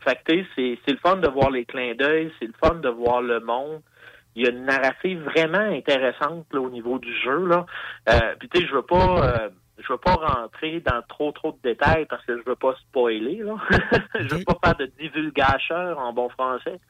[0.00, 2.88] Fait que c'est, c'est le fun de voir les clins d'œil, c'est le fun de
[2.88, 3.80] voir le monde.
[4.34, 7.46] Il y a une narrative vraiment intéressante là, au niveau du jeu.
[7.46, 7.66] Là.
[8.08, 9.48] Euh, puis tu sais, je veux pas euh,
[9.82, 13.42] je veux pas rentrer dans trop trop de détails parce que je veux pas spoiler.
[13.42, 13.56] Là.
[14.20, 16.80] je veux pas faire de divulgateur en bon français.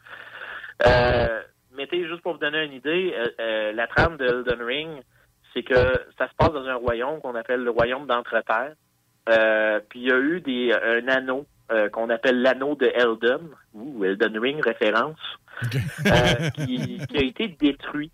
[0.87, 1.43] Euh,
[1.77, 4.89] mais juste pour vous donner une idée, euh, euh, la trame de Elden Ring,
[5.55, 5.75] c'est que
[6.19, 8.75] ça se passe dans un royaume qu'on appelle le royaume d'Entreterre.
[9.29, 11.47] Euh, puis il y a eu des, un anneau
[11.93, 15.21] qu'on appelle l'anneau de Elden, ou Elden Ring référence,
[16.55, 18.11] qui, qui a été détruit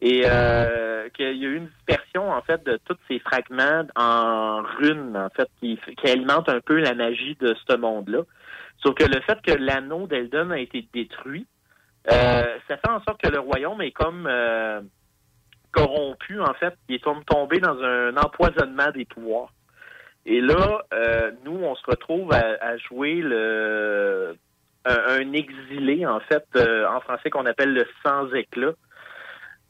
[0.00, 4.62] Et euh, qu'il y a eu une dispersion, en fait, de tous ces fragments en
[4.62, 8.22] runes, en fait, qui, qui alimentent un peu la magie de ce monde-là.
[8.82, 11.46] Sauf que le fait que l'anneau d'Eldon a été détruit,
[12.10, 14.80] euh, ça fait en sorte que le royaume est comme euh,
[15.72, 16.74] corrompu, en fait.
[16.88, 19.52] Il est comme tombé dans un empoisonnement des pouvoirs.
[20.26, 24.36] Et là, euh, nous, on se retrouve à, jouer le
[24.86, 28.72] un, un exilé, en fait, euh, en français qu'on appelle le sans-éclat.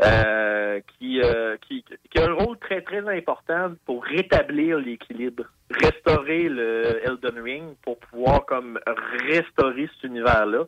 [0.03, 6.49] Euh, qui, euh, qui, qui a un rôle très, très important pour rétablir l'équilibre, restaurer
[6.49, 8.81] le Elden Ring pour pouvoir comme
[9.29, 10.65] restaurer cet univers-là.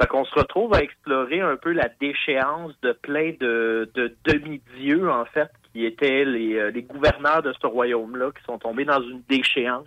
[0.00, 5.10] Fait qu'on se retrouve à explorer un peu la déchéance de plein de, de demi-dieux,
[5.10, 9.02] en fait, qui étaient les, euh, les gouverneurs de ce royaume-là, qui sont tombés dans
[9.02, 9.86] une déchéance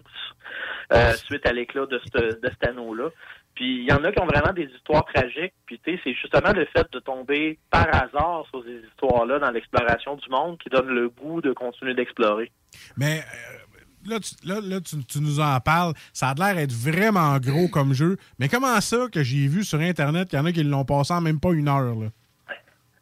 [0.93, 3.09] euh, suite à l'éclat de, de cet anneau-là.
[3.55, 5.53] Puis il y en a qui ont vraiment des histoires tragiques.
[5.65, 9.51] Puis tu sais, c'est justement le fait de tomber par hasard sur ces histoires-là dans
[9.51, 12.51] l'exploration du monde qui donne le goût de continuer d'explorer.
[12.97, 15.93] Mais euh, là, tu, là, là, tu, tu nous en parles.
[16.13, 18.17] Ça a l'air d'être vraiment gros comme jeu.
[18.39, 21.13] Mais comment ça que j'ai vu sur Internet qu'il y en a qui l'ont passé
[21.13, 21.95] en même pas une heure?
[21.95, 22.07] Là?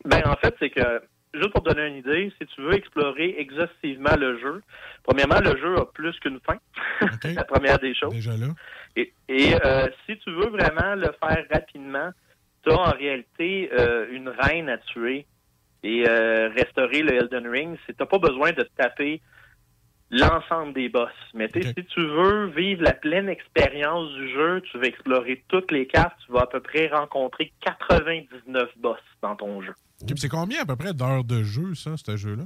[0.06, 1.02] Ben en fait, c'est que
[1.34, 4.62] juste pour te donner une idée, si tu veux explorer exhaustivement le jeu,
[5.04, 6.58] premièrement, le jeu a plus qu'une fin.
[7.24, 8.14] la première des choses.
[8.14, 8.48] Déjà là.
[8.96, 12.12] Et, et, euh, si tu veux vraiment le faire rapidement,
[12.64, 15.26] tu as en réalité euh, une reine à tuer
[15.84, 17.78] et euh, restaurer le Elden Ring.
[17.86, 19.22] Tu n'as pas besoin de taper
[20.12, 21.10] l'ensemble des boss.
[21.34, 25.88] Mais si tu veux vivre la pleine expérience du jeu, tu veux explorer toutes les
[25.88, 29.74] cartes, tu vas à peu près rencontrer 99 boss dans ton jeu.
[30.16, 32.44] C'est combien à peu près d'heures de jeu, ça, ce jeu-là?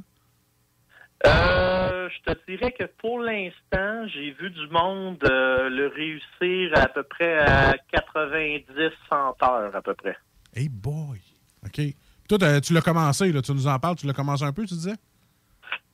[1.25, 1.76] Euh,
[2.09, 7.03] je te dirais que pour l'instant, j'ai vu du monde euh, le réussir à peu
[7.03, 10.17] près à 90-100 heures à peu près.
[10.55, 11.19] Hey boy!
[11.65, 11.81] OK.
[12.27, 14.73] Toi, tu l'as commencé, là, tu nous en parles, tu l'as commencé un peu, tu
[14.73, 14.95] disais?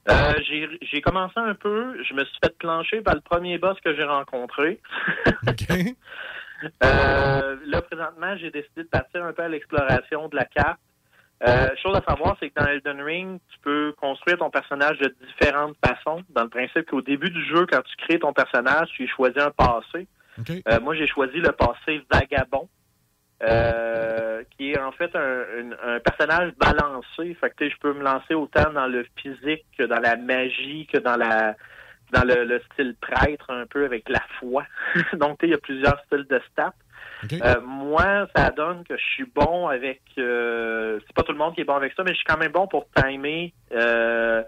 [0.09, 0.33] Euh,
[0.81, 4.03] j'ai commencé un peu, je me suis fait plancher par le premier boss que j'ai
[4.03, 4.79] rencontré.
[6.81, 10.79] Euh, là, présentement, j'ai décidé de partir un peu à l'exploration de la carte.
[11.45, 15.13] Euh, chose à savoir, c'est que dans Elden Ring, tu peux construire ton personnage de
[15.27, 16.23] différentes façons.
[16.29, 19.51] Dans le principe qu'au début du jeu, quand tu crées ton personnage, tu choisis un
[19.51, 20.07] passé.
[20.67, 22.69] Euh, moi, j'ai choisi le passé vagabond,
[23.43, 27.33] euh, qui est en fait un, un- un personnage balancé.
[27.39, 30.15] Fait que tu sais, je peux me lancer autant dans le physique que dans la
[30.15, 31.55] magie, que dans la
[32.11, 34.65] dans le, le style prêtre, un peu avec la foi.
[35.13, 36.73] Donc, tu sais, il y a plusieurs styles de stats.
[37.43, 40.01] Euh, moi, ça donne que je suis bon avec.
[40.17, 42.37] euh, c'est pas tout le monde qui est bon avec ça, mais je suis quand
[42.37, 44.43] même bon pour timer euh,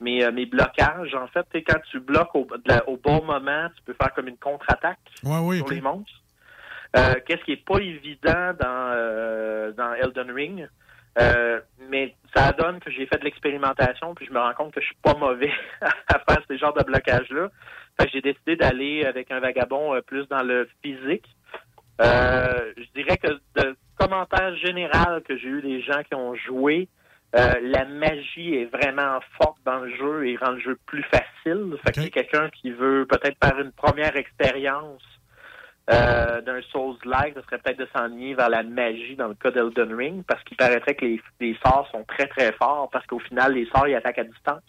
[0.00, 1.14] mes, mes blocages.
[1.14, 4.28] En fait, quand tu bloques au, de la- au bon moment, tu peux faire comme
[4.28, 6.20] une contre-attaque Ouais, oui, sur les monstres.
[7.26, 10.68] Qu'est-ce qui est pas évident dans, dans Elden Ring.
[11.20, 14.80] Euh, mais ça donne que j'ai fait de l'expérimentation, puis je me rends compte que
[14.80, 17.50] je suis pas mauvais à faire ces genres de blocages-là.
[18.00, 21.24] Fait que j'ai décidé d'aller avec un vagabond euh, plus dans le physique.
[22.00, 26.88] Euh, je dirais que de commentaires généraux que j'ai eu des gens qui ont joué,
[27.36, 31.74] euh, la magie est vraiment forte dans le jeu et rend le jeu plus facile.
[31.84, 35.02] Fait que c'est quelqu'un qui veut peut-être faire une première expérience
[35.90, 39.94] euh, d'un Souls-like, ce serait peut-être de s'enligner vers la magie dans le cas d'Elden
[39.94, 43.52] Ring, parce qu'il paraîtrait que les, les sorts sont très très forts, parce qu'au final,
[43.52, 44.62] les sorts, ils attaquent à distance.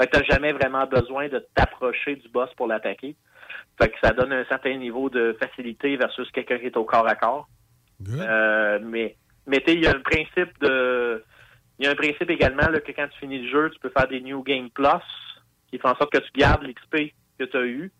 [0.00, 3.16] Fait que t'as jamais vraiment besoin de t'approcher du boss pour l'attaquer.
[3.78, 7.06] Fait que ça donne un certain niveau de facilité versus quelqu'un qui est au corps
[7.06, 7.48] à corps.
[8.08, 11.22] Euh, mais mais tu sais, il y a un principe de
[11.78, 13.90] il y a un principe également là, que quand tu finis le jeu, tu peux
[13.90, 14.86] faire des New Game Plus
[15.70, 17.92] qui fait en sorte que tu gardes l'XP que tu as eu,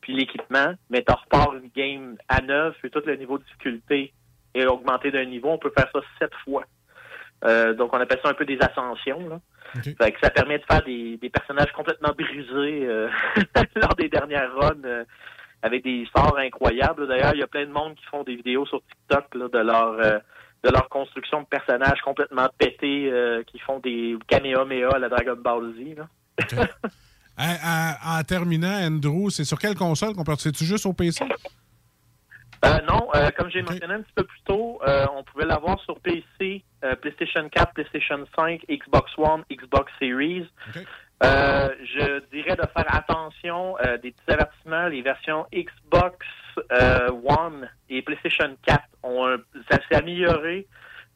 [0.00, 4.12] puis l'équipement, mais tu repars une game à neuf et tout le niveau de difficulté
[4.54, 5.50] est augmenté d'un niveau.
[5.50, 6.64] On peut faire ça sept fois.
[7.44, 9.28] Euh, donc on appelle ça un peu des ascensions.
[9.28, 9.40] Là.
[9.82, 13.08] Fait que ça permet de faire des, des personnages complètement brisés euh,
[13.76, 15.04] lors des dernières runs euh,
[15.62, 17.06] avec des sorts incroyables.
[17.08, 19.58] D'ailleurs, il y a plein de monde qui font des vidéos sur TikTok là, de
[19.58, 19.96] leur
[20.62, 23.12] de leur construction de personnages complètement pétés,
[23.46, 25.96] qui font des Kamehameha à la Dragon Ball Z.
[25.98, 26.66] Là.
[27.36, 30.34] À- à- en terminant, Andrew, c'est sur quelle console qu'on peut.
[30.38, 31.24] C'est-tu juste au PC?
[32.64, 35.78] Euh, non, euh, comme j'ai mentionné un petit peu plus tôt, euh, on pouvait l'avoir
[35.80, 40.48] sur PC, euh, PlayStation 4, PlayStation 5, Xbox One, Xbox Series.
[41.22, 44.88] Euh, je dirais de faire attention euh, des petits avertissements.
[44.88, 46.26] Les versions Xbox
[46.72, 49.36] euh, One et PlayStation 4 ont un,
[49.70, 50.66] ça s'est amélioré,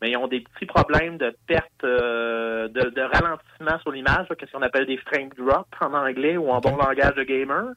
[0.02, 4.52] mais ils ont des petits problèmes de perte euh, de, de ralentissement sur l'image, qu'est-ce
[4.52, 7.72] qu'on appelle des frame drops en anglais ou en bon langage de gamer.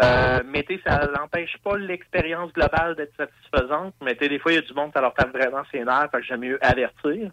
[0.00, 3.94] Euh, mais ça n'empêche pas l'expérience globale d'être satisfaisante.
[4.02, 6.18] Mais des fois, il y a du monde, ça leur tape vraiment ses nerfs, fait
[6.18, 7.30] que j'aime mieux avertir.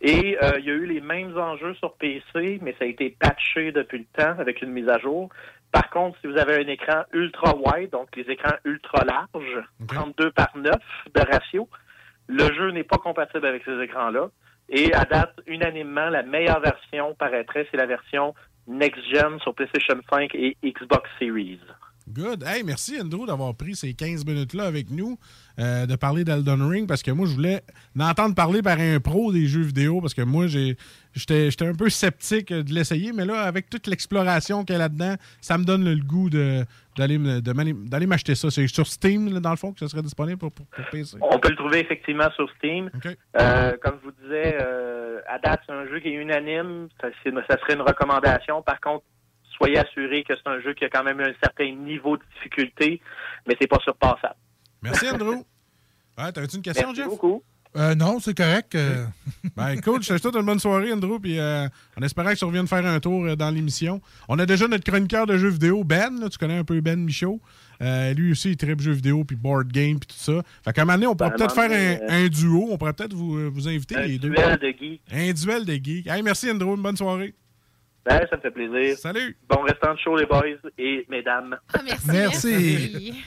[0.00, 3.16] Et euh, il y a eu les mêmes enjeux sur PC, mais ça a été
[3.18, 5.28] patché depuis le temps avec une mise à jour.
[5.72, 10.30] Par contre, si vous avez un écran ultra wide, donc les écrans ultra larges, 32
[10.30, 10.72] par 9
[11.14, 11.68] de ratio,
[12.28, 14.30] le jeu n'est pas compatible avec ces écrans-là.
[14.70, 18.34] Et à date, unanimement, la meilleure version paraîtrait, c'est la version
[18.66, 21.60] next-gen sur PlayStation 5 et Xbox Series.
[22.12, 22.42] Good.
[22.42, 25.18] Hey, merci Andrew d'avoir pris ces 15 minutes-là avec nous,
[25.58, 27.60] euh, de parler d'Elden Ring, parce que moi, je voulais
[27.98, 32.52] entendre parler par un pro des jeux vidéo, parce que moi, j'étais un peu sceptique
[32.52, 35.96] de l'essayer, mais là, avec toute l'exploration qu'il y a là-dedans, ça me donne le
[35.96, 38.50] goût d'aller m'acheter ça.
[38.50, 40.52] C'est sur Steam, dans le fond, que ça serait disponible pour,
[40.90, 41.18] PC.
[41.20, 42.90] On peut le trouver effectivement sur Steam.
[43.40, 46.88] Euh, comme je vous disais, euh, à date, c'est un jeu qui est unanime.
[47.00, 47.08] Ça,
[47.48, 48.62] ça serait une recommandation.
[48.62, 49.04] Par contre,
[49.58, 53.00] soyez assurés que c'est un jeu qui a quand même un certain niveau de difficulté,
[53.46, 54.36] mais c'est pas surpassable.
[54.82, 55.36] Merci, Andrew.
[56.18, 57.08] Ouais, T'avais-tu une question, Merci Jeff?
[57.10, 57.44] beaucoup.
[57.76, 58.74] Euh, non, c'est correct.
[58.74, 59.04] euh.
[59.56, 62.44] Ben écoute, je te souhaite une bonne soirée, Andrew, puis euh, en espérant que tu
[62.44, 64.00] reviennes faire un tour euh, dans l'émission.
[64.28, 66.98] On a déjà notre chroniqueur de jeux vidéo, Ben, là, tu connais un peu Ben
[67.04, 67.40] Michaud.
[67.80, 70.42] Euh, lui aussi, il tripe jeux vidéo, puis board game, puis tout ça.
[70.64, 71.70] Fait qu'à un moment donné, on pourrait Ben, peut-être faire
[72.10, 72.66] un, un duo.
[72.70, 74.30] On pourrait peut-être vous, vous inviter Un les deux.
[74.30, 75.02] duel de geeks.
[75.12, 76.06] Un duel de geeks.
[76.08, 76.74] Hey, merci, Andrew.
[76.74, 77.32] Une bonne soirée.
[78.04, 78.96] Ben, ça me fait plaisir.
[78.98, 79.36] Salut.
[79.48, 80.44] Bon restant de show, les boys
[80.78, 81.56] et mesdames.
[81.84, 82.06] merci.
[82.06, 83.24] Merci.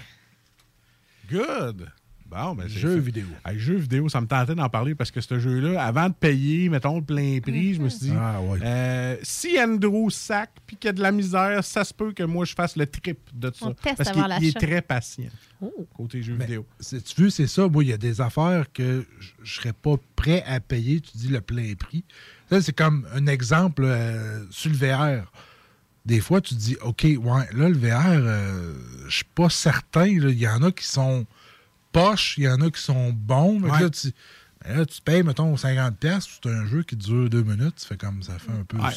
[1.29, 1.87] Good.
[2.25, 2.87] Bon, ben, ça.
[2.95, 3.25] vidéo.
[3.45, 6.69] Hey, jeux vidéo, ça me tentait d'en parler parce que ce jeu-là, avant de payer,
[6.69, 8.57] mettons, le plein prix, je me suis dit, Ah, ouais.
[8.63, 12.23] euh, si Andrew sac puis qu'il y a de la misère, ça se peut que
[12.23, 13.65] moi, je fasse le trip de ça.
[13.67, 15.25] On parce qu'il il est très patient,
[15.61, 15.85] Oh.
[15.93, 16.65] côté jeux Mais, vidéo.
[16.79, 17.67] Tu veux, c'est ça.
[17.67, 21.01] Moi, il y a des affaires que je- je serais pas prêt à payer.
[21.01, 22.05] Tu dis le plein prix.
[22.59, 25.31] C'est comme un exemple euh, sur le VR.
[26.05, 27.17] Des fois, tu dis, OK, ouais,
[27.53, 28.73] là, le VR, euh,
[29.07, 30.07] je suis pas certain.
[30.07, 31.25] Il y en a qui sont
[31.91, 33.59] poches, il y en a qui sont bons.
[33.59, 33.81] Mais Ouais.
[33.81, 34.11] là, tu,
[34.65, 37.79] là, tu payes, mettons, 50$, piastres, c'est un jeu qui dure deux minutes.
[37.79, 38.89] Ça fait comme ça fait un peu Ouais.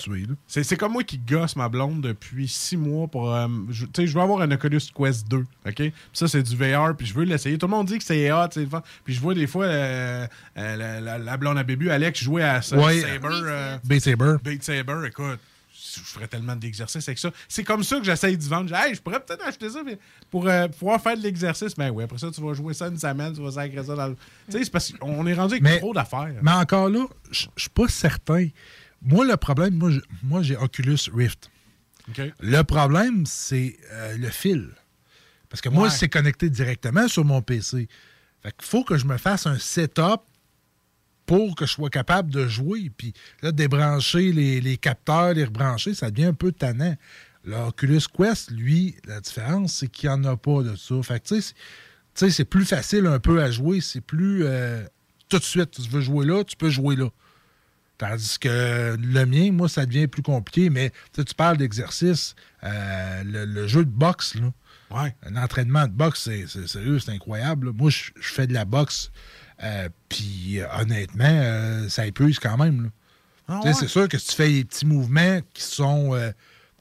[0.47, 3.35] C'est c'est comme moi qui gosse ma blonde depuis six mois pour.
[3.35, 5.39] euh, je- tu sais, je veux avoir un Oculus Quest 2.
[5.39, 5.75] OK?
[5.75, 7.57] Puis ça, c'est du VR, puis je veux l'essayer.
[7.59, 8.83] Tout le monde dit que c'est hot, c'est le fun.
[9.05, 10.27] Puis je vois des fois euh,
[10.59, 13.01] euh, la, la- la blonde à bébé, Alex, jouer à ça, Ouais.
[13.01, 13.29] Saber.
[13.33, 14.37] euh, Beat Saber.
[14.45, 15.41] Beat Saber, écoute.
[15.97, 17.31] Je ferais tellement d'exercices avec ça.
[17.49, 18.75] C'est comme ça que j'essaye de vendre.
[18.75, 19.83] Hey, je pourrais peut-être acheter ça
[20.31, 21.77] pour euh, pouvoir faire de l'exercice.
[21.79, 24.09] Mais oui, après ça, tu vas jouer ça une semaine, tu vas sacrer ça dans
[24.09, 24.17] le.
[24.47, 26.35] Tu sais, c'est parce qu'on est rendu avec Mais- trop d'affaires.
[26.43, 28.49] Mais encore là, je je suis pas certain.
[29.03, 29.79] Moi, le problème,
[30.23, 31.51] moi, j'ai Oculus Rift.
[32.41, 34.71] Le problème, c'est euh, le fil.
[35.49, 37.89] Parce que moi, c'est connecté directement sur mon PC.
[38.43, 40.21] Fait qu'il faut que je me fasse un setup
[41.27, 42.91] pour que je sois capable de jouer.
[42.97, 46.97] Puis là, débrancher les, les capteurs, les rebrancher, ça devient un peu tannant.
[47.45, 50.95] L'Oculus Quest, lui, la différence, c'est qu'il n'y en a pas de ça.
[51.03, 51.41] Fait que, tu
[52.15, 53.81] sais, c'est- plus facile un peu à jouer.
[53.81, 54.45] C'est plus...
[54.45, 54.83] euh,
[55.29, 57.09] tout de suite, tu veux jouer là, tu peux jouer là.
[57.99, 60.69] Tandis que le mien, moi, ça devient plus compliqué.
[60.69, 62.35] Mais tu parles d'exercice.
[62.65, 64.53] euh, le, le jeu de boxe, là.
[65.25, 67.69] Un entraînement de boxe, c'est c'est- sérieux, c'est incroyable.
[67.69, 67.73] là.
[67.77, 69.11] Moi, je fais de la boxe.
[69.63, 72.91] Euh, Puis euh, honnêtement, euh, ça épuise quand même.
[73.49, 73.73] Ah ouais?
[73.75, 76.15] C'est sûr que si tu fais des petits mouvements qui sont.
[76.15, 76.31] euh,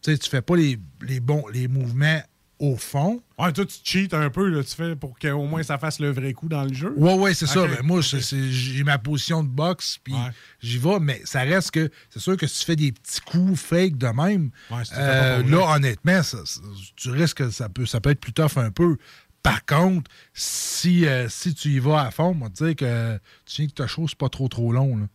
[0.02, 2.22] tu sais, tu fais pas les, les bons les mouvements
[2.60, 3.22] au fond.
[3.38, 6.12] Ouais, toi, tu cheats un peu, là, tu fais pour qu'au moins ça fasse le
[6.12, 6.94] vrai coup dans le jeu?
[6.96, 7.68] Ouais, ouais, c'est ça.
[7.68, 10.14] Ben, moi, j'ai ma position de boxe, puis
[10.62, 13.60] j'y vais, mais ça reste que c'est sûr que si tu fais des petits coups
[13.60, 16.62] fake de même, Ouais, si euh, là, honnêtement, ça- ça-
[16.96, 18.96] tu risques que ça peut, ça peut être plus tough un peu.
[19.44, 23.20] Par contre, si, euh, si tu y vas à fond, on va te dire que
[23.46, 24.98] tu viens que ta chose, c'est pas trop trop long.
[24.98, 25.06] là.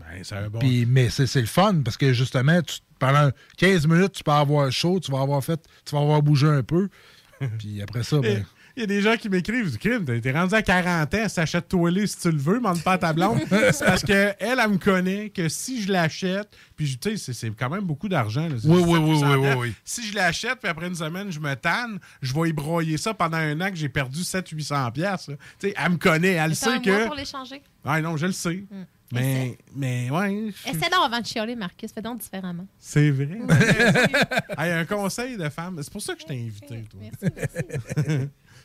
[0.00, 0.58] Ben, bon.
[0.86, 4.70] Mais c'est c'est le fun parce que justement, tu- pendant 15 minutes, tu peux avoir
[4.72, 6.88] chaud, tu vas avoir fait, tu vas avoir bougé un peu.
[7.58, 8.44] Puis après ça, ben,
[8.78, 10.04] Il y a des gens qui m'écrivent du crime.
[10.04, 13.12] T'es rendu à 40 ans, s'achète-toi les si tu le veux, demande pas à ta
[13.12, 13.40] blonde.
[13.72, 17.32] c'est parce qu'elle, elle, elle me connaît que si je l'achète, puis tu sais, c'est-
[17.32, 18.46] c'est quand même beaucoup d'argent.
[18.64, 19.74] Oui, oui, oui, 700 oui, oui, oui.
[19.84, 23.14] Si je l'achète, puis après une semaine, je me tanne, je vais y broyer ça
[23.14, 24.92] pendant un an que j'ai perdu 700-800$.
[24.92, 25.36] piastres, là.
[25.58, 27.06] Tu sais, Elle me connaît, elle T'as un sait mois que.
[27.06, 27.60] pour l'échanger.
[27.84, 28.64] Ah non, je le sais.
[28.70, 28.84] Hmm.
[29.10, 31.90] Mais, mais ouais, Essaie donc avant de chialer, Marcus.
[31.92, 32.66] Fais donc différemment.
[32.78, 33.38] c'est vrai.
[34.58, 35.80] Hey, un conseil de femme.
[35.82, 37.00] C'est pour ça que je t'ai invité, toi.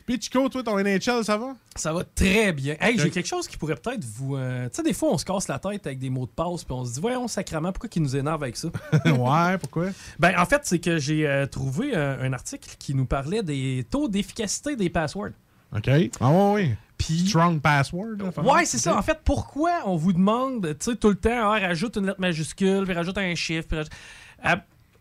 [0.06, 1.56] Puis Chico, toi, ton NHL, ça va?
[1.76, 2.76] Ça va très bien.
[2.80, 4.36] Hey, j'ai quelque chose qui pourrait peut-être vous.
[4.36, 6.64] euh, Tu sais, des fois, on se casse la tête avec des mots de passe,
[6.66, 8.68] puis on se dit, voyons, sacrament, pourquoi qu'ils nous énervent avec ça?
[9.06, 9.88] ouais, pourquoi?
[10.20, 13.86] Ben, en fait, c'est que j'ai euh, trouvé euh, un article qui nous parlait des
[13.90, 15.32] taux d'efficacité des passwords.
[15.76, 15.90] OK.
[16.20, 16.70] Ah ouais, oui.
[16.98, 17.28] Puis...
[17.28, 18.18] Strong password.
[18.20, 18.44] là.
[18.44, 18.96] Ouais, c'est ça.
[18.98, 22.22] En fait, pourquoi on vous demande, tu sais, tout le temps, ah, rajoute une lettre
[22.22, 23.94] majuscule, puis rajoute un chiffre, puis rajoute-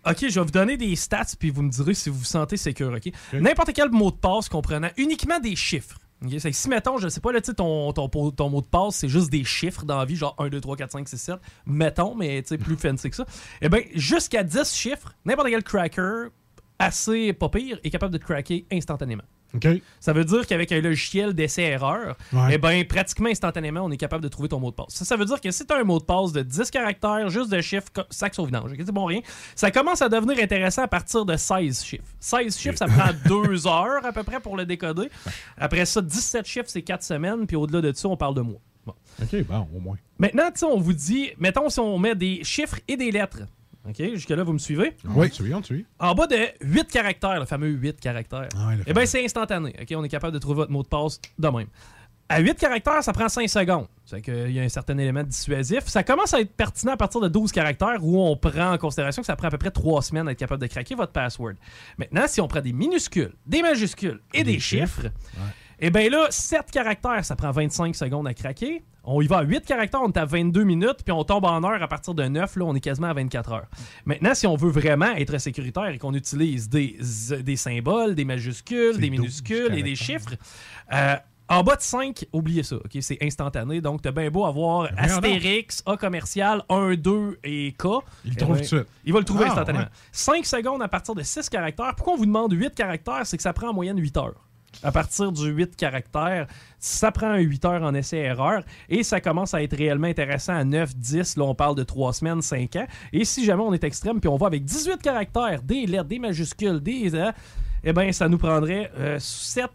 [0.04, 2.56] OK, je vais vous donner des stats, puis vous me direz si vous vous sentez
[2.56, 3.12] sécure, OK?
[3.32, 7.08] N'importe quel mot de passe comprenant uniquement des chiffres, Ok, c'est que si, mettons, je
[7.08, 10.04] sais pas, là, ton, ton, ton mot de passe, c'est juste des chiffres dans la
[10.04, 13.10] vie, genre 1, 2, 3, 4, 5, 6, 7, mettons, mais tu sais, plus fancy
[13.10, 13.26] que ça.
[13.60, 16.28] Eh bien, jusqu'à 10 chiffres, n'importe quel cracker
[16.78, 19.24] assez pas pire est capable de te cracker instantanément.
[20.00, 22.54] Ça veut dire qu'avec un logiciel d'essai-erreur, Ouais.
[22.54, 24.94] eh ben, pratiquement instantanément, on est capable de trouver ton mot de passe.
[24.94, 27.28] Ça, ça veut dire que si tu as un mot de passe de 10 caractères,
[27.28, 29.20] juste de chiffres, sac au vidange, ok, c'est bon rien,
[29.54, 32.04] ça commence à devenir intéressant à partir de 16 chiffres.
[32.20, 35.08] 16 chiffres, ça prend 2 heures à peu près pour le décoder.
[35.58, 38.60] Après ça, 17 chiffres, c'est 4 semaines, puis au-delà de ça, on parle de mois.
[38.86, 38.94] Bon.
[39.22, 39.96] OK, bon, au moins.
[40.18, 43.40] Maintenant, on vous dit, mettons si on met des chiffres et des lettres.
[43.88, 44.96] OK, jusque-là, vous me suivez?
[45.04, 45.86] Oui, tu es, on te suit.
[45.98, 49.74] En bas de 8 caractères, le fameux 8 caractères, Ah ouais, eh bien, c'est instantané.
[49.80, 51.66] OK, on est capable de trouver votre mot de passe de même.
[52.28, 53.86] À 8 caractères, ça prend 5 secondes.
[54.06, 55.86] C'est qu'il y a un certain élément dissuasif.
[55.86, 59.20] Ça commence à être pertinent à partir de 12 caractères où on prend en considération
[59.20, 61.54] que ça prend à peu près 3 semaines à être capable de craquer votre password.
[61.98, 65.08] Maintenant, si on prend des minuscules, des majuscules et des, chiffres,
[65.84, 68.84] eh bien là, 7 caractères, ça prend 25 secondes à craquer.
[69.02, 71.64] On y va à 8 caractères, on est à 22 minutes, puis on tombe en
[71.64, 73.66] heure à partir de 9, là, on est quasiment à 24 heures.
[74.04, 76.96] Maintenant, si on veut vraiment être sécuritaire et qu'on utilise des,
[77.40, 80.34] des symboles, des majuscules, des minuscules et des chiffres,
[80.92, 81.16] euh,
[81.48, 82.98] en bas de 5, oubliez ça, ok?
[83.00, 83.80] C'est instantané.
[83.80, 84.98] Donc, t'as bien beau avoir Ben.
[84.98, 87.84] Astérix, A commercial, 1, 2 et K.
[88.24, 88.86] Il le eh trouve ben, tout de suite.
[89.04, 89.84] Il va le trouver Ah, instantanément.
[89.84, 89.90] ouais.
[90.12, 91.94] 5 secondes à partir de 6 caractères.
[91.96, 93.26] Pourquoi on vous demande 8 caractères?
[93.26, 94.40] C'est que ça prend en moyenne 8 heures.
[94.82, 96.46] À partir du 8 caractères,
[96.78, 100.64] ça prend un 8 heures en essai-erreur et ça commence à être réellement intéressant à
[100.64, 101.36] 9, 10.
[101.36, 102.86] Là, on parle de 3 semaines, 5 ans.
[103.12, 106.18] Et si jamais on est extrême puis on va avec 18 caractères, des lettres, des
[106.18, 107.14] majuscules, des.
[107.14, 107.30] euh,
[107.84, 109.70] eh bien, ça nous prendrait 7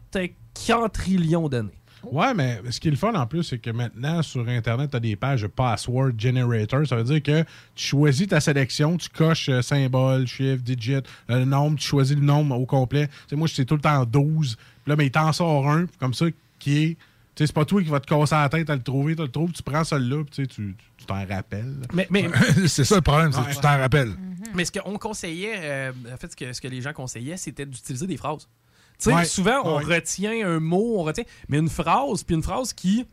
[0.65, 1.71] quadrillions d'années.
[2.03, 4.97] Ouais, mais ce qui est le fun en plus, c'est que maintenant, sur Internet, tu
[4.97, 6.85] as des pages password generator.
[6.85, 7.41] Ça veut dire que
[7.75, 12.23] tu choisis ta sélection, tu coches euh, symbole, chiffre, digit, le nombre, tu choisis le
[12.23, 13.07] nombre au complet.
[13.07, 14.57] Tu sais, moi, c'est tout le temps 12.
[14.87, 16.27] Puis là, mais il t'en sort un, comme ça,
[16.59, 16.87] qui est.
[17.35, 19.17] Tu sais, c'est pas toi qui va te casser la tête à le trouver.
[19.17, 21.75] Tu le trouves, tu prends celui-là, puis tu sais, tu tu t'en rappelles.
[21.93, 22.29] Mais, mais-
[22.67, 24.13] c'est ça le problème, c'est que tu t'en rappelles.
[24.55, 27.65] Mais ce qu'on conseillait, euh, en fait, ce que, ce que les gens conseillaient, c'était
[27.65, 28.47] d'utiliser des phrases.
[28.97, 29.25] Tu sais, Ouais.
[29.25, 29.95] souvent, on Ouais.
[29.97, 33.05] retient un mot, on retient, mais une phrase, puis une phrase qui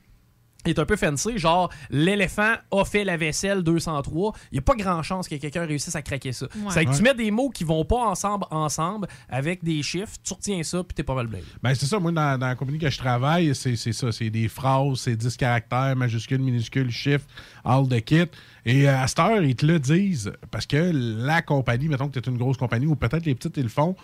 [0.70, 4.32] est un peu fancy, genre l'éléphant a fait la vaisselle 203.
[4.52, 6.46] Il n'y a pas grand chance que quelqu'un réussisse à craquer ça.
[6.46, 6.62] Ouais.
[6.70, 6.96] C'est que Ouais.
[6.96, 10.82] tu mets des mots qui vont pas ensemble, ensemble, avec des chiffres, tu retiens ça,
[10.84, 11.42] puis t'es pas mal blé.
[11.62, 11.98] Ben, c'est ça.
[11.98, 14.12] Moi, dans, dans la compagnie que je travaille, c'est c'est ça.
[14.12, 17.26] C'est des phrases, c'est 10 caractères, majuscules, minuscules, chiffres,
[17.64, 18.24] all the kit.
[18.66, 20.32] Et euh, à cette heure, ils te le disent.
[20.50, 23.56] Parce que la compagnie, mettons que tu es une grosse compagnie, ou peut-être les petites,
[23.56, 23.94] ils le font.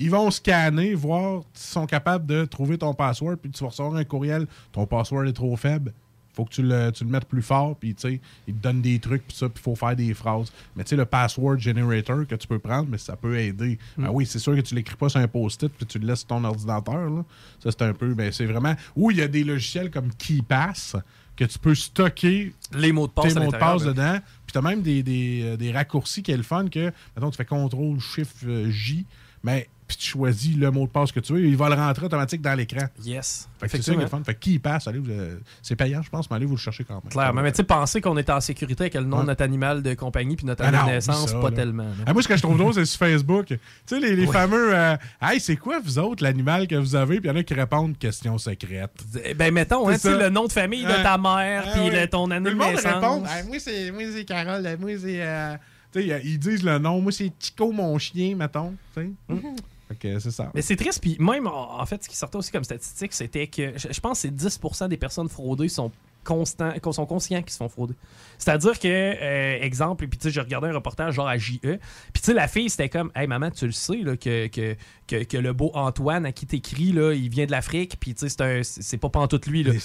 [0.00, 3.96] Ils vont scanner, voir s'ils sont capables de trouver ton password, puis tu vas recevoir
[3.96, 4.46] un courriel.
[4.72, 5.92] Ton password est trop faible.
[6.38, 8.80] Faut que tu le, tu le mettes plus fort, puis tu sais, ils te donnent
[8.80, 10.52] des trucs, puis ça, puis il faut faire des phrases.
[10.76, 13.76] Mais tu sais, le password generator que tu peux prendre, mais ça peut aider.
[13.96, 14.04] Mm.
[14.04, 16.20] Ah oui, c'est sûr que tu l'écris pas sur un post-it, puis tu le laisses
[16.20, 17.10] sur ton ordinateur.
[17.10, 17.24] Là.
[17.60, 18.76] Ça, c'est un peu, ben, c'est vraiment.
[18.94, 20.94] Ou il y a des logiciels comme KeyPass
[21.34, 23.90] que tu peux stocker les mots de passe tes mots de passe ben.
[23.90, 24.18] dedans.
[24.46, 27.30] Puis tu as même des, des, euh, des raccourcis qui est le fun que, mettons,
[27.30, 29.06] tu fais CTRL, chiffre euh, J,
[29.42, 32.04] mais puis tu choisis le mot de passe que tu veux, il va le rentrer
[32.06, 32.86] automatique dans l'écran.
[33.02, 33.48] Yes.
[33.58, 34.22] Fait que c'est ça qui est le fun.
[34.24, 36.60] Fait que qui passe, allez, vous, euh, c'est payant, je pense, mais allez vous le
[36.60, 37.10] chercher quand même.
[37.10, 37.40] Clairement.
[37.42, 39.22] Mais tu sais, penser qu'on est en sécurité avec le nom Ouais.
[39.22, 41.56] de notre animal de compagnie puis notre Ah année de naissance, ça, pas là.
[41.56, 41.86] tellement.
[42.06, 43.46] Ah, moi, ce que je trouve drôle, c'est sur Facebook.
[43.46, 44.32] Tu sais, les, les Ouais.
[44.32, 47.18] fameux euh, Hey, c'est quoi, vous autres, l'animal que vous avez?
[47.20, 48.92] Puis il y en a qui répondent question secrète.
[49.36, 51.02] Ben, mettons, hein, le nom de famille de Ouais.
[51.02, 52.08] ta mère, Ah puis oui.
[52.10, 54.62] ton année Tout de le monde répond Moi, c'est moi, c'est Carole.
[54.78, 55.22] Moi, c'est.
[55.22, 55.56] euh,
[55.92, 57.00] tu sais, ils disent le nom.
[57.00, 58.74] Moi, c'est Tico, mon chien, mettons.
[58.94, 59.08] Sais.
[60.20, 60.50] C'est ça.
[60.54, 63.72] Mais c'est triste, puis même, en fait, ce qui sortait aussi comme statistique, c'était que
[63.76, 65.90] je, pense que c'est 10% des personnes fraudées sont
[66.24, 67.94] constants, sont conscients qu'ils se font frauder.
[68.36, 71.70] C'est-à-dire que, euh, exemple, puis tu sais, j'ai regardé un reportage genre à JE, puis
[72.12, 75.24] tu sais, la fille, c'était comme, hey maman, tu le sais, là, que, que, que,
[75.24, 78.28] que le beau Antoine à qui t'écris, là, il vient de l'Afrique, puis tu sais,
[78.28, 79.70] c'est un- c'est c'est pas pantoute lui, là.
[79.72, 79.78] Des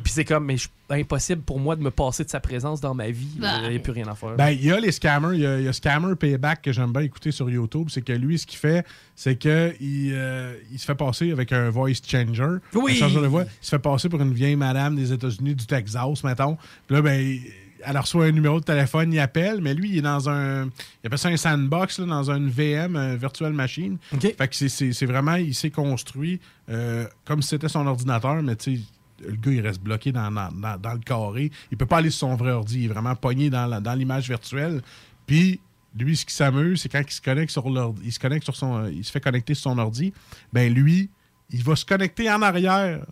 [0.00, 2.94] puis c'est comme, mais je- impossible pour moi de me passer de sa présence dans
[2.94, 3.26] ma vie.
[3.38, 3.60] Bah.
[3.64, 4.36] Il n'y a plus rien à faire.
[4.36, 5.34] Ben, il y a les scammers.
[5.34, 7.88] Il y a, il y a Scammer Payback que j'aime bien écouter sur YouTube.
[7.90, 11.52] C'est que lui, ce qu'il fait, c'est que il, euh, il se fait passer avec
[11.52, 12.58] un voice changer.
[12.74, 12.92] Oui.
[12.92, 13.42] Un changeur de voix.
[13.44, 16.56] Il se fait passer pour une vieille madame des États-Unis, du Texas, mettons.
[16.86, 17.38] Puis là, ben,
[17.84, 20.64] elle reçoit un numéro de téléphone, il appelle, mais lui, il est dans un.
[20.64, 23.98] Il appelle ça un sandbox, là, dans une VM, un virtual machine.
[24.20, 25.34] Fait que c'est- c'est c'est vraiment.
[25.36, 28.82] Il s'est construit euh, comme si c'était son ordinateur, mais tu sais.
[29.20, 31.50] Le gars, il reste bloqué dans, le carré.
[31.70, 32.80] Il peut pas aller sur son vrai ordi.
[32.80, 34.82] Il est vraiment pogné dans l'image virtuelle.
[35.26, 35.60] Puis,
[36.04, 38.56] lui, ce qui s'amuse, c'est quand il se connecte sur l'ordi, il se connecte sur
[38.56, 40.12] son, euh, il se fait connecter sur son ordi,
[40.52, 41.08] ben lui,
[41.50, 43.04] il va se connecter en arrière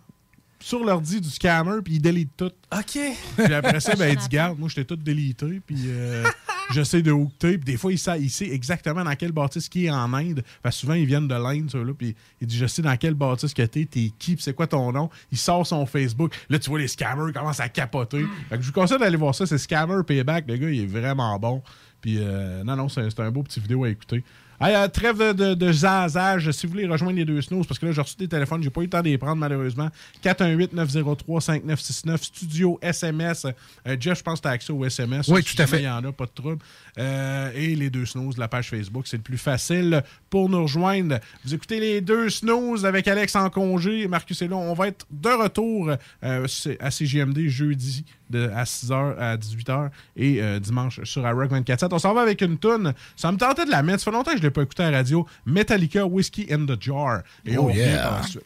[0.59, 2.51] sur l'ordi du scammer, puis il délite tout.
[2.71, 2.99] OK.
[3.37, 6.23] Puis après ça, ben, il dit, garde, moi, je t'ai tout délité, puis euh,
[6.71, 7.57] j'essaie de hookter.
[7.57, 10.43] Puis des fois, il sait, il sait exactement dans quelle bâtisse qui est en Inde.
[10.63, 11.93] Parce que souvent, ils viennent de l'Inde, ceux-là.
[11.97, 14.67] Puis il dit Je sais dans quelle bâtisse que t'es, t'es qui, puis c'est quoi
[14.67, 15.09] ton nom.
[15.31, 16.33] Il sort son Facebook.
[16.49, 18.25] Là, tu vois, les scammers commencent à capoter.
[18.49, 19.45] Fait que je vous conseille d'aller voir ça.
[19.45, 20.45] C'est Scammer Payback.
[20.47, 21.61] Le gars, il est vraiment bon.
[22.01, 24.23] Puis euh, non, non, c'est un beau petit vidéo à écouter.
[24.61, 26.49] Hey, euh, trêve de, zazage.
[26.51, 28.69] Si vous voulez rejoindre les deux snooze, parce que là, j'ai reçu des téléphones, j'ai
[28.69, 29.89] pas eu le temps de les prendre malheureusement.
[30.23, 33.47] 418-903-5969, studio SMS.
[33.85, 35.27] Euh, Jeff, je pense que tu as accès au SMS.
[35.27, 35.79] Oui, tout à fait.
[35.79, 36.63] Il y en a, pas de trouble.
[36.97, 41.19] Euh, et les deux snooze, la page Facebook, c'est le plus facile pour nous rejoindre.
[41.43, 44.07] Vous écoutez les deux snooze avec Alex en congé.
[44.07, 44.55] Marcus est là.
[44.55, 45.91] On va être de retour
[46.23, 46.47] euh,
[46.79, 52.13] à CGMD jeudi de, à 6h à 18h et dimanche sur iRock 24 On s'en
[52.13, 52.93] va avec une toune.
[53.17, 53.99] Ça me tentait de la mettre.
[53.99, 55.25] Ça fait longtemps que je l'ai pas écouté à la radio.
[55.45, 57.21] Metallica Whiskey in the Jar.
[57.45, 58.19] Et Oh, on yeah.
[58.19, 58.43] ensuite.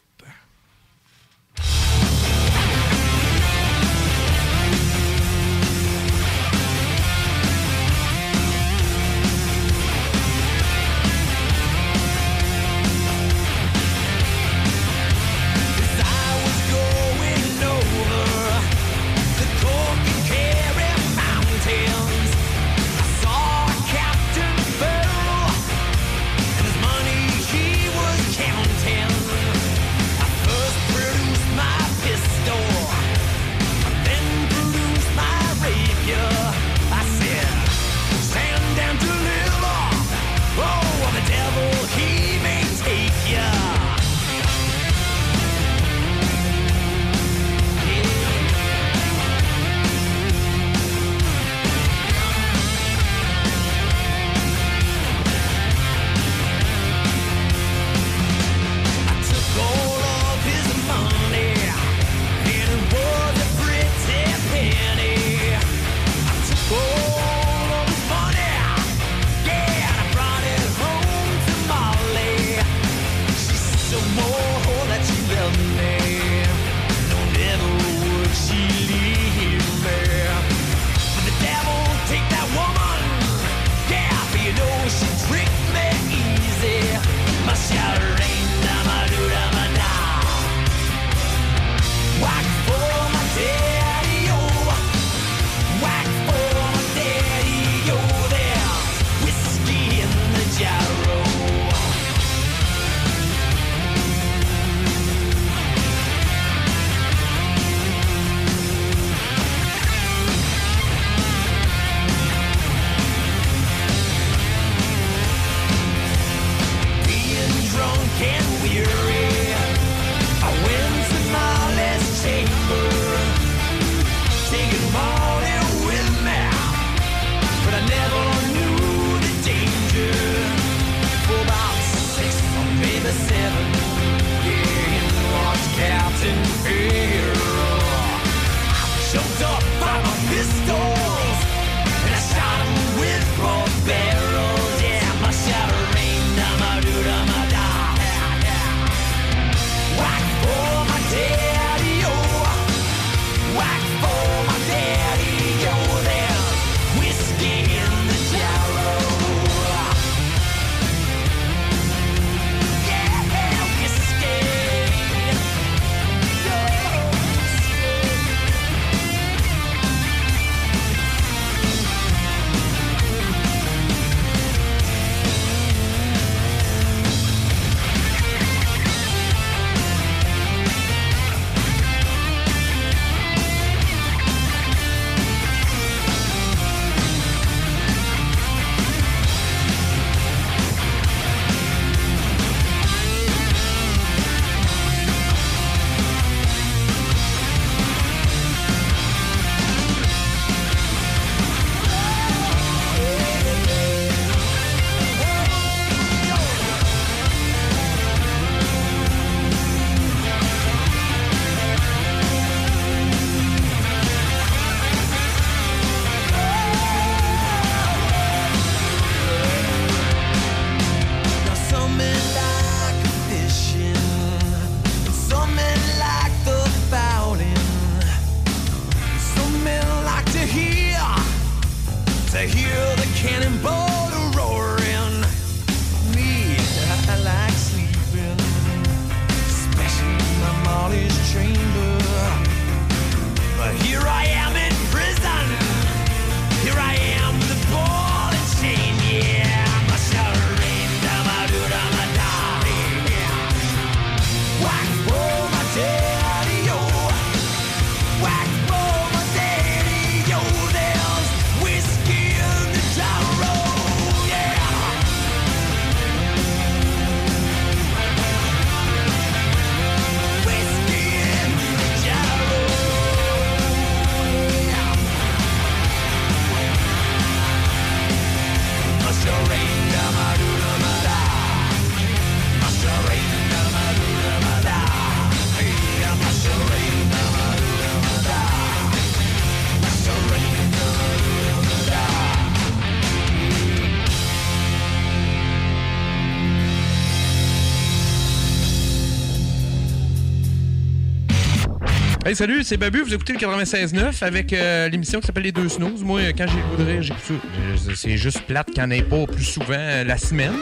[302.30, 303.02] Hey, salut, c'est Babu.
[303.02, 306.04] Vous écoutez le 96.9 avec euh, l'émission qui s'appelle Les Deux Snooze.
[306.04, 307.92] Moi, quand j'ai le goût de rire, j'écoute ça.
[307.96, 310.54] C'est juste plate qu'il n'y en ait pas plus souvent euh, la semaine,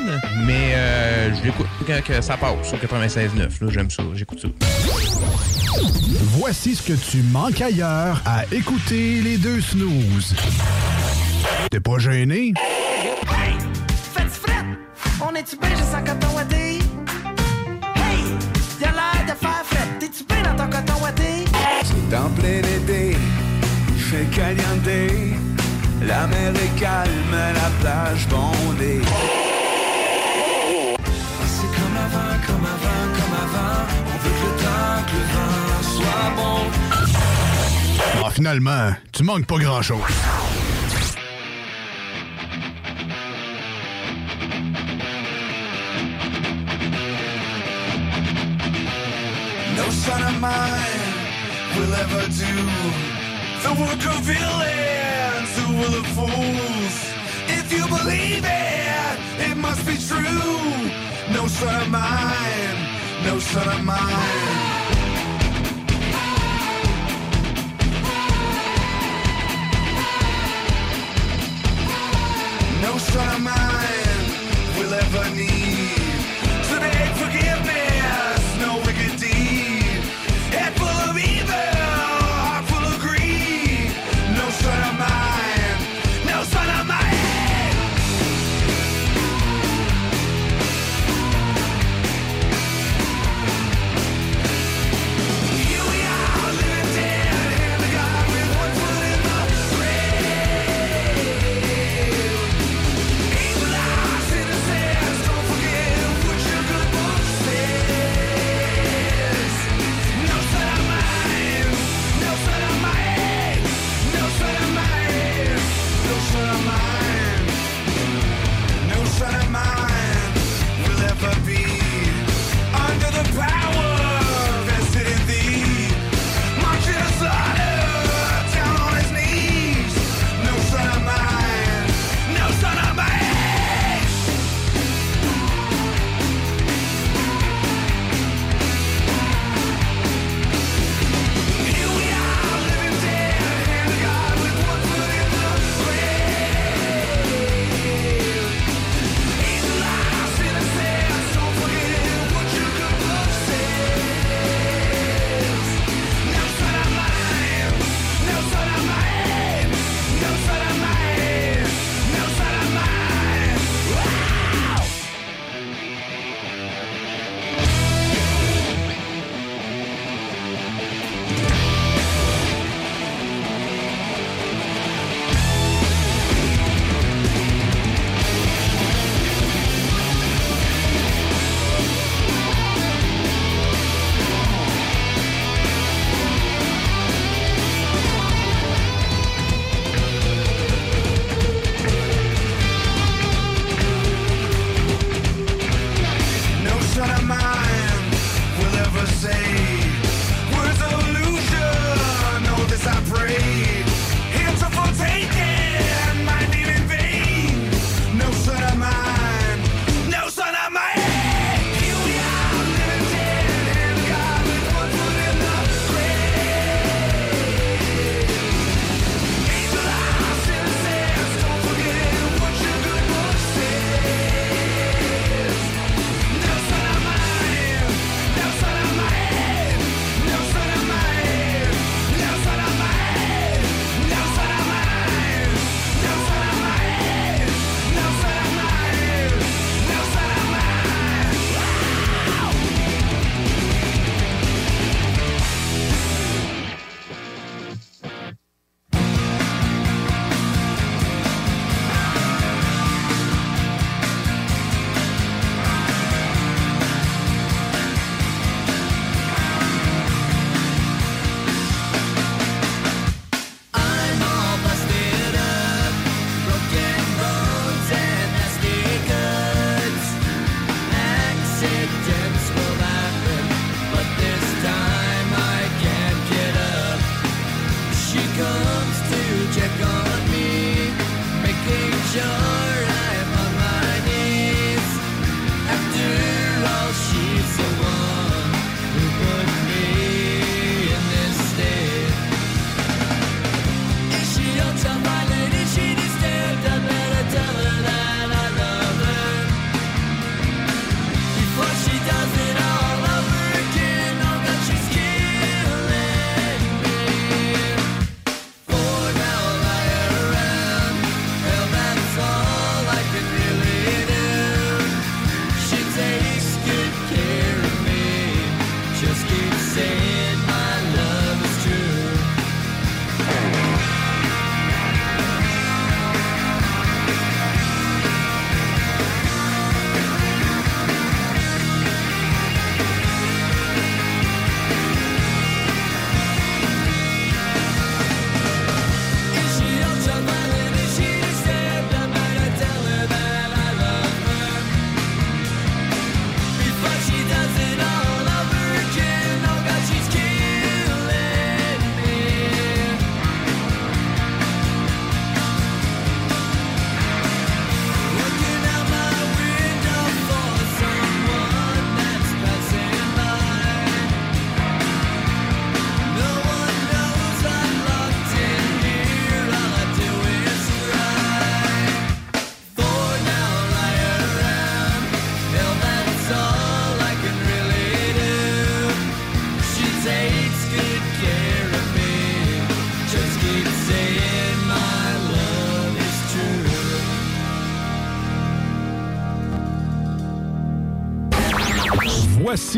[0.46, 3.38] mais euh, je l'écoute quand que ça passe au 96.9.
[3.38, 4.48] Là, j'aime ça, j'écoute ça.
[6.38, 10.36] Voici ce que tu manques ailleurs à écouter les deux snooze.
[11.70, 12.54] T'es pas gêné?
[14.14, 14.64] Faites fret,
[15.22, 16.28] on est-tu bien juste en coton
[22.16, 23.18] En plein été,
[23.90, 24.88] il fait caliente.
[26.02, 29.02] La mer est calme, la plage bondée.
[31.48, 33.86] C'est comme avant, comme avant, comme avant.
[34.06, 36.60] On veut que le temps, que le vent soit bon.
[38.26, 40.00] Ah, finalement, tu manques pas grand-chose.
[49.76, 51.07] No son of mine
[51.88, 52.56] will ever do
[53.64, 56.96] the work of villains who will of fools.
[57.48, 60.92] If you believe it, it must be true.
[61.34, 62.78] No son of mine,
[63.24, 64.68] no son of mine.
[72.82, 74.26] No son of mine
[74.78, 76.20] will ever need
[76.70, 77.67] to beg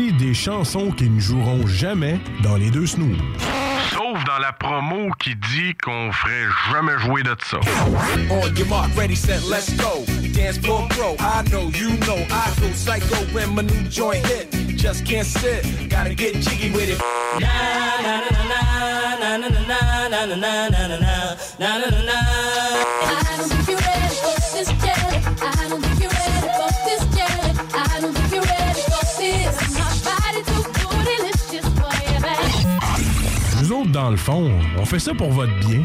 [0.00, 3.18] Voici des chansons qui ne joueront jamais dans les deux snooze.
[3.90, 7.58] Sauf dans la promo qui dit qu'on ferait jamais jouer de ça.
[8.30, 10.04] On your mark, ready, set, let's go.
[10.32, 11.16] Dance for pro.
[11.18, 14.50] I know, you know, I go psycho when my new joint hit.
[14.76, 17.00] Just can't sit, gotta get jiggy with it.
[34.00, 35.84] Dans le fond, on fait ça pour votre bien.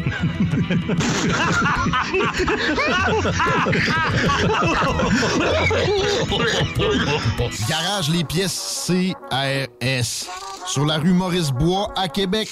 [7.68, 10.30] Garage les pièces CRS.
[10.66, 12.48] Sur la rue Maurice-Bois à Québec.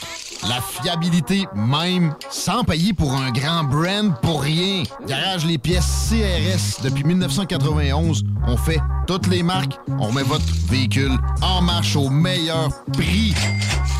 [0.47, 4.82] La fiabilité même, sans payer pour un grand brand pour rien.
[5.09, 6.82] Garage les pièces CRS.
[6.82, 9.78] Depuis 1991, on fait toutes les marques.
[9.99, 13.35] On met votre véhicule en marche au meilleur prix.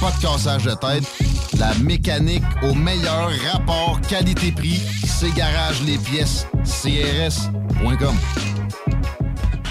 [0.05, 1.05] Pas de cassage de tête.
[1.59, 4.83] La mécanique au meilleur rapport qualité-prix.
[5.03, 8.15] C'est Garage les pièces CRS.com.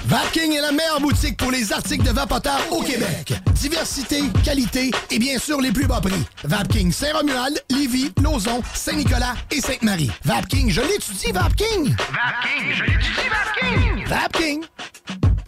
[0.06, 3.36] Vapking est la meilleure boutique pour les articles de vapoteurs au Québec.
[3.54, 6.26] Diversité, qualité et bien sûr les plus bas prix.
[6.46, 10.10] Vapking Saint-Romuald, Lévis, Lauson, Saint-Nicolas et Sainte-Marie.
[10.26, 11.96] Vapking, je l'étudie, Vapking!
[11.96, 14.08] Vapking, je l'étudie, Vapking!
[14.08, 14.64] Vapking!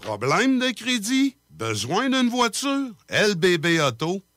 [0.02, 1.38] Problème de crédit?
[1.50, 2.92] Besoin d'une voiture?
[3.10, 4.22] lbbauto.com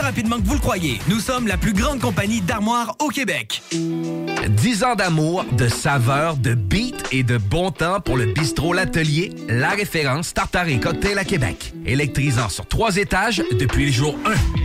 [0.00, 1.00] rapidement que vous le croyez.
[1.08, 3.62] Nous sommes la plus grande compagnie d'armoires au Québec.
[3.72, 9.32] 10 ans d'amour, de saveur, de beat et de bon temps pour le bistrot L'Atelier,
[9.48, 11.72] la référence tartare et cocktail à Québec.
[11.86, 14.16] Électrisant sur trois étages depuis le jour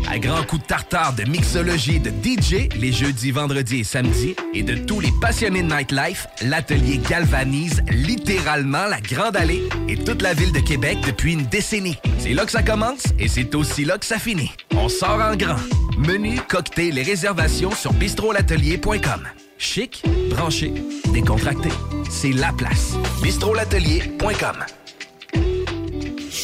[0.07, 0.11] 1.
[0.11, 4.63] À grands coups de tartare, de mixologie, de DJ, les jeudis, vendredis et samedis, et
[4.63, 10.33] de tous les passionnés de nightlife, L'Atelier galvanise littéralement la Grande Allée et toute la
[10.33, 11.97] ville de Québec depuis une décennie.
[12.19, 14.51] C'est là que ça commence et c'est aussi là que ça finit.
[14.75, 15.57] On sort en grand.
[15.97, 19.27] Menu, cocktail et réservations sur bistrolatelier.com.
[19.57, 20.73] Chic, branché,
[21.13, 21.69] décontracté.
[22.09, 22.93] C'est la place.
[23.21, 24.65] bistrolatelier.com.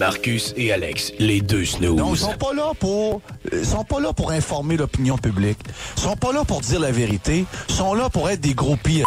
[0.00, 1.94] Marcus et Alex, les deux snooze.
[1.94, 3.20] Non, ils sont pas là pour
[3.52, 5.58] ils sont pas là pour informer l'opinion publique.
[5.98, 8.76] Ils sont pas là pour dire la vérité, ils sont là pour être des gros
[8.76, 9.04] pires.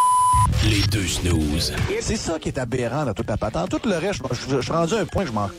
[0.70, 1.74] Les deux snooze.
[2.00, 3.72] C'est ça qui est aberrant dans toute la patente.
[3.72, 5.50] Tout le reste, je, suis rendu à un point que je m'en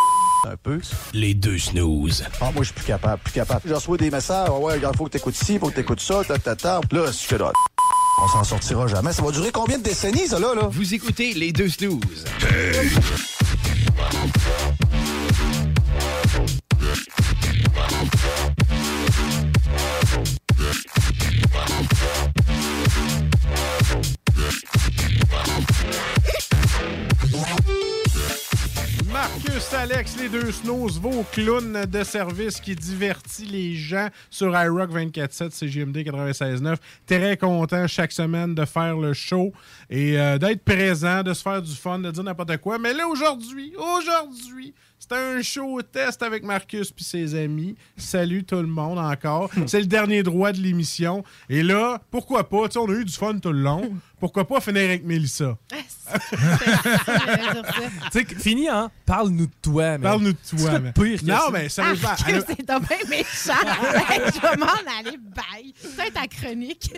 [0.47, 0.79] un peu.
[1.13, 2.25] Les deux snooze.
[2.41, 3.63] Ah, moi, je suis plus capable, plus capable.
[3.67, 6.23] Je reçois des messages, Ah ouais, il faut que t'écoutes ci, faut que t'écoutes ça,
[6.23, 6.81] ta, ta, ta.
[6.93, 7.51] Là, je fais là.
[8.23, 9.13] On s'en sortira jamais.
[9.13, 10.69] Ça va durer combien de décennies, ça, là, là?
[10.71, 12.25] Vous écoutez les deux snooze.
[12.41, 13.34] Marcus,
[29.95, 35.53] Alex, les deux snooze, vos clowns de service qui divertit les gens sur iRock 24.7,
[35.53, 36.77] CGMD 96.9.
[37.07, 39.53] Très content chaque semaine de faire le show
[39.89, 42.77] et euh, d'être présent, de se faire du fun, de dire n'importe quoi.
[42.77, 44.75] Mais là, aujourd'hui, aujourd'hui,
[45.09, 47.77] c'est un show test avec Marcus puis ses amis.
[47.97, 49.51] Salut tout le monde encore.
[49.67, 51.25] C'est le dernier droit de l'émission.
[51.49, 52.69] Et là, pourquoi pas?
[52.69, 53.95] Tu sais, on a eu du fun tout le long.
[54.21, 55.57] Pourquoi pas finir avec Mélissa?
[58.13, 58.91] Tu sais, fini, hein?
[59.07, 60.05] Parle-nous de toi, mais.
[60.05, 61.51] Parle-nous de toi, mais- pire que Non, ça?
[61.53, 64.33] mais sérieusement, Ah, elle a- que c'est bien méchant.
[64.35, 65.75] Je vais m'en aller, bye.
[65.77, 66.91] C'est ta chronique.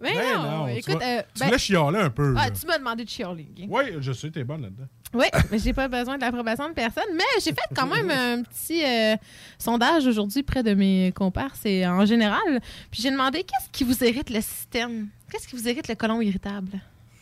[0.00, 0.94] mais Ben non, écoute.
[0.98, 2.34] vas- euh, tu ben- voulais chialer un peu.
[2.38, 3.48] Ah, tu m'as demandé de chialer.
[3.56, 3.64] ok?
[3.68, 4.86] Oui, je sais, t'es bonne là-dedans.
[5.14, 7.04] Oui, mais j'ai pas besoin de l'approbation de personne.
[7.14, 9.16] Mais j'ai fait quand même un petit euh,
[9.58, 12.60] sondage aujourd'hui près de mes comparses et en général.
[12.90, 15.08] Puis j'ai demandé qu'est-ce qui vous irrite le système?
[15.30, 16.80] Qu'est-ce qui vous irrite le colon irritable?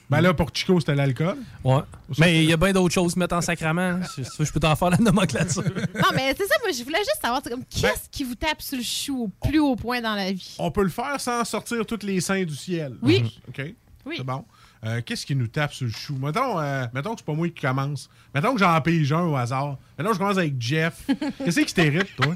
[0.08, 1.36] Ben là, pour Chico, c'était l'alcool.
[1.64, 1.80] Ouais.
[2.18, 4.00] Mais il y a bien d'autres choses, mettre en sacrament.
[4.04, 5.64] Si tu veux, je peux t'en faire la nomenclature.
[5.64, 8.36] Non, mais c'est ça, moi, je voulais juste savoir, c'est comme, Ben qu'est-ce qui vous
[8.36, 10.54] tape sur le chou au plus haut point dans la vie?
[10.60, 12.94] On peut le faire sans sortir tous les seins du ciel.
[13.02, 13.40] Oui.
[13.48, 13.74] OK.
[14.04, 14.14] Oui.
[14.18, 14.44] C'est bon.
[14.84, 16.16] Euh, Qu'est-ce qui nous tape sur le chou?
[16.20, 18.08] Mettons, euh, mettons que c'est pas moi qui commence.
[18.34, 19.78] Mettons que j'en pige un au hasard.
[19.98, 21.06] Mettons que je commence avec Jeff.
[21.44, 22.34] Qu'est-ce qui t'irrite, toi?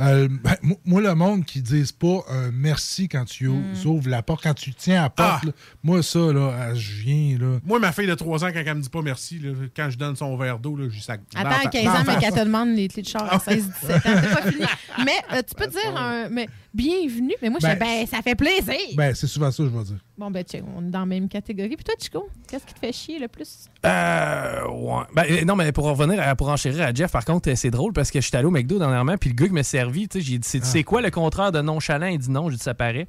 [0.00, 4.08] Euh, ben, mo- moi, le monde qui disent pas un merci quand tu ou- ouvres
[4.10, 5.46] la porte, quand tu tiens à la porte, Ah!
[5.46, 5.52] là,
[5.84, 7.60] moi, ça, là, ah, je viens, là.
[7.64, 9.96] Moi, ma fille de 3 ans, quand elle me dit pas merci, là, quand je
[9.96, 11.20] donne son verre d'eau, là, je sac.
[11.36, 13.70] Attends, 15 ans, mais qu'elle te demande les clés de char à 16-17 ans.
[13.84, 14.64] C'est pas fini.
[15.04, 16.28] Mais euh, tu peux dire un.
[16.28, 17.34] Mais bienvenue.
[17.42, 18.74] Mais moi, je Ben, ben, ça fait plaisir.
[18.96, 19.98] Ben, c'est souvent ça, je vais dire.
[20.16, 21.74] Bon, ben, tiens, on est dans la même catégorie.
[21.74, 23.66] Puis toi, Chico, qu'est-ce qui te fait chier le plus?
[23.84, 25.02] Euh, ouais.
[25.12, 27.70] Ben, euh, non, mais pour revenir, à- pour enchérir à Jeff, par contre, euh, c'est
[27.72, 30.06] drôle parce que je suis allé au McDo dernièrement, puis le gars qui m'a servi,
[30.08, 32.06] tu sais, j'ai dit, c'est c'est quoi le contraire de nonchalant?
[32.06, 33.08] Il dit non, j'ai dit, ça paraît.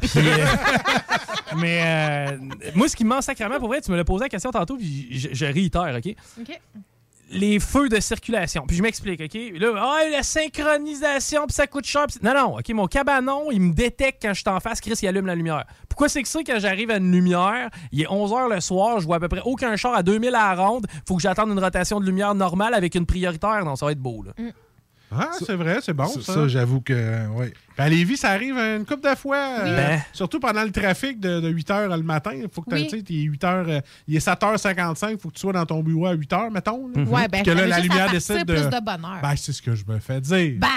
[0.00, 0.46] Puis, euh,
[1.58, 1.82] mais
[2.32, 2.38] euh,
[2.74, 4.76] moi, ce qui me manque sacrément, pour vrai, tu me l'as posé la question tantôt,
[4.78, 6.14] puis je, je réitère, OK?
[6.40, 6.60] OK.
[7.30, 8.64] Les feux de circulation.
[8.66, 9.38] Puis je m'explique, OK?
[9.58, 12.06] Là, ah, la synchronisation, puis ça coûte cher.
[12.22, 15.08] Non, non, OK, mon cabanon, il me détecte quand je suis en face, Chris, il
[15.08, 15.64] allume la lumière.
[15.88, 19.06] Pourquoi c'est que ça, quand j'arrive à une lumière, il est 11h le soir, je
[19.06, 21.58] vois à peu près aucun char à 2000 à la ronde, faut que j'attende une
[21.58, 23.64] rotation de lumière normale avec une prioritaire.
[23.64, 24.32] Non, ça va être beau, là.
[25.18, 26.48] Ah, c'est vrai, c'est bon, Ça, ça.
[26.48, 27.46] j'avoue que, oui.
[27.76, 29.36] Ben, à Lévis, ça arrive une couple de fois.
[29.60, 30.00] euh, Ben.
[30.12, 32.30] Surtout pendant le trafic de, 8 h le matin.
[32.34, 32.84] Il faut que Oui.
[32.88, 35.66] tu sais, t'es 8 heures, euh, il est 7h55, il faut que tu sois dans
[35.66, 36.88] ton bureau à 8 h, mettons.
[36.94, 37.02] là.
[37.02, 38.54] Ouais, ben, que là, la lumière décide de.
[38.54, 39.18] plus de bonheur.
[39.22, 40.54] Ben, c'est ce que je me fais dire.
[40.58, 40.68] Bah!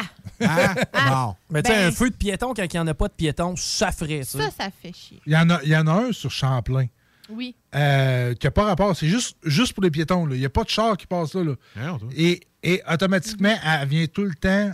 [0.41, 0.75] Hein?
[1.09, 1.35] Bon.
[1.49, 3.13] Mais tu sais, Ben- un feu de piéton, quand il n'y en a pas de
[3.13, 4.39] piéton, ça ferait ça.
[4.39, 5.21] Ça, ça fait chier.
[5.25, 6.85] Il y, en a, il y en a un sur Champlain
[7.31, 7.55] Oui.
[7.75, 8.95] euh, qui n'a pas rapport.
[8.95, 10.25] C'est juste, juste pour les piétons.
[10.25, 10.35] là.
[10.35, 11.43] Il n'y a pas de char qui passe là.
[11.43, 11.53] là.
[11.99, 12.09] Toi?
[12.15, 14.71] Et, et automatiquement, elle vient tout le temps.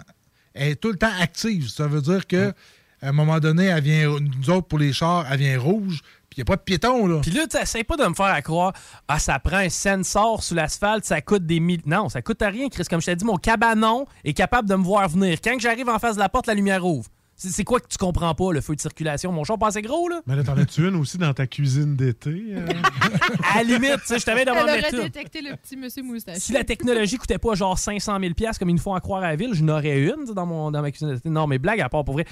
[0.54, 1.68] Elle est tout le temps active.
[1.70, 2.54] Ça veut dire que
[3.02, 4.20] à un moment donné, elle vient.
[4.20, 6.02] Nous autres, pour les chars, elle vient rouge.
[6.30, 7.20] Puis il n'y a pas de piéton, là.
[7.22, 8.74] Puis là, tu pas de me faire à croire,
[9.08, 11.82] ah, ça prend un sensor sous l'asphalte, ça coûte des mille.
[11.86, 12.84] Non, ça coûte à rien, Chris.
[12.90, 15.38] Comme je t'ai dit, mon cabanon est capable de me voir venir.
[15.42, 17.10] Quand j'arrive en face de la porte, la lumière ouvre.
[17.38, 19.30] C'est quoi que tu comprends pas, le feu de circulation?
[19.32, 20.22] Mon char passait gros, là?
[20.26, 22.30] Mais là, t'en as-tu une aussi dans ta cuisine d'été?
[22.52, 22.66] euh?
[23.54, 25.04] À la limite, tu sais, je t'avais Elle aurait mettre là.
[25.04, 26.38] détecté le petit monsieur moustache.
[26.38, 29.28] Si la technologie coûtait pas genre 500 000 comme ils nous font à croire à
[29.32, 31.14] la ville, je n'aurais une dans, mon, dans ma cuisine.
[31.14, 31.30] d'été.
[31.30, 32.26] Non, mais blague à part, pour vrai.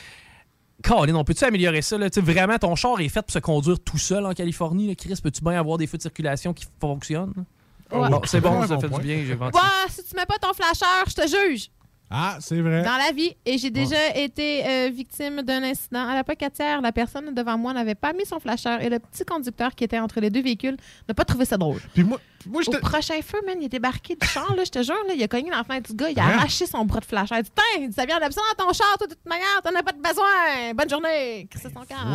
[0.83, 1.97] Colin, on peut-tu améliorer ça?
[1.97, 2.07] Là?
[2.17, 4.87] Vraiment, ton char est fait pour se conduire tout seul en Californie.
[4.87, 4.95] Là.
[4.95, 7.33] Chris, peux-tu bien avoir des feux de circulation qui fonctionnent?
[7.91, 8.09] Ouais.
[8.09, 8.99] Bon, c'est bon, ça bon fait point.
[8.99, 9.23] du bien.
[9.27, 9.51] J'ai vendu.
[9.55, 11.69] Ouais, si tu mets pas ton flasheur, je te juge.
[12.09, 12.83] Ah, c'est vrai.
[12.83, 13.35] Dans la vie.
[13.45, 16.07] Et j'ai déjà été euh, victime d'un incident.
[16.07, 19.25] À la pocatière, la personne devant moi n'avait pas mis son flasheur et le petit
[19.25, 20.77] conducteur qui était entre les deux véhicules
[21.07, 21.79] n'a pas trouvé ça drôle.
[21.95, 24.83] Puis moi, moi Au prochain feu, man, il est débarqué du char, là, je te
[24.83, 26.37] jure, là, il a cogné fenêtre du gars, il a Hein?
[26.37, 27.37] arraché son bras de flasheur.
[27.37, 29.73] Il a dit Tiens, ça vient d'absent dans ton char, toi, de toute manière, t'en
[29.73, 30.73] as pas de besoin.
[30.75, 31.47] Bonne journée.
[31.49, 32.05] Crissez son cœur.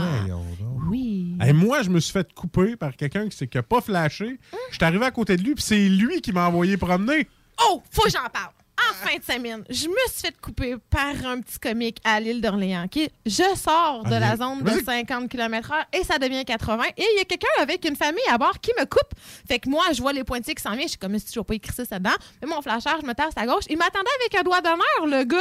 [0.88, 1.34] Oui.
[1.40, 4.38] Hey, moi, je me suis fait couper par quelqu'un qui n'a pas flashé.
[4.70, 7.26] Je suis arrivé à côté de lui, puis c'est lui qui m'a envoyé promener.
[7.68, 8.52] Oh, faut que j'en parle.
[8.90, 12.40] En fin de semaine, je me suis fait couper par un petit comique à l'île
[12.40, 12.88] d'Orléans.
[12.88, 14.84] qui Je sors de Ah, la zone de vas-y.
[14.84, 16.84] 50 km/h et ça devient 80.
[16.96, 19.12] Et il y a quelqu'un avec une famille à bord qui me coupe.
[19.46, 20.82] Fait que moi, je vois les pointillés qui s'en viennent.
[20.84, 22.10] Je suis comme si je pas écrit ça dedans?
[22.42, 23.64] Mais mon flasheur, je me tasse à gauche.
[23.68, 25.38] Il m'attendait avec un doigt d'honneur, le gars.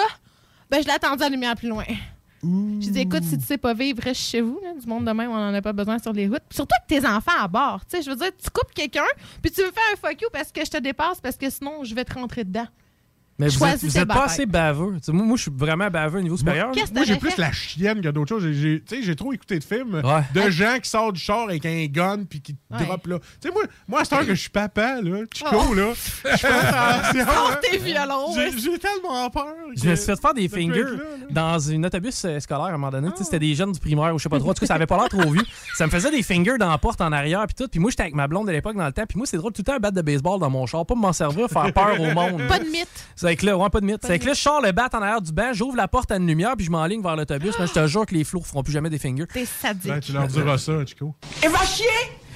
[0.69, 1.85] Ben, je l'attendais à la lumière plus loin.
[2.43, 4.59] Je dis, écoute, si tu sais pas vivre, reste chez vous.
[4.63, 4.73] là.
[4.79, 6.43] Du monde de même, on en a pas besoin sur les routes.
[6.51, 7.81] Surtout avec tes enfants à bord.
[7.89, 9.05] Tu sais, je veux dire, tu coupes quelqu'un,
[9.41, 11.83] puis tu me fais un fuck you parce que je te dépasse, parce que sinon,
[11.83, 12.67] je vais te rentrer dedans.
[13.39, 14.97] Mais vous êtes, Choisis vous tes êtes pas assez baveux.
[15.09, 16.71] Moi, moi, je suis vraiment baveux au niveau supérieur.
[16.93, 17.41] Moi, j'ai plus fait?
[17.41, 18.43] la chienne que d'autres choses.
[18.43, 20.23] J'ai- J'ai tu sais, j'ai trop écouté de films Ouais.
[20.33, 22.83] de gens qui sortent du char avec un gun puis qui te Ouais.
[22.85, 23.19] drop là.
[23.19, 25.73] Tu sais, moi, moi, à cette heure que je suis papa, là, Chico, Oh.
[25.73, 27.25] là, je fais attention.
[27.25, 27.59] Sors hein.
[27.61, 28.33] tes violons.
[28.35, 29.45] J'ai tellement peur.
[29.75, 31.03] Je me suis fait faire des fingers là.
[31.29, 33.09] dans une autobus euh, scolaire à un moment donné.
[33.17, 34.49] Sais, C'était des jeunes du primaire ou je sais pas trop.
[34.49, 35.43] En tout cas, ça avait pas l'air trop vieux.
[35.75, 37.67] Ça me faisait des fingers dans la porte en arrière puis tout.
[37.69, 39.05] Puis moi, j'étais avec ma blonde de l'époque dans le temps.
[39.07, 40.85] Puis moi, c'est drôle, tout le temps un bat de baseball dans mon char.
[40.85, 42.41] Pas m'en servir, faire peur au monde.
[42.47, 42.87] Pas de mythe.
[43.27, 43.97] C'est avec là, ouais, pas de mythe.
[44.03, 46.11] C'est avec de là, je sors le bat en arrière du banc, j'ouvre la porte
[46.13, 47.55] à une lumière, puis je m'enligne vers l'autobus.
[47.59, 49.27] Mais je te jure que les flours feront plus jamais des fingers.
[49.27, 49.91] T'es sadique.
[49.91, 51.13] Ben, tu leur diras ça, Chico.
[51.43, 51.85] Et va chier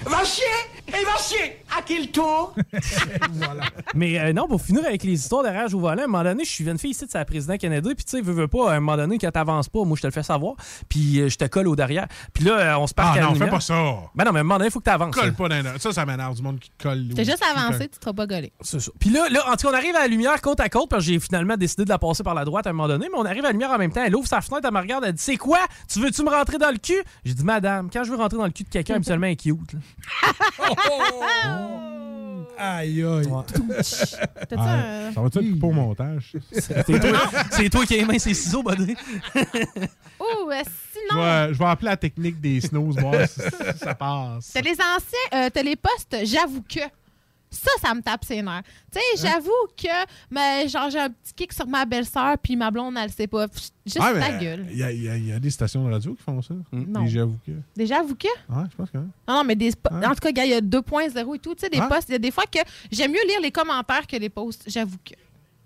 [0.03, 0.43] Va chier
[0.87, 2.53] Et va chier À quel tour?
[3.95, 6.23] Mais euh, non, pour finir avec les histoires de rage au volant, à un moment
[6.23, 8.47] donné, je suis une fille ici de sa président Kennedy, puis tu sais, veux, veux
[8.47, 10.55] pas, à un moment donné, quand t'avances pas, moi je te le fais savoir,
[10.89, 12.07] puis euh, je te colle au derrière.
[12.33, 13.73] Puis là, euh, on se parque Ah non, fais pas ça.
[14.15, 15.15] Ben non, mais à un moment donné, il faut que t'avances.
[15.15, 17.09] Colle pas dans Ça, ça m'énerve du monde qui colle.
[17.15, 18.51] T'es juste qui avancé, tu te seras pas gaulé.
[18.61, 18.91] C'est ça.
[18.99, 21.05] Puis là, là, en tout cas, on arrive à la lumière côte à côte, parce
[21.05, 23.17] que j'ai finalement décidé de la passer par la droite à un moment donné, mais
[23.17, 24.03] on arrive à la lumière en même temps.
[24.03, 25.59] Elle ouvre sa fenêtre, elle me regarde, elle dit C'est quoi?
[25.91, 27.01] Tu veux-tu me rentrer dans le cul?
[27.23, 29.35] J'ai dit Madame, quand je veux rentrer dans le cul de quelqu'un, habituellement, elle est
[29.37, 29.73] cute.
[29.73, 29.79] là.
[32.57, 33.27] Aïe, aïe.
[34.47, 36.33] T'as-tu un- Ça va-tu être coupé au montage?
[36.51, 37.19] C'est toi,
[37.49, 38.93] c'est toi qui as mains ses ciseaux, buddy.
[40.19, 40.69] Ouh, euh, Je
[41.09, 44.51] sinon, vais, je vais appeler la technique des snows, voir si, si ça passe.
[44.53, 46.81] t'as les anciens, euh, t'as les postes, j'avoue que.
[47.53, 48.63] Ça, ça me tape ses nerfs.
[48.91, 49.87] Tu sais, j'avoue que,
[50.29, 53.27] mais, genre, j'ai un petit kick sur ma belle-sœur, puis ma blonde, elle le sait
[53.27, 53.47] pas.
[53.49, 54.67] Pff, Juste Ah, ta gueule.
[54.71, 56.41] Il y, a- il y a- il y a des stations de radio qui font
[56.41, 56.53] ça.
[56.71, 57.03] Non.
[57.03, 57.51] Et j'avoue que.
[57.75, 58.27] Déjà, j'avoue que?
[58.27, 58.97] Ouais, je pense que.
[58.97, 61.53] Non, non, mais des spo- en tout cas, gars, il y a 2.0 et tout.
[61.55, 62.59] Tu sais, des posts, il y a des fois que
[62.91, 64.63] j'aime mieux lire les commentaires que les posts.
[64.67, 65.15] J'avoue que.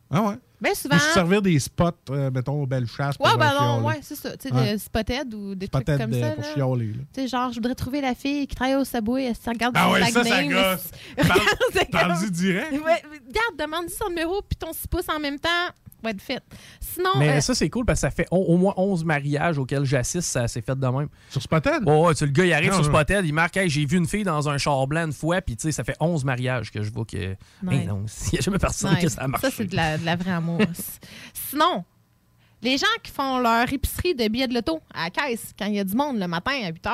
[0.09, 0.35] Ah ouais.
[0.61, 0.95] Bien souvent.
[0.95, 3.15] Ou se servir des spots, euh, mettons, aux belles chasses.
[3.19, 4.35] Ouais, ben euh, non, ouais, c'est ça.
[4.37, 4.73] Tu sais, Ouais.
[4.73, 6.35] des spotted ou des Spotted, trucs comme euh, ça.
[6.35, 6.53] pour là.
[6.77, 6.93] chialer.
[7.13, 9.25] Tu sais, genre, je voudrais trouver la fille qui travaille au Subway.
[9.25, 10.91] Elle se regarde Ah ouais, ça, ça gosse.
[11.91, 12.71] Parle-y direct.
[12.71, 15.49] Ouais, regarde, demande-lui son numéro puis ton 6 pouces en même temps.
[16.07, 16.41] Être fait.
[16.79, 17.11] Sinon.
[17.17, 19.85] Mais euh, ça, c'est cool parce que ça fait au, au moins 11 mariages auxquels
[19.85, 21.07] j'assiste, ça s'est fait de même.
[21.29, 21.83] Sur Spotted?
[21.85, 22.97] Oh, ouais, tu sais, le gars, il arrive Non, sur non.
[22.99, 25.55] Spotted, il marque Hey, j'ai vu une fille dans un char blanc une fois, puis
[25.55, 27.35] tu sais, ça fait 11 mariages que je vois que.
[27.63, 27.87] Mais Nice.
[27.87, 29.01] non, il n'y a jamais personne nice.
[29.03, 29.41] que ça marche.
[29.41, 30.59] Ça, c'est de la, de la vraie amour.
[31.33, 31.83] Sinon,
[32.61, 35.75] les gens qui font leur épicerie de billets de loto à la caisse quand il
[35.75, 36.87] y a du monde le matin à 8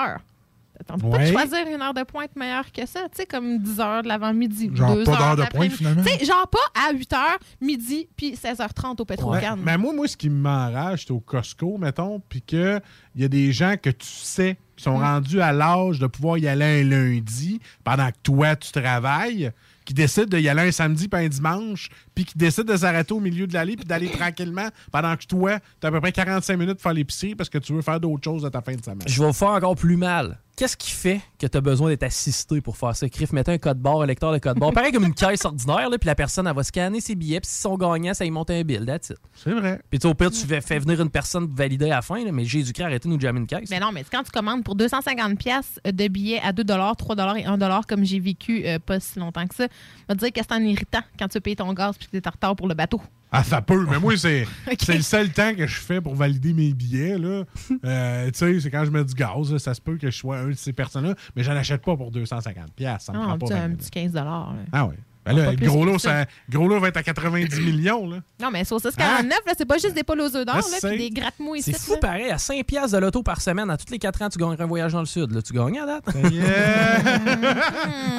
[0.84, 1.26] peut pas Ouais.
[1.28, 4.08] te choisir une heure de pointe meilleure que ça, tu sais, comme 10 h de
[4.08, 6.04] l'avant-midi ou Genre 2 pas heures d'heure de pointe, finalement?
[6.04, 7.18] Tu sais, genre pas à 8 h,
[7.62, 9.58] midi, puis 16h30 au Petrocan.
[9.64, 12.82] Mais moi, moi, ce qui m'enrage, c'est au Costco, mettons, puis qu'il
[13.16, 16.48] y a des gens que tu sais qui sont rendus à l'âge de pouvoir y
[16.48, 19.52] aller un lundi pendant que toi, tu travailles,
[19.86, 23.20] qui décident d'y aller un samedi puis un dimanche, puis qui décident de s'arrêter au
[23.20, 26.58] milieu de l'allée puis d'aller tranquillement pendant que toi, tu as à peu près 45
[26.58, 28.84] minutes pour faire l'épicerie parce que tu veux faire d'autres choses de ta fin de
[28.84, 29.08] semaine.
[29.08, 30.40] Je vais vous faire encore plus mal.
[30.56, 33.10] Qu'est-ce qui fait que tu as besoin d'être assisté pour faire ça?
[33.10, 34.74] Criff, mettez un code barre, un lecteur de code barre.
[34.74, 37.50] Pareil comme une caisse ordinaire, là, puis la personne, elle va scanner ses billets, puis
[37.50, 39.18] s'ils sont gagnants, ça y monte un bill, that's it.
[39.34, 39.82] C'est vrai.
[39.90, 42.32] Puis au pire, tu fais, fais venir une personne pour valider à la fin, là,
[42.32, 43.70] mais Jésus-Christ, arrêtez de nous jammer une caisse.
[43.72, 47.46] Mais non, mais quand tu commandes pour 250 pièces de billets à 2 3 et
[47.46, 49.68] 1 comme j'ai vécu euh, pas si longtemps que ça,
[50.08, 52.28] va dire que c'est un irritant quand tu payes ton gaz puis que tu es
[52.28, 53.02] en retard pour le bateau.
[53.34, 54.46] Ah, ça peut, mais moi, c'est
[54.90, 57.18] le seul temps que je fais pour valider mes billets.
[57.18, 57.44] là.
[57.86, 59.52] Euh, tu sais, c'est quand je mets du gaz.
[59.52, 61.96] là, ça se peut que je sois un de ces personnes-là, mais j'en achète pas
[61.96, 62.54] pour 250$.
[62.76, 63.80] piastres, Ça me Non, prend un pas petit, 20 un minutes.
[63.82, 64.48] petit 15 là.
[64.72, 64.96] Ah oui.
[65.26, 66.24] Ben là, gros lot, ça.
[66.24, 68.10] ça- gros lot va être à 90 millions.
[68.10, 68.18] Là.
[68.42, 70.98] Non, mais saucisse 49, là, c'est pas juste des poules aux œufs d'or, là, puis
[70.98, 71.74] des gratte-mous ici.
[71.74, 74.30] C'est fou pareil, à 5 piastres de l'auto par semaine, à tous les 4 ans,
[74.30, 75.32] tu gagnerais un voyage dans le sud.
[75.32, 76.06] Là, tu gagnes à date.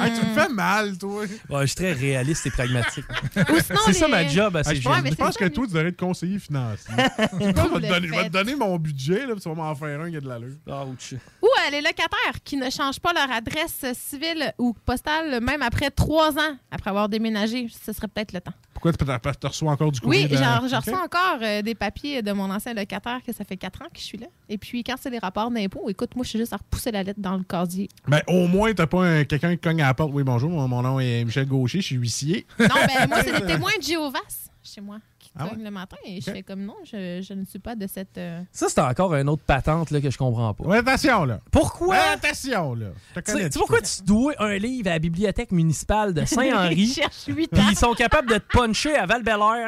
[0.03, 1.23] Hey, tu me fais mal, toi.
[1.61, 3.05] Je suis très réaliste et pragmatique.
[3.85, 4.93] c'est ça ma job à Ah, ces je jeunes.
[5.01, 6.93] pense, je pense que toi, tu devrais être conseiller financier.
[6.97, 9.75] je vais, te donner, je vais te donner mon budget, là, puis tu vas m'en
[9.75, 10.55] faire un qui a de l'allure.
[10.67, 11.13] Ouch.
[11.41, 15.89] Ou euh, les locataires qui ne changent pas leur adresse civile ou postale, même après
[15.91, 18.53] trois ans après avoir déménagé, ce serait peut-être le temps.
[18.73, 20.23] Pourquoi tu reçois encore du courrier?
[20.23, 20.83] Oui, de- Ok.
[20.85, 23.99] reçois encore euh, des papiers de mon ancien locataire que ça fait quatre ans que
[23.99, 24.27] je suis là.
[24.49, 27.03] Et puis, quand c'est les rapports d'impôts, écoute, moi, je suis juste à repousser la
[27.03, 27.89] lettre dans le casier.
[28.07, 30.11] Ben, au moins, t'as pas un- quelqu'un qui cogne à la porte.
[30.13, 32.45] Oui, bonjour, mon, mon nom est Michel Gaucher, je suis huissier.
[32.59, 34.19] Non, ben moi, c'est des témoins de Jéhovah
[34.63, 34.97] chez moi
[35.35, 37.87] Ah cognent le matin et je fais comme non, je, je ne suis pas de
[37.87, 38.17] cette.
[38.17, 40.63] euh, Ça, c'est encore une autre patente là, que je comprends pas.
[40.63, 41.39] Ouais, attention, là.
[41.51, 41.87] Pourquoi?
[41.95, 42.87] Ouais, attention, là.
[43.25, 46.95] Tu pourquoi tu dois un livre à la bibliothèque municipale de Saint-Henri?
[47.27, 49.23] Ils ils sont capables de te puncher à val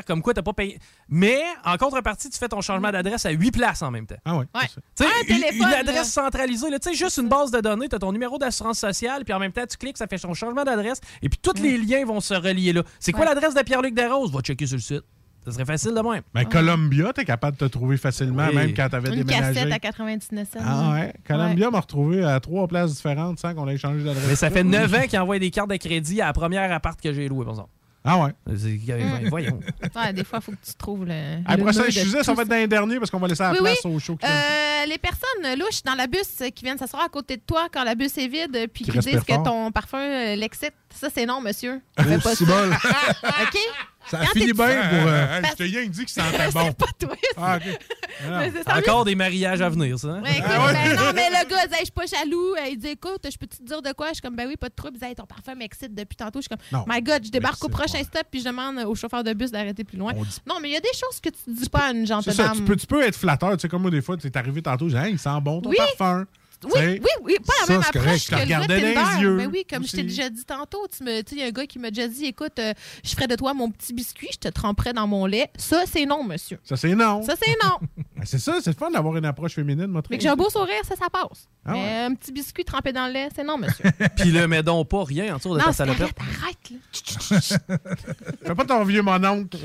[0.05, 0.79] comme quoi t'as pas payé.
[1.09, 4.15] Mais en contrepartie, tu fais ton changement d'adresse à 8 places en même temps.
[4.25, 4.45] Ah ouais.
[4.55, 4.67] Ouais.
[4.95, 5.79] Tu sais, Un une, téléphone, une là.
[5.79, 8.79] adresse centralisée, là, tu sais, juste une base de données, tu as ton numéro d'assurance
[8.79, 11.59] sociale, puis en même temps, tu cliques, ça fait son changement d'adresse, et puis tous
[11.61, 12.83] les liens vont se relier là.
[12.99, 13.33] C'est quoi Ouais.
[13.33, 14.31] l'adresse de Pierre-Luc Desroses?
[14.31, 15.03] Va checker sur le site.
[15.45, 16.21] Ça serait facile de même.
[16.33, 18.55] Ben, Columbia, t'es capable de te trouver facilement, Oui.
[18.55, 19.53] même quand t'avais Une déménagé.
[19.53, 20.59] cassette à 99 cents.
[20.65, 21.13] Ah ouais.
[21.27, 24.25] Columbia m'a retrouvé à trois places différentes sans qu'on ait changé d'adresse.
[24.27, 26.99] Mais ça fait 9 ans qu'il envoie des cartes de crédit à la première appart
[26.99, 27.69] que j'ai loué, par exemple.
[28.07, 28.31] Ah ouais.
[28.55, 29.29] C'est- Mm.
[29.29, 29.59] Voyons.
[29.95, 31.13] Ouais, des fois, il faut que tu trouves le.
[31.45, 33.51] À le de sujet, ça va être dans les derniers parce qu'on va laisser la
[33.53, 33.95] Oui, place oui.
[33.95, 37.37] au show qui Euh, les personnes louches dans la bus qui viennent s'asseoir à côté
[37.37, 39.43] de toi quand la bus est vide puis Qui qui, disent que fort.
[39.43, 41.81] ton parfum euh, l'excite, ça c'est non, monsieur.
[41.99, 42.43] Oh, pas ça.
[43.23, 43.57] OK?
[44.09, 44.53] Ça Quand finit bien
[44.89, 45.07] pour.
[45.07, 46.65] euh, Parce- je t'ai rien dit que ça sentait bon.
[46.67, 47.15] C'est pas toi.
[47.37, 47.59] Ah.
[48.27, 50.07] Ah, ça, Encore des mariages à venir, ça.
[50.07, 50.21] hein?
[50.23, 52.53] Ouais, écoute, ben non, mais le gars, je suis pas jaloux.
[52.55, 54.07] Euh, Il dit, écoute, je peux te dire de quoi?
[54.09, 54.93] Je suis comme, ben oui, pas de trouble.
[54.95, 56.39] Il dit, Hey, ton parfum m'excite depuis tantôt.
[56.39, 58.95] Je suis comme, Non, my God, je débarque au prochain stop puis je demande au
[58.95, 60.13] chauffeur de bus d'arrêter plus loin.
[60.13, 62.33] Dit- Non, mais il y a des choses que tu dis pas à une gentille
[62.33, 62.55] ça, dame.
[62.57, 63.51] tu peux, tu peux être flatteur.
[63.57, 65.29] Tu sais, comme moi, des fois, tu es arrivé tantôt, j'ai dit, hey, il sent
[65.41, 65.75] bon ton Oui.
[65.97, 66.25] parfum.
[66.73, 68.17] Oui, oui, oui, pas la ça, même approche correct.
[68.19, 68.79] Je te que le Tinder.
[69.15, 71.47] les yeux Ben oui, comme je t'ai déjà dit tantôt, tu me- il y a
[71.47, 72.73] un gars qui m'a déjà dit, écoute, euh,
[73.03, 75.49] je ferais de toi mon petit biscuit, je te tremperais dans mon lait.
[75.57, 76.59] Ça, c'est non, monsieur.
[76.63, 77.21] Ça, c'est non.
[77.23, 77.79] Ça, c'est non.
[78.15, 80.01] Ben, c'est ça, c'est le fun d'avoir une approche féminine, moi.
[80.09, 81.49] Mais que j'ai un beau sourire, ça, ça passe.
[81.65, 81.79] Ah ouais.
[81.81, 83.83] Mais un petit biscuit trempé dans le lait, c'est non, monsieur.
[84.15, 86.13] Puis le mets donc pas rien en dessous de non, ta salopette.
[86.17, 87.77] arrête, arrête, là.
[88.47, 89.57] Fais pas ton vieux mon oncle.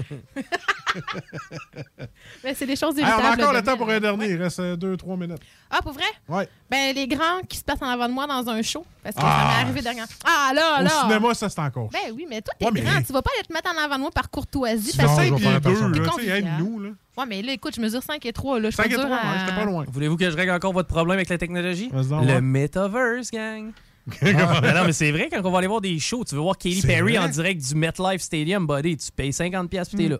[2.42, 3.26] Mais c'est des choses Hey, on évitables.
[3.26, 4.30] a encore le temps pour un dernier.
[4.30, 5.38] Il reste 2-3 minutes.
[5.70, 6.04] Ah, pour vrai?
[6.28, 6.48] Ouais.
[6.68, 8.84] Ben, les grands qui se passent en avant de moi dans un show.
[9.02, 9.40] Parce que Ah.
[9.40, 10.10] ça m'est arrivé dernièrement.
[10.24, 10.90] Ah, là, Au là.
[11.02, 11.88] cinéma, ça, c'est encore.
[11.90, 13.02] Ben oui, mais toi, t'es Ouais, mais- grand.
[13.02, 14.92] Tu vas pas aller te mettre en avant de moi par courtoisie.
[14.96, 16.10] Que- 5 pieds 2, T'es là.
[16.18, 16.90] Tu sais, aide-nous, là.
[17.18, 18.58] Ouais, mais là, écoute, je mesure 5 et 3.
[18.60, 18.70] Là.
[18.70, 19.84] Je suis 5 pas et 3, dure ouais, à- j'étais pas loin.
[19.90, 21.90] Voulez-vous que je règle encore votre problème avec la technologie?
[21.92, 22.40] Le ouais.
[22.40, 23.70] Metaverse, gang.
[24.22, 26.40] Ah, ben non, mais c'est vrai, quand on va aller voir des shows, tu veux
[26.40, 27.24] voir Katy C'est Perry vrai.
[27.24, 30.12] en direct du MetLife Stadium, buddy, tu payes 50$ piastres puis t'es Mm.
[30.14, 30.18] là.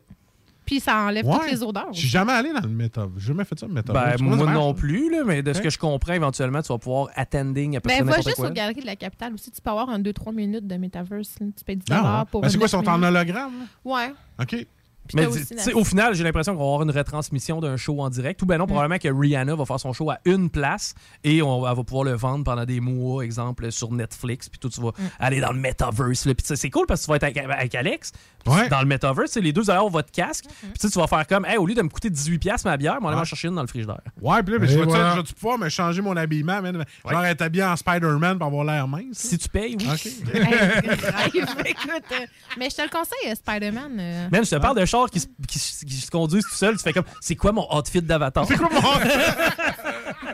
[0.70, 1.34] Puis ça enlève Ouais.
[1.36, 1.88] toutes les odeurs.
[1.92, 3.09] Je suis jamais allé dans le méta.
[3.18, 3.92] J'ai jamais fait ça, le.
[3.92, 5.62] Ben, moi marche, non plus, là, mais de ce Hein?
[5.62, 8.51] que je comprends, éventuellement, tu vas pouvoir attending à peu près Ben, va juste quoi.
[8.51, 9.51] aux galeries de la capitale aussi.
[9.51, 11.34] Tu peux avoir un 2-3 minutes de Metaverse.
[11.40, 12.24] Tu payes 10 Ah, ouais?
[12.30, 13.66] pour Ben, c'est quoi, ils sont en hologramme?
[13.84, 14.12] Ouais.
[14.40, 14.64] OK.
[15.09, 18.01] Puis Mais tu la- au final, j'ai l'impression qu'on va avoir une retransmission d'un show
[18.01, 18.40] en direct.
[18.43, 20.94] Ou ben non, probablement que Rihanna va faire son show à une place
[21.24, 24.48] et on, elle va pouvoir le vendre pendant des mois, exemple, sur Netflix.
[24.48, 26.22] Puis toi, tu vas aller dans le metaverse.
[26.24, 28.12] Puis tu c'est cool parce que tu vas être avec, avec Alex.
[28.44, 28.68] Puis Ouais.
[28.68, 30.44] Dans le metaverse, tu les deux avoir votre casque.
[30.60, 32.77] Puis tu sais, tu vas faire comme, hey, au lieu de me coûter 18$ ma
[32.77, 33.20] bière, on va aller Ouais.
[33.20, 34.01] m'en chercher une dans le frigidaire.
[34.20, 35.16] Ouais, puis là, mais je vais voilà.
[35.16, 36.85] vais-tu pouvoir me changer mon habillement, man?
[37.09, 39.05] Genre être habillé en Spider-Man pour avoir l'air mince?
[39.18, 39.89] Si tu payes, oui.
[39.93, 40.09] OK.
[40.32, 42.27] Hey, rêve, écoute, euh,
[42.59, 43.97] mais je te le conseille, euh, Spider-Man.
[43.98, 46.76] euh, Même, je te parle de qui, se- qui se- qui se conduisent tout seul,
[46.76, 48.46] tu fais comme, c'est quoi mon outfit d'avatar?
[48.46, 48.80] C'est quoi mon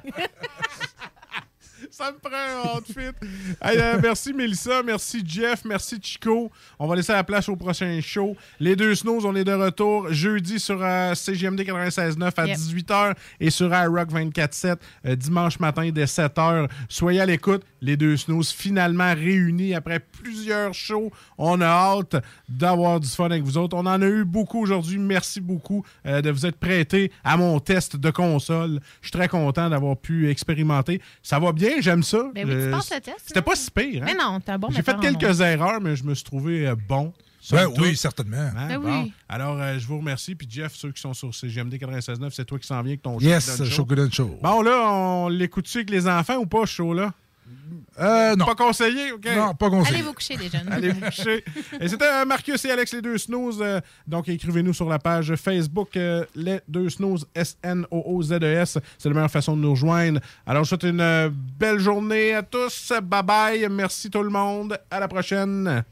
[1.96, 3.16] Ça me prend un outfit.
[3.62, 6.52] Hey, euh, merci Mélissa, merci Jeff, merci Chico.
[6.78, 8.36] On va laisser la place au prochain show.
[8.60, 12.58] Les deux snows, on est de retour jeudi sur euh, CGMD 96.9 à Yep.
[12.58, 16.68] 18h et sur iRock 24.7 euh, dimanche matin dès 7h.
[16.90, 17.62] Soyez à l'écoute.
[17.80, 21.10] Les deux snows finalement réunis après plusieurs shows.
[21.38, 22.16] On a hâte
[22.46, 23.74] d'avoir du fun avec vous autres.
[23.74, 24.98] On en a eu beaucoup aujourd'hui.
[24.98, 28.80] Merci beaucoup euh, de vous être prêtés à mon test de console.
[29.00, 31.00] Je suis très content d'avoir pu expérimenter.
[31.22, 32.18] Ça va bien, j'aime ça.
[32.34, 33.42] Ben oui, tu Euh, passes le test, C'était hein?
[33.42, 34.02] pas si pire.
[34.02, 34.06] hein?
[34.06, 36.74] Mais non, t'es un bon J'ai fait quelques erreurs, mais je me suis trouvé euh,
[36.88, 37.12] bon.
[37.52, 38.50] Ben oui, certainement.
[38.56, 39.02] Hein, Ben bon.
[39.04, 39.12] oui.
[39.28, 40.34] Alors, euh, je vous remercie.
[40.34, 43.20] Puis Jeff, ceux qui sont sur CGMD 96.9, c'est toi qui s'en viens avec ton
[43.20, 43.64] Yes, Show.
[43.64, 44.38] Shokudan Show.
[44.42, 47.12] Bon, là, on l'écoute-tu avec les enfants ou pas, ce show-là?
[47.98, 48.44] Euh, non.
[48.44, 49.26] Pas conseillé, OK?
[49.34, 49.96] Non, pas conseillé.
[49.96, 50.68] Allez vous coucher, les jeunes.
[50.70, 51.44] Allez vous coucher.
[51.80, 53.58] Et c'était euh, Marcus et Alex, les deux snooze.
[53.62, 58.76] euh, donc, écrivez-nous sur la page Facebook, euh, les deux snooze, S-N-O-O-Z-E-S.
[58.76, 60.20] E C'est la meilleure façon de nous rejoindre.
[60.46, 62.92] Alors, je vous souhaite une belle journée à tous.
[63.02, 63.68] Bye bye.
[63.70, 64.78] Merci tout le monde.
[64.90, 65.84] À la prochaine.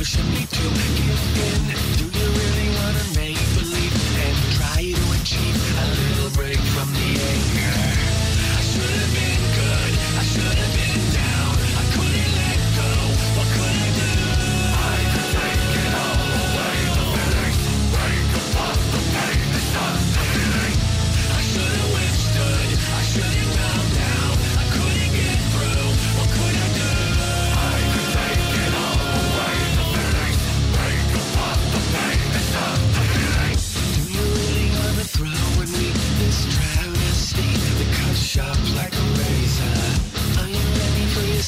[0.00, 0.62] pushing me to
[0.96, 2.09] give in.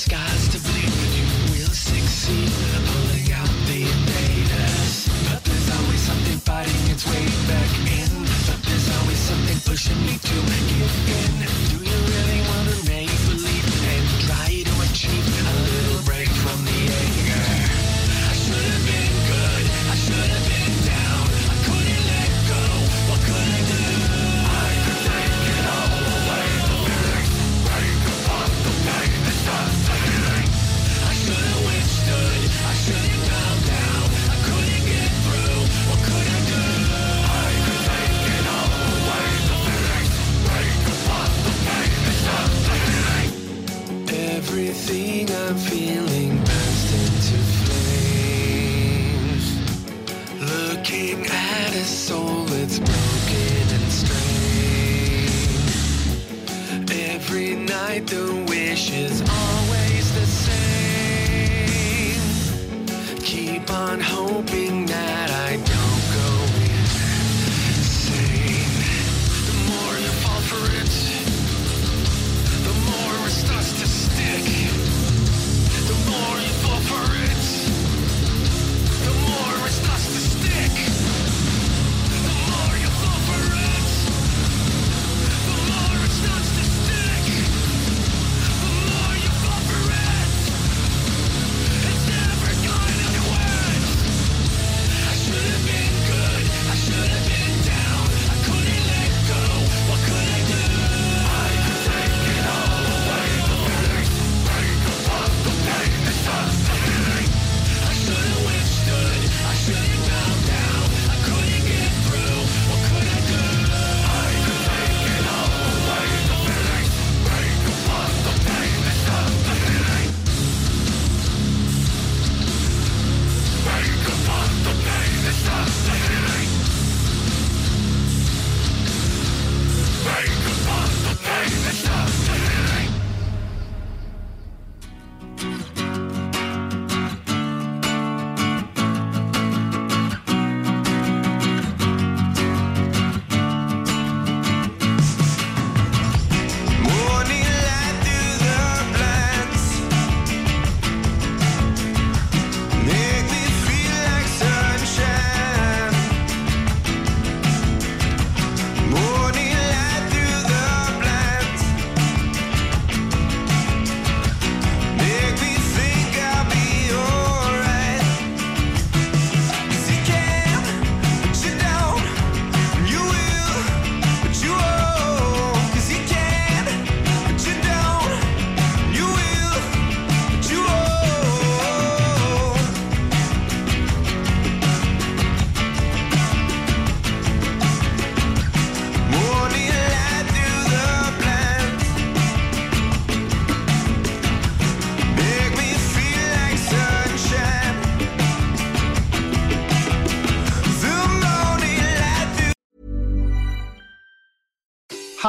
[0.03, 0.95] Scars to bleed?
[1.17, 2.51] You will succeed
[2.91, 5.09] pulling out the invaders.
[5.29, 8.11] But there's always something fighting its way back in.
[8.49, 10.37] But there's always something pushing me to
[10.71, 11.82] give in.